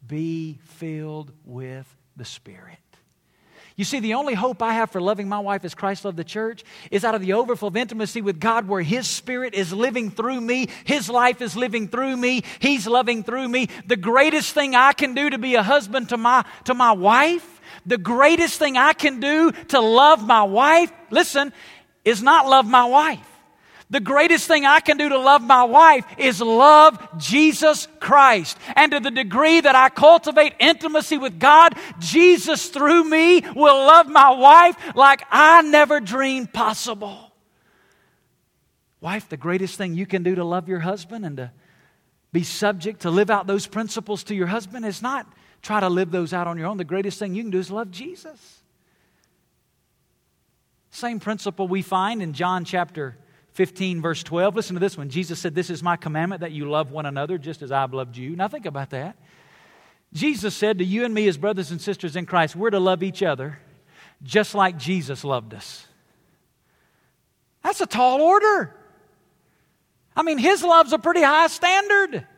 Be 0.04 0.58
filled 0.64 1.30
with 1.44 1.86
the 2.16 2.24
Spirit. 2.24 2.78
You 3.78 3.84
see, 3.84 4.00
the 4.00 4.14
only 4.14 4.34
hope 4.34 4.60
I 4.60 4.72
have 4.72 4.90
for 4.90 5.00
loving 5.00 5.28
my 5.28 5.38
wife 5.38 5.64
as 5.64 5.72
Christ 5.72 6.04
loved 6.04 6.16
the 6.16 6.24
church 6.24 6.64
is 6.90 7.04
out 7.04 7.14
of 7.14 7.20
the 7.20 7.34
overflow 7.34 7.68
of 7.68 7.76
intimacy 7.76 8.20
with 8.20 8.40
God 8.40 8.66
where 8.66 8.82
His 8.82 9.06
Spirit 9.06 9.54
is 9.54 9.72
living 9.72 10.10
through 10.10 10.40
me. 10.40 10.68
His 10.84 11.08
life 11.08 11.40
is 11.40 11.56
living 11.56 11.86
through 11.86 12.16
me. 12.16 12.42
He's 12.58 12.88
loving 12.88 13.22
through 13.22 13.48
me. 13.48 13.68
The 13.86 13.96
greatest 13.96 14.52
thing 14.52 14.74
I 14.74 14.94
can 14.94 15.14
do 15.14 15.30
to 15.30 15.38
be 15.38 15.54
a 15.54 15.62
husband 15.62 16.08
to 16.08 16.16
my, 16.16 16.44
to 16.64 16.74
my 16.74 16.90
wife, 16.90 17.60
the 17.86 17.98
greatest 17.98 18.58
thing 18.58 18.76
I 18.76 18.94
can 18.94 19.20
do 19.20 19.52
to 19.52 19.78
love 19.78 20.26
my 20.26 20.42
wife, 20.42 20.90
listen, 21.10 21.52
is 22.04 22.20
not 22.20 22.48
love 22.48 22.66
my 22.66 22.84
wife. 22.84 23.37
The 23.90 24.00
greatest 24.00 24.46
thing 24.46 24.66
I 24.66 24.80
can 24.80 24.98
do 24.98 25.08
to 25.08 25.18
love 25.18 25.42
my 25.42 25.64
wife 25.64 26.04
is 26.18 26.42
love 26.42 26.98
Jesus 27.18 27.88
Christ. 28.00 28.58
And 28.76 28.92
to 28.92 29.00
the 29.00 29.10
degree 29.10 29.60
that 29.60 29.74
I 29.74 29.88
cultivate 29.88 30.52
intimacy 30.58 31.16
with 31.16 31.38
God, 31.38 31.74
Jesus 31.98 32.68
through 32.68 33.04
me 33.04 33.40
will 33.56 33.78
love 33.86 34.06
my 34.08 34.30
wife 34.30 34.76
like 34.94 35.22
I 35.30 35.62
never 35.62 36.00
dreamed 36.00 36.52
possible. 36.52 37.32
Wife, 39.00 39.28
the 39.30 39.38
greatest 39.38 39.78
thing 39.78 39.94
you 39.94 40.04
can 40.04 40.22
do 40.22 40.34
to 40.34 40.44
love 40.44 40.68
your 40.68 40.80
husband 40.80 41.24
and 41.24 41.36
to 41.38 41.50
be 42.30 42.42
subject 42.42 43.02
to 43.02 43.10
live 43.10 43.30
out 43.30 43.46
those 43.46 43.66
principles 43.66 44.22
to 44.24 44.34
your 44.34 44.48
husband 44.48 44.84
is 44.84 45.00
not 45.00 45.26
try 45.62 45.80
to 45.80 45.88
live 45.88 46.10
those 46.10 46.34
out 46.34 46.46
on 46.46 46.58
your 46.58 46.66
own. 46.66 46.76
The 46.76 46.84
greatest 46.84 47.18
thing 47.18 47.34
you 47.34 47.42
can 47.42 47.50
do 47.50 47.58
is 47.58 47.70
love 47.70 47.90
Jesus. 47.90 48.60
Same 50.90 51.20
principle 51.20 51.68
we 51.68 51.80
find 51.80 52.20
in 52.20 52.34
John 52.34 52.66
chapter 52.66 53.16
15, 53.58 54.00
verse 54.00 54.22
12. 54.22 54.54
Listen 54.54 54.74
to 54.74 54.80
this 54.80 54.96
one. 54.96 55.08
Jesus 55.08 55.40
said, 55.40 55.52
This 55.52 55.68
is 55.68 55.82
my 55.82 55.96
commandment 55.96 56.42
that 56.42 56.52
you 56.52 56.70
love 56.70 56.92
one 56.92 57.06
another 57.06 57.38
just 57.38 57.60
as 57.60 57.72
I've 57.72 57.92
loved 57.92 58.16
you. 58.16 58.36
Now 58.36 58.46
think 58.46 58.66
about 58.66 58.90
that. 58.90 59.16
Jesus 60.12 60.54
said 60.54 60.78
to 60.78 60.84
you 60.84 61.04
and 61.04 61.12
me 61.12 61.26
as 61.26 61.36
brothers 61.36 61.72
and 61.72 61.80
sisters 61.80 62.14
in 62.14 62.24
Christ, 62.24 62.54
we're 62.54 62.70
to 62.70 62.78
love 62.78 63.02
each 63.02 63.20
other 63.20 63.58
just 64.22 64.54
like 64.54 64.78
Jesus 64.78 65.24
loved 65.24 65.54
us. 65.54 65.88
That's 67.64 67.80
a 67.80 67.86
tall 67.86 68.20
order. 68.20 68.76
I 70.14 70.22
mean, 70.22 70.38
his 70.38 70.62
love's 70.62 70.92
a 70.92 70.98
pretty 71.00 71.22
high 71.22 71.48
standard. 71.48 72.28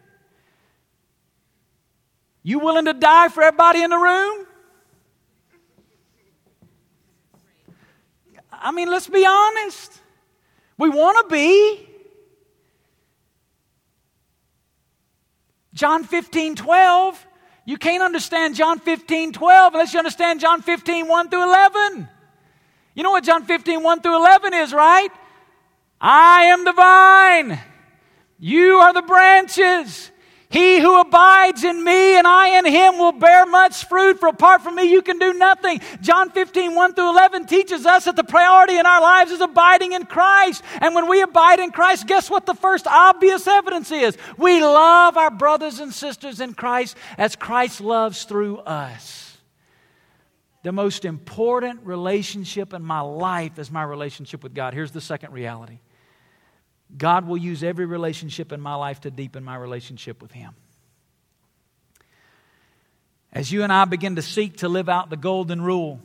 You 2.42 2.60
willing 2.60 2.86
to 2.86 2.94
die 2.94 3.28
for 3.28 3.42
everybody 3.42 3.82
in 3.82 3.90
the 3.90 3.98
room? 3.98 4.46
I 8.50 8.72
mean, 8.72 8.88
let's 8.88 9.06
be 9.06 9.26
honest. 9.26 9.99
We 10.80 10.88
want 10.88 11.28
to 11.28 11.34
be. 11.34 11.86
John 15.74 16.04
15, 16.04 16.56
12. 16.56 17.26
You 17.66 17.76
can't 17.76 18.02
understand 18.02 18.54
John 18.54 18.78
15, 18.78 19.34
12 19.34 19.74
unless 19.74 19.92
you 19.92 19.98
understand 19.98 20.40
John 20.40 20.62
15, 20.62 21.06
1 21.06 21.28
through 21.28 21.42
11. 21.42 22.08
You 22.94 23.02
know 23.02 23.10
what 23.10 23.24
John 23.24 23.44
15, 23.44 23.82
1 23.82 24.00
through 24.00 24.16
11 24.16 24.54
is, 24.54 24.72
right? 24.72 25.10
I 26.00 26.44
am 26.44 26.64
the 26.64 26.72
vine. 26.72 27.60
You 28.38 28.76
are 28.76 28.94
the 28.94 29.02
branches. 29.02 30.10
He 30.50 30.80
who 30.80 31.00
abides 31.00 31.62
in 31.62 31.84
me 31.84 32.18
and 32.18 32.26
I 32.26 32.58
in 32.58 32.66
him 32.66 32.98
will 32.98 33.12
bear 33.12 33.46
much 33.46 33.84
fruit, 33.84 34.18
for 34.18 34.28
apart 34.28 34.62
from 34.62 34.74
me 34.74 34.90
you 34.90 35.00
can 35.00 35.16
do 35.16 35.32
nothing. 35.32 35.80
John 36.00 36.30
15, 36.30 36.74
1 36.74 36.94
through 36.94 37.10
11 37.10 37.46
teaches 37.46 37.86
us 37.86 38.06
that 38.06 38.16
the 38.16 38.24
priority 38.24 38.76
in 38.76 38.84
our 38.84 39.00
lives 39.00 39.30
is 39.30 39.40
abiding 39.40 39.92
in 39.92 40.06
Christ. 40.06 40.64
And 40.80 40.92
when 40.92 41.08
we 41.08 41.22
abide 41.22 41.60
in 41.60 41.70
Christ, 41.70 42.08
guess 42.08 42.28
what 42.28 42.46
the 42.46 42.54
first 42.54 42.88
obvious 42.88 43.46
evidence 43.46 43.92
is? 43.92 44.18
We 44.36 44.60
love 44.60 45.16
our 45.16 45.30
brothers 45.30 45.78
and 45.78 45.94
sisters 45.94 46.40
in 46.40 46.54
Christ 46.54 46.96
as 47.16 47.36
Christ 47.36 47.80
loves 47.80 48.24
through 48.24 48.58
us. 48.58 49.38
The 50.64 50.72
most 50.72 51.04
important 51.04 51.86
relationship 51.86 52.74
in 52.74 52.82
my 52.82 53.02
life 53.02 53.56
is 53.60 53.70
my 53.70 53.84
relationship 53.84 54.42
with 54.42 54.52
God. 54.52 54.74
Here's 54.74 54.90
the 54.90 55.00
second 55.00 55.32
reality 55.32 55.78
God 56.96 57.26
will 57.26 57.36
use 57.36 57.62
every 57.62 57.86
relationship 57.86 58.52
in 58.52 58.60
my 58.60 58.74
life 58.74 59.02
to 59.02 59.10
deepen 59.10 59.44
my 59.44 59.56
relationship 59.56 60.20
with 60.22 60.32
Him. 60.32 60.54
As 63.32 63.52
you 63.52 63.62
and 63.62 63.72
I 63.72 63.84
begin 63.84 64.16
to 64.16 64.22
seek 64.22 64.58
to 64.58 64.68
live 64.68 64.88
out 64.88 65.08
the 65.08 65.16
golden 65.16 65.62
rule, 65.62 66.00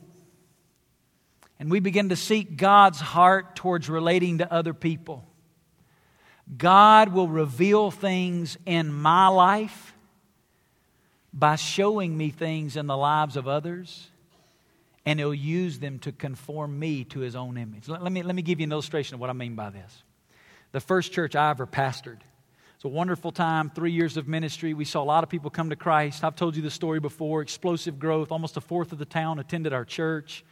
and 1.60 1.72
we 1.72 1.80
begin 1.80 2.10
to 2.10 2.16
seek 2.16 2.58
God's 2.58 3.00
heart 3.00 3.56
towards 3.56 3.90
relating 3.90 4.40
to 4.40 4.52
other 4.52 4.74
people, 4.74 5.26
God 6.58 7.10
will 7.10 7.28
reveal 7.28 7.90
things 7.90 8.58
in 8.66 8.94
my 8.94 9.28
life 9.30 9.94
by 11.34 11.56
showing 11.56 12.16
me 12.16 12.30
things 12.30 12.78
in 12.78 12.86
the 12.86 12.96
lives 12.96 13.36
of 13.36 13.48
others, 13.48 14.10
and 15.06 15.20
He'll 15.20 15.34
use 15.34 15.80
them 15.80 15.98
to 16.00 16.12
conform 16.12 16.78
me 16.78 17.04
to 17.06 17.22
His 17.22 17.36
own 17.36 17.58
image. 17.58 17.88
Let, 17.88 18.12
me, 18.12 18.22
let 18.22 18.36
me 18.36 18.44
give 18.44 18.60
you 18.60 18.66
an 18.66 18.72
illustration 18.72 19.16
of 19.16 19.20
what 19.20 19.32
I 19.32 19.34
mean 19.34 19.56
by 19.56 19.72
this 19.72 20.04
the 20.76 20.82
first 20.82 21.13
church 21.13 21.38
I 21.38 21.51
ever 21.51 21.65
pastored. 21.65 22.17
It's 22.76 22.84
a 22.84 22.89
wonderful 22.89 23.32
time, 23.32 23.69
three 23.69 23.93
years 23.93 24.17
of 24.17 24.28
ministry. 24.28 24.73
We 24.73 24.84
saw 24.84 25.01
a 25.01 25.05
lot 25.05 25.23
of 25.23 25.30
people 25.30 25.49
come 25.49 25.69
to 25.69 25.78
Christ. 25.78 26.21
I've 26.21 26.36
told 26.36 26.57
you 26.57 26.61
the 26.61 26.69
story 26.69 26.99
before 26.99 27.41
explosive 27.41 27.97
growth. 27.97 28.30
Almost 28.30 28.57
a 28.57 28.61
fourth 28.61 28.91
of 28.91 28.97
the 28.97 29.05
town 29.05 29.39
attended 29.39 29.71
our 29.71 29.86
church. 29.86 30.43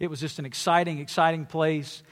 It 0.00 0.08
was 0.08 0.18
just 0.18 0.38
an 0.38 0.46
exciting, 0.46 0.98
exciting 0.98 1.44
place 1.44 2.02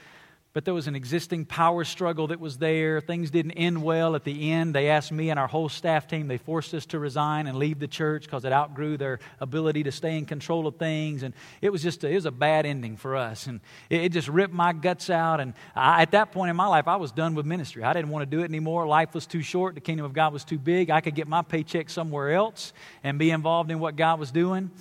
but 0.55 0.63
there 0.63 0.73
was 0.73 0.87
an 0.87 0.95
existing 0.95 1.43
power 1.43 1.83
struggle 1.83 2.27
that 2.27 2.39
was 2.39 2.57
there. 2.59 3.01
Things 3.01 3.29
didn't 3.29 3.51
end 3.51 3.83
well 3.83 4.15
at 4.15 4.23
the 4.23 4.53
end. 4.53 4.73
They 4.73 4.89
asked 4.89 5.11
me 5.11 5.29
and 5.29 5.37
our 5.37 5.47
whole 5.47 5.67
staff 5.67 6.07
team, 6.07 6.29
they 6.29 6.37
forced 6.37 6.73
us 6.73 6.85
to 6.87 6.97
resign 6.97 7.47
and 7.47 7.57
leave 7.57 7.77
the 7.77 7.89
church 7.89 8.23
because 8.23 8.45
it 8.45 8.53
outgrew 8.53 8.95
their 8.95 9.19
ability 9.41 9.83
to 9.83 9.91
stay 9.91 10.17
in 10.17 10.25
control 10.25 10.65
of 10.65 10.77
things. 10.77 11.23
And 11.23 11.33
it 11.61 11.73
was 11.73 11.83
just 11.83 12.05
a, 12.05 12.07
it 12.07 12.15
was 12.15 12.25
a 12.25 12.31
bad 12.31 12.65
ending 12.65 12.95
for 12.95 13.17
us. 13.17 13.47
And 13.47 13.59
it, 13.89 14.05
it 14.05 14.11
just 14.13 14.29
ripped 14.29 14.53
my 14.53 14.71
guts 14.71 15.09
out. 15.09 15.41
And 15.41 15.55
I, 15.75 16.03
at 16.03 16.11
that 16.11 16.31
point 16.31 16.51
in 16.51 16.55
my 16.55 16.67
life, 16.67 16.87
I 16.87 16.95
was 16.95 17.11
done 17.11 17.35
with 17.35 17.45
ministry. 17.45 17.83
I 17.83 17.91
didn't 17.91 18.09
want 18.09 18.23
to 18.23 18.37
do 18.37 18.41
it 18.41 18.45
anymore. 18.45 18.87
Life 18.87 19.13
was 19.13 19.27
too 19.27 19.41
short. 19.41 19.75
The 19.75 19.81
kingdom 19.81 20.05
of 20.05 20.13
God 20.13 20.31
was 20.31 20.45
too 20.45 20.57
big. 20.57 20.89
I 20.89 21.01
could 21.01 21.15
get 21.15 21.27
my 21.27 21.41
paycheck 21.41 21.89
somewhere 21.89 22.31
else 22.31 22.71
and 23.03 23.19
be 23.19 23.29
involved 23.29 23.71
in 23.71 23.79
what 23.81 23.97
God 23.97 24.21
was 24.21 24.31
doing. 24.31 24.71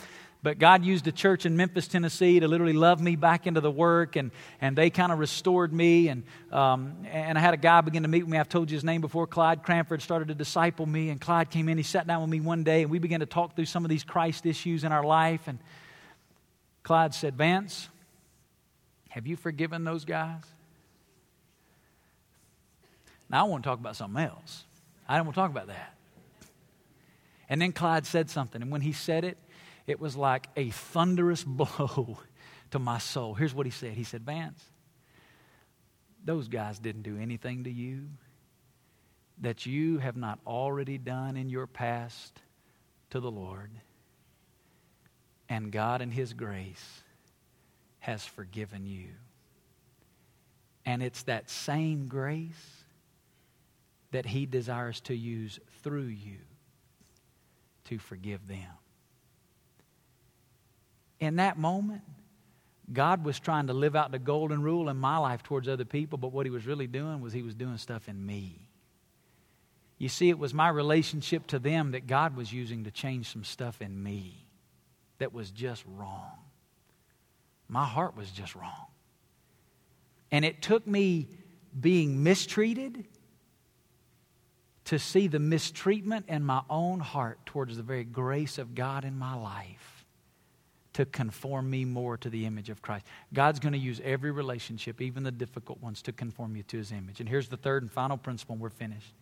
But 0.45 0.59
God 0.59 0.85
used 0.85 1.07
a 1.07 1.13
church 1.13 1.47
in 1.47 1.57
Memphis, 1.57 1.89
Tennessee 1.89 2.39
to 2.39 2.47
literally 2.47 2.75
love 2.75 3.01
me 3.01 3.17
back 3.17 3.47
into 3.47 3.63
the 3.63 3.71
work, 3.71 4.15
and, 4.15 4.31
and 4.61 4.77
they 4.77 4.91
kind 4.91 5.11
of 5.11 5.19
restored 5.19 5.73
me. 5.73 6.09
And, 6.09 6.23
um, 6.53 6.99
and 7.11 7.39
I 7.39 7.41
had 7.41 7.55
a 7.55 7.57
guy 7.57 7.81
begin 7.81 8.03
to 8.03 8.11
meet 8.11 8.25
with 8.25 8.31
me. 8.31 8.37
I've 8.37 8.51
told 8.51 8.71
you 8.71 8.77
his 8.77 8.85
name 8.85 9.01
before. 9.01 9.27
Clyde 9.27 9.63
Cranford 9.63 10.03
started 10.03 10.29
to 10.29 10.35
disciple 10.35 10.85
me, 10.85 11.09
and 11.09 11.19
Clyde 11.19 11.49
came 11.49 11.71
in. 11.71 11.79
He 11.79 11.83
sat 11.83 12.07
down 12.07 12.21
with 12.21 12.29
me 12.29 12.41
one 12.41 12.63
day, 12.63 12.83
and 12.83 12.91
we 12.91 12.99
began 12.99 13.21
to 13.21 13.27
talk 13.27 13.57
through 13.57 13.65
some 13.65 13.87
of 13.87 13.89
these 13.89 14.05
Christ 14.05 14.45
issues 14.45 14.85
in 14.85 14.93
our 14.93 15.03
life. 15.03 15.49
And 15.49 15.59
Clyde 16.83 17.15
said, 17.15 17.37
Vance, 17.37 17.89
have 19.09 19.27
you 19.27 19.37
forgiven 19.37 19.83
those 19.83 20.05
guys? 20.05 20.43
Now 23.31 23.47
I 23.47 23.49
want 23.49 23.65
to 23.65 23.71
talk 23.71 23.81
about 23.81 23.97
something 23.97 24.23
else. 24.23 24.65
I 25.09 25.17
don't 25.17 25.25
want 25.25 25.37
to 25.37 25.41
talk 25.41 25.51
about 25.51 25.69
that. 25.69 25.95
And 27.49 27.63
then 27.63 27.73
Clyde 27.73 28.05
said 28.05 28.29
something, 28.29 28.61
and 28.61 28.71
when 28.71 28.83
he 28.83 28.93
said 28.93 29.25
it, 29.25 29.39
it 29.87 30.01
was 30.01 30.17
like 30.17 30.49
a 30.57 30.71
thunderous 30.71 31.45
blow 31.47 32.19
to 32.71 32.79
my 32.79 32.99
soul. 32.99 33.35
Here's 33.35 33.55
what 33.55 33.67
he 33.67 33.73
said 33.73 33.93
He 33.93 34.05
said, 34.05 34.25
Vance, 34.25 34.63
those 36.25 36.49
guys 36.49 36.79
didn't 36.79 37.03
do 37.03 37.19
anything 37.19 37.65
to 37.65 37.71
you 37.71 38.09
that 39.41 39.67
you 39.67 39.99
have 39.99 40.17
not 40.17 40.39
already 40.47 40.97
done 40.97 41.37
in 41.37 41.49
your 41.49 41.67
past 41.67 42.41
to 43.11 43.21
the 43.21 43.31
Lord. 43.31 43.71
And 45.49 45.71
God, 45.71 46.01
in 46.01 46.11
His 46.11 46.33
grace, 46.33 47.03
has 47.99 48.25
forgiven 48.25 48.87
you. 48.87 49.09
And 50.87 51.03
it's 51.03 51.25
that 51.25 51.51
same 51.51 52.07
grace 52.07 52.85
that 54.13 54.25
He 54.25 54.47
desires 54.47 55.01
to 55.03 55.15
use 55.15 55.59
through 55.83 56.05
you 56.05 56.39
to 57.87 57.99
forgive 57.99 58.47
them 58.47 58.71
in 61.21 61.37
that 61.37 61.59
moment, 61.59 62.03
God 62.93 63.25
was 63.25 63.41
trying 63.41 63.69
to 63.69 63.73
live 63.73 63.97
out 63.97 64.13
the 64.13 64.19
golden 64.19 64.63
rule 64.63 64.89
in 64.89 64.97
my 64.97 65.17
life 65.19 65.43
towards 65.43 65.69
other 65.69 65.85
people, 65.85 66.19
but 66.19 66.33
what 66.33 66.47
He 66.47 66.51
was 66.51 66.67
really 66.67 66.87
doing 66.87 67.21
was 67.21 67.33
He 67.33 67.43
was 67.43 67.55
doing 67.55 67.79
stuff 67.79 68.09
in 68.09 68.25
me. 68.25 68.69
You 69.99 70.09
see, 70.09 70.29
it 70.29 70.39
was 70.39 70.53
my 70.53 70.69
relationship 70.69 71.47
to 71.49 71.59
them 71.59 71.93
that 71.93 72.07
God 72.07 72.37
was 72.37 72.53
using 72.53 72.85
to 72.85 72.91
change 72.91 73.33
some 73.33 73.45
stuff 73.45 73.81
in 73.81 74.03
me 74.03 74.47
that 75.19 75.33
was 75.33 75.51
just 75.51 75.85
wrong. 75.97 76.33
My 77.69 77.85
heart 77.85 78.17
was 78.17 78.31
just 78.31 78.55
wrong. 78.55 78.87
And 80.31 80.45
it 80.45 80.61
took 80.61 80.87
me 80.87 81.29
being 81.79 82.23
mistreated 82.23 83.07
to 84.87 84.99
see 84.99 85.29
the 85.29 85.39
mistreatment 85.39 86.27
in 86.29 86.45
my 86.45 86.61
own 86.69 87.01
heart 87.01 87.39
towards 87.47 87.77
the 87.77 87.83
very 87.83 88.05
grace 88.05 88.59
of 88.59 88.75
God 88.75 89.05
in 89.05 89.17
my 89.17 89.35
life 89.35 89.94
to 90.95 91.05
conform 91.05 91.69
me 91.69 91.85
more 91.85 92.17
to 92.17 92.31
the 92.31 92.47
image 92.47 92.71
of 92.71 92.81
Christ. 92.81 93.05
God's 93.33 93.59
going 93.61 93.73
to 93.73 93.79
use 93.79 94.01
every 94.05 94.31
relationship, 94.31 95.01
even 95.01 95.23
the 95.23 95.33
difficult 95.33 95.83
ones, 95.83 96.03
to 96.03 96.13
conform 96.13 96.57
you 96.57 96.63
to 96.65 96.79
his 96.79 96.93
image. 96.93 97.21
And 97.21 97.29
here's 97.29 97.49
the 97.49 97.57
third 97.57 97.83
and 97.83 97.93
final 97.93 98.17
principle, 98.17 98.55
and 98.55 98.63
we're 98.63 98.71
finished. 98.71 99.13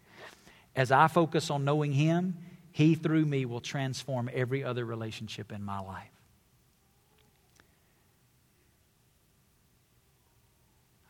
As 0.76 0.92
I 0.92 1.08
focus 1.08 1.50
on 1.50 1.64
knowing 1.64 1.92
him, 1.92 2.36
he 2.72 2.94
through 2.94 3.24
me 3.24 3.44
will 3.44 3.60
transform 3.60 4.30
every 4.32 4.64
other 4.64 4.84
relationship 4.84 5.50
in 5.50 5.62
my 5.62 5.80
life. 5.80 6.08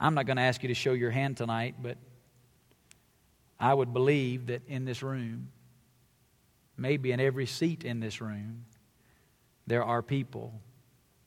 I'm 0.00 0.14
not 0.14 0.26
going 0.26 0.36
to 0.36 0.42
ask 0.42 0.62
you 0.62 0.68
to 0.68 0.74
show 0.74 0.92
your 0.92 1.12
hand 1.12 1.36
tonight, 1.36 1.76
but 1.80 1.96
I 3.58 3.72
would 3.72 3.92
believe 3.92 4.46
that 4.46 4.62
in 4.66 4.84
this 4.84 5.02
room, 5.02 5.48
maybe 6.76 7.12
in 7.12 7.20
every 7.20 7.46
seat 7.46 7.84
in 7.84 8.00
this 8.00 8.20
room, 8.20 8.64
there 9.66 9.84
are 9.84 10.02
people 10.02 10.60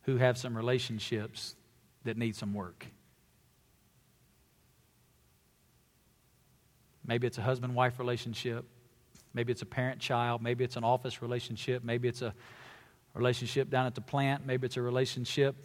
who 0.04 0.18
have 0.18 0.38
some 0.38 0.56
relationships 0.56 1.56
that 2.04 2.18
need 2.18 2.36
some 2.36 2.54
work. 2.54 2.86
Maybe 7.06 7.28
it's 7.28 7.38
a 7.38 7.42
husband 7.42 7.76
wife 7.76 8.00
relationship. 8.00 8.66
Maybe 9.34 9.52
it's 9.52 9.62
a 9.62 9.66
parent 9.66 10.00
child. 10.00 10.42
Maybe 10.42 10.64
it's 10.64 10.76
an 10.76 10.84
office 10.84 11.22
relationship. 11.22 11.84
Maybe 11.84 12.08
it's 12.08 12.22
a 12.22 12.34
relationship 13.14 13.70
down 13.70 13.86
at 13.86 13.96
the 13.96 14.02
plant. 14.02 14.46
Maybe 14.46 14.66
it's 14.66 14.78
a 14.78 14.82
relationship 14.82 15.56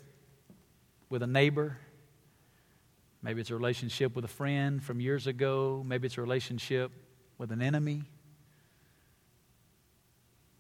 with 1.09 1.23
a 1.23 1.27
neighbor. 1.27 1.79
Maybe 3.23 3.41
it's 3.41 3.51
a 3.51 3.55
relationship 3.55 4.17
with 4.17 4.25
a 4.25 4.29
friend 4.29 4.83
from 4.83 5.01
years 5.01 5.27
ago. 5.27 5.85
Maybe 5.87 6.07
it's 6.07 6.19
a 6.19 6.23
relationship 6.23 6.91
with 7.39 7.53
an 7.53 7.61
enemy. 7.61 8.05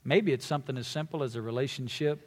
Maybe 0.05 0.32
it's 0.32 0.46
something 0.46 0.76
as 0.76 0.86
simple 0.86 1.22
as 1.22 1.36
a 1.36 1.42
relationship 1.42 2.26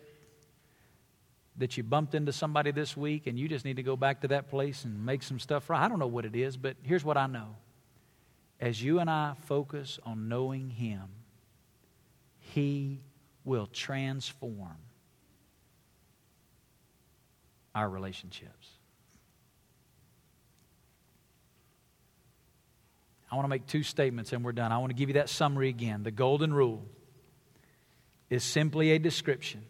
that 1.58 1.78
you 1.78 1.84
bumped 1.84 2.16
into 2.16 2.32
somebody 2.32 2.72
this 2.72 2.98
week 2.98 3.28
and 3.28 3.38
you 3.38 3.48
just 3.48 3.66
need 3.66 3.76
to 3.78 3.84
go 3.84 3.96
back 3.96 4.22
to 4.22 4.28
that 4.30 4.50
place 4.50 4.86
and 4.86 5.06
make 5.06 5.24
some 5.24 5.40
stuff 5.40 5.70
right. 5.70 5.82
I 5.82 5.88
don't 5.88 6.00
know 6.00 6.08
what 6.08 6.26
it 6.26 6.36
is, 6.36 6.58
but 6.58 6.78
here's 6.84 7.04
what 7.04 7.18
I 7.18 7.28
know. 7.28 7.56
As 8.60 8.82
you 8.82 9.00
and 9.00 9.10
I 9.10 9.34
focus 9.46 10.00
on 10.04 10.30
knowing 10.30 10.70
Him, 10.70 11.04
He 12.40 13.02
will 13.44 13.68
transform 13.68 14.78
our 17.76 17.90
relationships. 17.90 18.70
I 23.32 23.36
want 23.36 23.46
to 23.46 23.50
make 23.50 23.66
two 23.66 23.82
statements 23.82 24.32
and 24.32 24.46
we're 24.46 24.52
done. 24.52 24.72
I 24.72 24.78
want 24.78 24.92
to 24.92 24.96
give 24.96 25.10
you 25.10 25.14
that 25.16 25.28
summary 25.28 25.70
again. 25.70 26.04
The 26.04 26.12
golden 26.12 26.54
rule 26.54 26.86
is 28.34 28.44
simply 28.44 28.94
a 28.94 28.98
description 28.98 29.64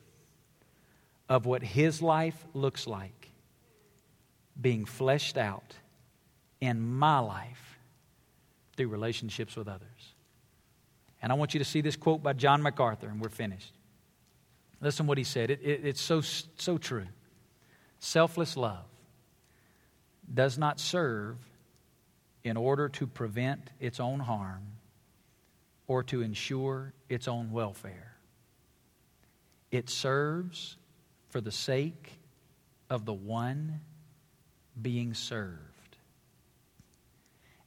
of 1.27 1.45
what 1.45 1.61
his 1.61 2.01
life 2.01 2.45
looks 2.53 2.87
like 2.87 3.29
being 4.59 4.85
fleshed 4.85 5.37
out 5.37 5.75
in 6.61 6.79
my 6.81 7.19
life 7.19 7.77
through 8.77 8.87
relationships 8.87 9.57
with 9.57 9.67
others. 9.67 10.13
And 11.21 11.29
I 11.29 11.35
want 11.35 11.53
you 11.53 11.57
to 11.57 11.65
see 11.65 11.81
this 11.81 11.97
quote 11.97 12.23
by 12.23 12.31
John 12.31 12.61
MacArthur, 12.61 13.07
and 13.07 13.19
we're 13.19 13.27
finished. 13.27 13.73
Listen 14.79 15.07
what 15.07 15.17
he 15.17 15.25
said. 15.25 15.49
It, 15.49 15.59
it, 15.61 15.81
it's 15.83 16.01
so, 16.01 16.21
so 16.21 16.77
true. 16.77 17.07
Selfless 17.99 18.55
love 18.55 18.85
does 20.33 20.57
not 20.57 20.79
serve 20.79 21.35
in 22.45 22.55
order 22.55 22.87
to 22.87 23.07
prevent 23.07 23.71
its 23.81 23.99
own 23.99 24.21
harm 24.21 24.63
or 25.85 26.01
to 26.03 26.21
ensure 26.21 26.93
its 27.09 27.27
own 27.27 27.51
welfare. 27.51 28.12
It 29.73 29.89
serves 29.89 30.77
for 31.29 31.41
the 31.41 31.51
sake 31.51 32.19
of 32.91 33.05
the 33.05 33.13
one 33.13 33.81
being 34.79 35.15
served 35.15 35.97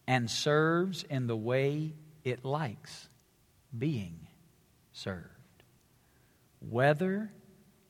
and 0.07 0.31
serves 0.31 1.03
in 1.03 1.27
the 1.27 1.37
way 1.37 1.95
it 2.23 2.45
likes 2.45 3.09
being 3.77 4.21
served, 4.93 5.27
whether 6.61 7.33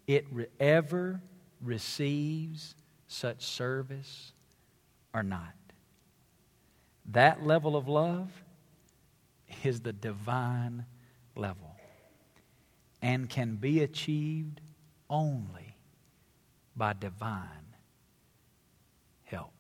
it 0.07 0.25
re- 0.33 0.47
ever 0.59 1.21
receives 1.61 2.75
such 3.09 3.45
service 3.45 4.33
or 5.12 5.23
not. 5.23 5.53
That 7.11 7.45
level 7.45 7.77
of 7.77 7.87
love 7.87 8.31
is 9.62 9.81
the 9.81 9.93
divine 9.93 10.87
level 11.35 11.66
and 13.07 13.31
can 13.31 13.55
be 13.55 13.83
achieved 13.85 14.61
only 15.09 15.77
by 16.75 16.93
divine 16.93 17.77
help. 19.23 19.55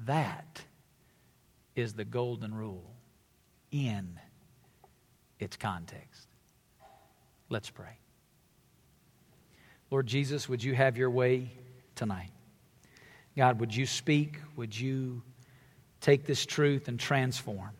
That 0.00 0.60
is 1.76 1.92
the 1.92 2.04
golden 2.04 2.52
rule 2.52 2.90
in 3.70 4.18
its 5.38 5.56
context. 5.56 6.26
Let's 7.48 7.70
pray. 7.70 7.96
Lord 9.88 10.08
Jesus, 10.08 10.48
would 10.48 10.64
you 10.64 10.74
have 10.74 10.96
your 10.96 11.10
way 11.10 11.52
tonight? 11.94 12.32
God, 13.36 13.60
would 13.60 13.72
you 13.72 13.86
speak? 13.86 14.40
Would 14.56 14.76
you 14.76 15.22
take 16.02 16.24
this 16.26 16.44
truth 16.44 16.88
and 16.88 17.00
transform. 17.00 17.70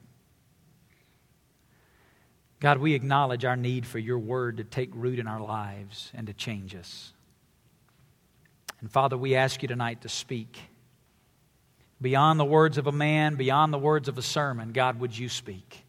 God, 2.63 2.79
we 2.79 2.95
acknowledge 2.95 3.45
our 3.45 3.57
need 3.57 3.85
for 3.85 3.99
your 3.99 4.21
word 4.21 4.59
to 4.59 4.65
take 4.65 4.91
root 4.95 5.19
in 5.19 5.27
our 5.27 5.41
lives 5.41 6.13
and 6.15 6.29
to 6.29 6.33
change 6.33 6.77
us. 6.77 7.13
And 8.81 8.89
Father, 8.89 9.19
we 9.19 9.35
ask 9.35 9.63
you 9.63 9.67
tonight 9.67 10.03
to 10.03 10.09
speak. 10.09 10.61
Beyond 12.01 12.39
the 12.39 12.45
words 12.45 12.79
of 12.79 12.87
a 12.87 12.93
man, 12.93 13.35
beyond 13.35 13.73
the 13.73 13.79
words 13.79 14.07
of 14.07 14.17
a 14.17 14.23
sermon, 14.23 14.71
God, 14.71 15.01
would 15.01 15.19
you 15.19 15.29
speak? 15.29 15.85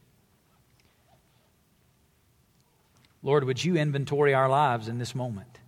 Lord, 3.22 3.44
would 3.44 3.64
you 3.64 3.76
inventory 3.76 4.34
our 4.34 4.50
lives 4.50 4.88
in 4.88 4.98
this 4.98 5.14
moment? 5.14 5.60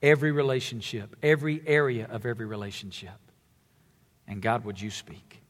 Every 0.00 0.30
relationship, 0.30 1.16
every 1.24 1.60
area 1.66 2.06
of 2.08 2.24
every 2.24 2.46
relationship. 2.46 3.18
And 4.28 4.40
God, 4.40 4.64
would 4.64 4.80
you 4.80 4.92
speak? 4.92 5.42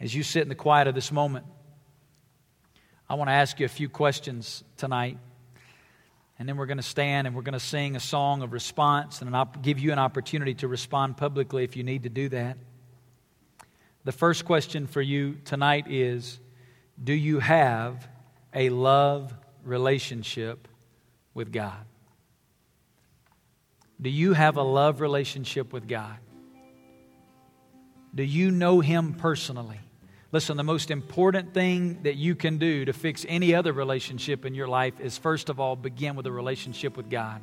As 0.00 0.14
you 0.14 0.22
sit 0.22 0.44
in 0.44 0.48
the 0.48 0.54
quiet 0.54 0.88
of 0.88 0.94
this 0.94 1.12
moment, 1.12 1.44
I 3.08 3.14
want 3.14 3.28
to 3.28 3.34
ask 3.34 3.60
you 3.60 3.66
a 3.66 3.68
few 3.68 3.88
questions 3.88 4.64
tonight. 4.76 5.18
And 6.38 6.48
then 6.48 6.56
we're 6.56 6.66
going 6.66 6.76
to 6.78 6.82
stand 6.82 7.26
and 7.26 7.36
we're 7.36 7.42
going 7.42 7.52
to 7.52 7.60
sing 7.60 7.94
a 7.94 8.00
song 8.00 8.42
of 8.42 8.52
response 8.52 9.22
and 9.22 9.34
I'll 9.34 9.50
give 9.62 9.78
you 9.78 9.92
an 9.92 9.98
opportunity 9.98 10.54
to 10.54 10.68
respond 10.68 11.16
publicly 11.16 11.62
if 11.62 11.76
you 11.76 11.84
need 11.84 12.02
to 12.02 12.08
do 12.08 12.28
that. 12.30 12.58
The 14.04 14.12
first 14.12 14.44
question 14.44 14.86
for 14.86 15.00
you 15.00 15.36
tonight 15.44 15.86
is 15.88 16.40
Do 17.02 17.14
you 17.14 17.38
have 17.38 18.06
a 18.52 18.70
love 18.70 19.32
relationship 19.64 20.66
with 21.32 21.52
God? 21.52 21.84
Do 24.00 24.10
you 24.10 24.32
have 24.32 24.56
a 24.56 24.62
love 24.62 25.00
relationship 25.00 25.72
with 25.72 25.88
God? 25.88 26.16
Do 28.14 28.24
you 28.24 28.50
know 28.50 28.80
Him 28.80 29.14
personally? 29.14 29.80
Listen, 30.36 30.58
the 30.58 30.64
most 30.64 30.90
important 30.90 31.54
thing 31.54 32.02
that 32.02 32.16
you 32.16 32.34
can 32.34 32.58
do 32.58 32.84
to 32.84 32.92
fix 32.92 33.24
any 33.26 33.54
other 33.54 33.72
relationship 33.72 34.44
in 34.44 34.54
your 34.54 34.68
life 34.68 35.00
is 35.00 35.16
first 35.16 35.48
of 35.48 35.58
all 35.60 35.76
begin 35.76 36.14
with 36.14 36.26
a 36.26 36.30
relationship 36.30 36.94
with 36.94 37.08
God. 37.08 37.40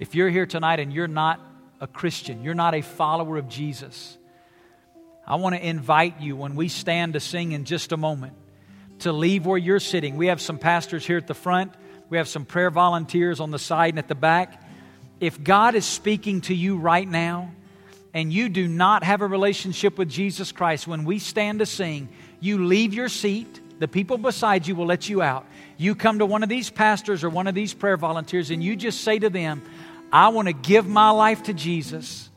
If 0.00 0.16
you're 0.16 0.28
here 0.28 0.44
tonight 0.44 0.80
and 0.80 0.92
you're 0.92 1.06
not 1.06 1.38
a 1.80 1.86
Christian, 1.86 2.42
you're 2.42 2.52
not 2.52 2.74
a 2.74 2.80
follower 2.80 3.36
of 3.36 3.48
Jesus, 3.48 4.18
I 5.24 5.36
want 5.36 5.54
to 5.54 5.64
invite 5.64 6.20
you 6.20 6.34
when 6.34 6.56
we 6.56 6.66
stand 6.66 7.12
to 7.12 7.20
sing 7.20 7.52
in 7.52 7.64
just 7.64 7.92
a 7.92 7.96
moment 7.96 8.32
to 8.98 9.12
leave 9.12 9.46
where 9.46 9.56
you're 9.56 9.78
sitting. 9.78 10.16
We 10.16 10.26
have 10.26 10.40
some 10.40 10.58
pastors 10.58 11.06
here 11.06 11.18
at 11.18 11.28
the 11.28 11.34
front, 11.34 11.74
we 12.08 12.16
have 12.16 12.26
some 12.26 12.44
prayer 12.44 12.72
volunteers 12.72 13.38
on 13.38 13.52
the 13.52 13.58
side 13.60 13.90
and 13.90 14.00
at 14.00 14.08
the 14.08 14.16
back. 14.16 14.60
If 15.20 15.40
God 15.44 15.76
is 15.76 15.84
speaking 15.84 16.40
to 16.40 16.56
you 16.56 16.76
right 16.76 17.06
now, 17.08 17.52
and 18.12 18.32
you 18.32 18.48
do 18.48 18.66
not 18.66 19.04
have 19.04 19.20
a 19.22 19.26
relationship 19.26 19.96
with 19.96 20.08
Jesus 20.08 20.52
Christ, 20.52 20.86
when 20.86 21.04
we 21.04 21.18
stand 21.18 21.60
to 21.60 21.66
sing, 21.66 22.08
you 22.40 22.64
leave 22.64 22.92
your 22.92 23.08
seat. 23.08 23.60
The 23.78 23.88
people 23.88 24.18
beside 24.18 24.66
you 24.66 24.74
will 24.74 24.86
let 24.86 25.08
you 25.08 25.22
out. 25.22 25.46
You 25.76 25.94
come 25.94 26.18
to 26.18 26.26
one 26.26 26.42
of 26.42 26.48
these 26.48 26.68
pastors 26.68 27.24
or 27.24 27.30
one 27.30 27.46
of 27.46 27.54
these 27.54 27.72
prayer 27.72 27.96
volunteers 27.96 28.50
and 28.50 28.62
you 28.62 28.76
just 28.76 29.02
say 29.02 29.18
to 29.18 29.30
them, 29.30 29.62
I 30.12 30.28
want 30.28 30.48
to 30.48 30.52
give 30.52 30.86
my 30.86 31.10
life 31.10 31.44
to 31.44 31.54
Jesus. 31.54 32.28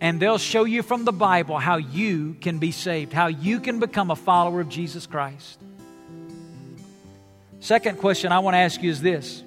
And 0.00 0.20
they'll 0.20 0.38
show 0.38 0.64
you 0.64 0.82
from 0.82 1.04
the 1.04 1.12
Bible 1.12 1.58
how 1.58 1.76
you 1.76 2.36
can 2.40 2.58
be 2.58 2.72
saved, 2.72 3.12
how 3.12 3.28
you 3.28 3.60
can 3.60 3.78
become 3.78 4.10
a 4.10 4.16
follower 4.16 4.60
of 4.60 4.68
Jesus 4.68 5.06
Christ. 5.06 5.60
Second 7.60 7.98
question 7.98 8.32
I 8.32 8.40
want 8.40 8.54
to 8.54 8.58
ask 8.58 8.82
you 8.82 8.90
is 8.90 9.00
this 9.00 9.44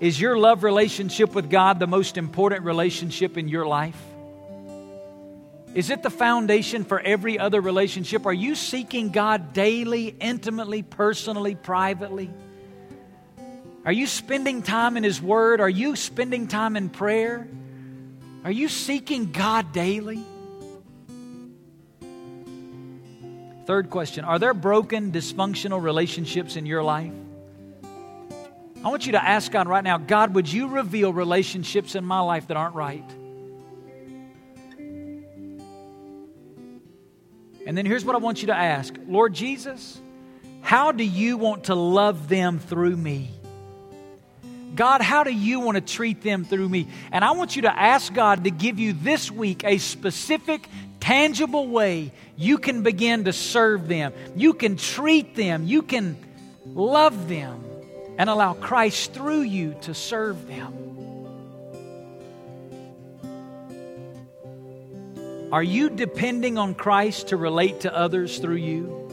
Is 0.00 0.18
your 0.18 0.38
love 0.38 0.64
relationship 0.64 1.34
with 1.34 1.50
God 1.50 1.78
the 1.78 1.86
most 1.86 2.16
important 2.16 2.64
relationship 2.64 3.36
in 3.36 3.48
your 3.48 3.66
life? 3.66 4.00
Is 5.74 5.90
it 5.90 6.02
the 6.02 6.10
foundation 6.10 6.84
for 6.84 6.98
every 6.98 7.38
other 7.38 7.60
relationship? 7.60 8.26
Are 8.26 8.32
you 8.32 8.54
seeking 8.54 9.10
God 9.10 9.52
daily, 9.52 10.14
intimately, 10.20 10.82
personally, 10.82 11.54
privately? 11.54 12.30
Are 13.84 13.92
you 13.92 14.06
spending 14.06 14.62
time 14.62 14.96
in 14.96 15.04
His 15.04 15.20
Word? 15.20 15.60
Are 15.60 15.68
you 15.68 15.94
spending 15.96 16.48
time 16.48 16.76
in 16.76 16.88
prayer? 16.88 17.46
Are 18.44 18.50
you 18.50 18.68
seeking 18.68 19.30
God 19.30 19.72
daily? 19.72 20.24
Third 23.66 23.90
question 23.90 24.24
Are 24.24 24.38
there 24.38 24.54
broken, 24.54 25.12
dysfunctional 25.12 25.82
relationships 25.82 26.56
in 26.56 26.64
your 26.64 26.82
life? 26.82 27.12
I 28.82 28.88
want 28.88 29.06
you 29.06 29.12
to 29.12 29.22
ask 29.22 29.52
God 29.52 29.68
right 29.68 29.84
now 29.84 29.98
God, 29.98 30.34
would 30.34 30.50
you 30.50 30.68
reveal 30.68 31.12
relationships 31.12 31.94
in 31.94 32.04
my 32.04 32.20
life 32.20 32.46
that 32.48 32.56
aren't 32.56 32.74
right? 32.74 33.04
And 37.68 37.76
then 37.76 37.84
here's 37.84 38.02
what 38.02 38.16
I 38.16 38.18
want 38.18 38.40
you 38.40 38.46
to 38.46 38.56
ask 38.56 38.94
Lord 39.06 39.34
Jesus, 39.34 40.00
how 40.62 40.90
do 40.90 41.04
you 41.04 41.36
want 41.36 41.64
to 41.64 41.74
love 41.74 42.26
them 42.26 42.58
through 42.58 42.96
me? 42.96 43.30
God, 44.74 45.02
how 45.02 45.22
do 45.22 45.30
you 45.30 45.60
want 45.60 45.74
to 45.74 45.82
treat 45.82 46.22
them 46.22 46.46
through 46.46 46.66
me? 46.66 46.88
And 47.12 47.22
I 47.22 47.32
want 47.32 47.56
you 47.56 47.62
to 47.62 47.78
ask 47.78 48.12
God 48.14 48.44
to 48.44 48.50
give 48.50 48.78
you 48.78 48.94
this 48.94 49.30
week 49.30 49.64
a 49.64 49.76
specific, 49.76 50.66
tangible 50.98 51.68
way 51.68 52.12
you 52.38 52.56
can 52.56 52.82
begin 52.82 53.24
to 53.24 53.34
serve 53.34 53.86
them. 53.86 54.14
You 54.34 54.54
can 54.54 54.78
treat 54.78 55.34
them. 55.34 55.66
You 55.66 55.82
can 55.82 56.16
love 56.64 57.28
them 57.28 57.62
and 58.16 58.30
allow 58.30 58.54
Christ 58.54 59.12
through 59.12 59.42
you 59.42 59.76
to 59.82 59.92
serve 59.92 60.48
them. 60.48 60.87
Are 65.50 65.62
you 65.62 65.88
depending 65.88 66.58
on 66.58 66.74
Christ 66.74 67.28
to 67.28 67.36
relate 67.38 67.80
to 67.80 67.96
others 67.96 68.38
through 68.38 68.56
you? 68.56 69.08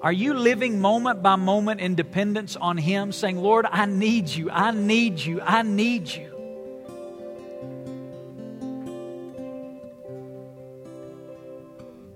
Are 0.00 0.12
you 0.12 0.34
living 0.34 0.80
moment 0.80 1.24
by 1.24 1.34
moment 1.34 1.80
in 1.80 1.96
dependence 1.96 2.54
on 2.54 2.76
Him, 2.76 3.10
saying, 3.10 3.36
Lord, 3.36 3.66
I 3.68 3.86
need 3.86 4.28
you, 4.28 4.48
I 4.48 4.70
need 4.70 5.18
you, 5.18 5.40
I 5.40 5.62
need 5.62 6.08
you? 6.08 6.32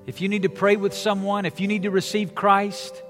If 0.07 0.21
you 0.21 0.29
need 0.29 0.43
to 0.43 0.49
pray 0.49 0.77
with 0.77 0.95
someone, 0.95 1.45
if 1.45 1.59
you 1.59 1.67
need 1.67 1.83
to 1.83 1.91
receive 1.91 2.37
Christ, 2.37 3.03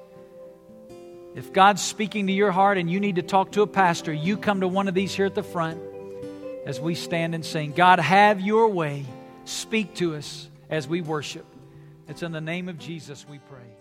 if 1.34 1.52
God's 1.52 1.82
speaking 1.82 2.28
to 2.28 2.32
your 2.32 2.50
heart 2.50 2.78
and 2.78 2.90
you 2.90 2.98
need 2.98 3.16
to 3.16 3.22
talk 3.22 3.52
to 3.52 3.62
a 3.62 3.66
pastor, 3.66 4.12
you 4.12 4.38
come 4.38 4.60
to 4.60 4.68
one 4.68 4.88
of 4.88 4.94
these 4.94 5.14
here 5.14 5.26
at 5.26 5.34
the 5.34 5.42
front 5.42 5.82
as 6.64 6.80
we 6.80 6.94
stand 6.94 7.34
and 7.34 7.44
sing. 7.44 7.72
God, 7.72 7.98
have 7.98 8.40
your 8.40 8.68
way. 8.68 9.04
Speak 9.44 9.94
to 9.96 10.14
us 10.14 10.48
as 10.70 10.86
we 10.86 11.00
worship. 11.00 11.46
It's 12.08 12.22
in 12.22 12.32
the 12.32 12.40
name 12.40 12.68
of 12.68 12.78
Jesus 12.78 13.26
we 13.28 13.38
pray. 13.38 13.71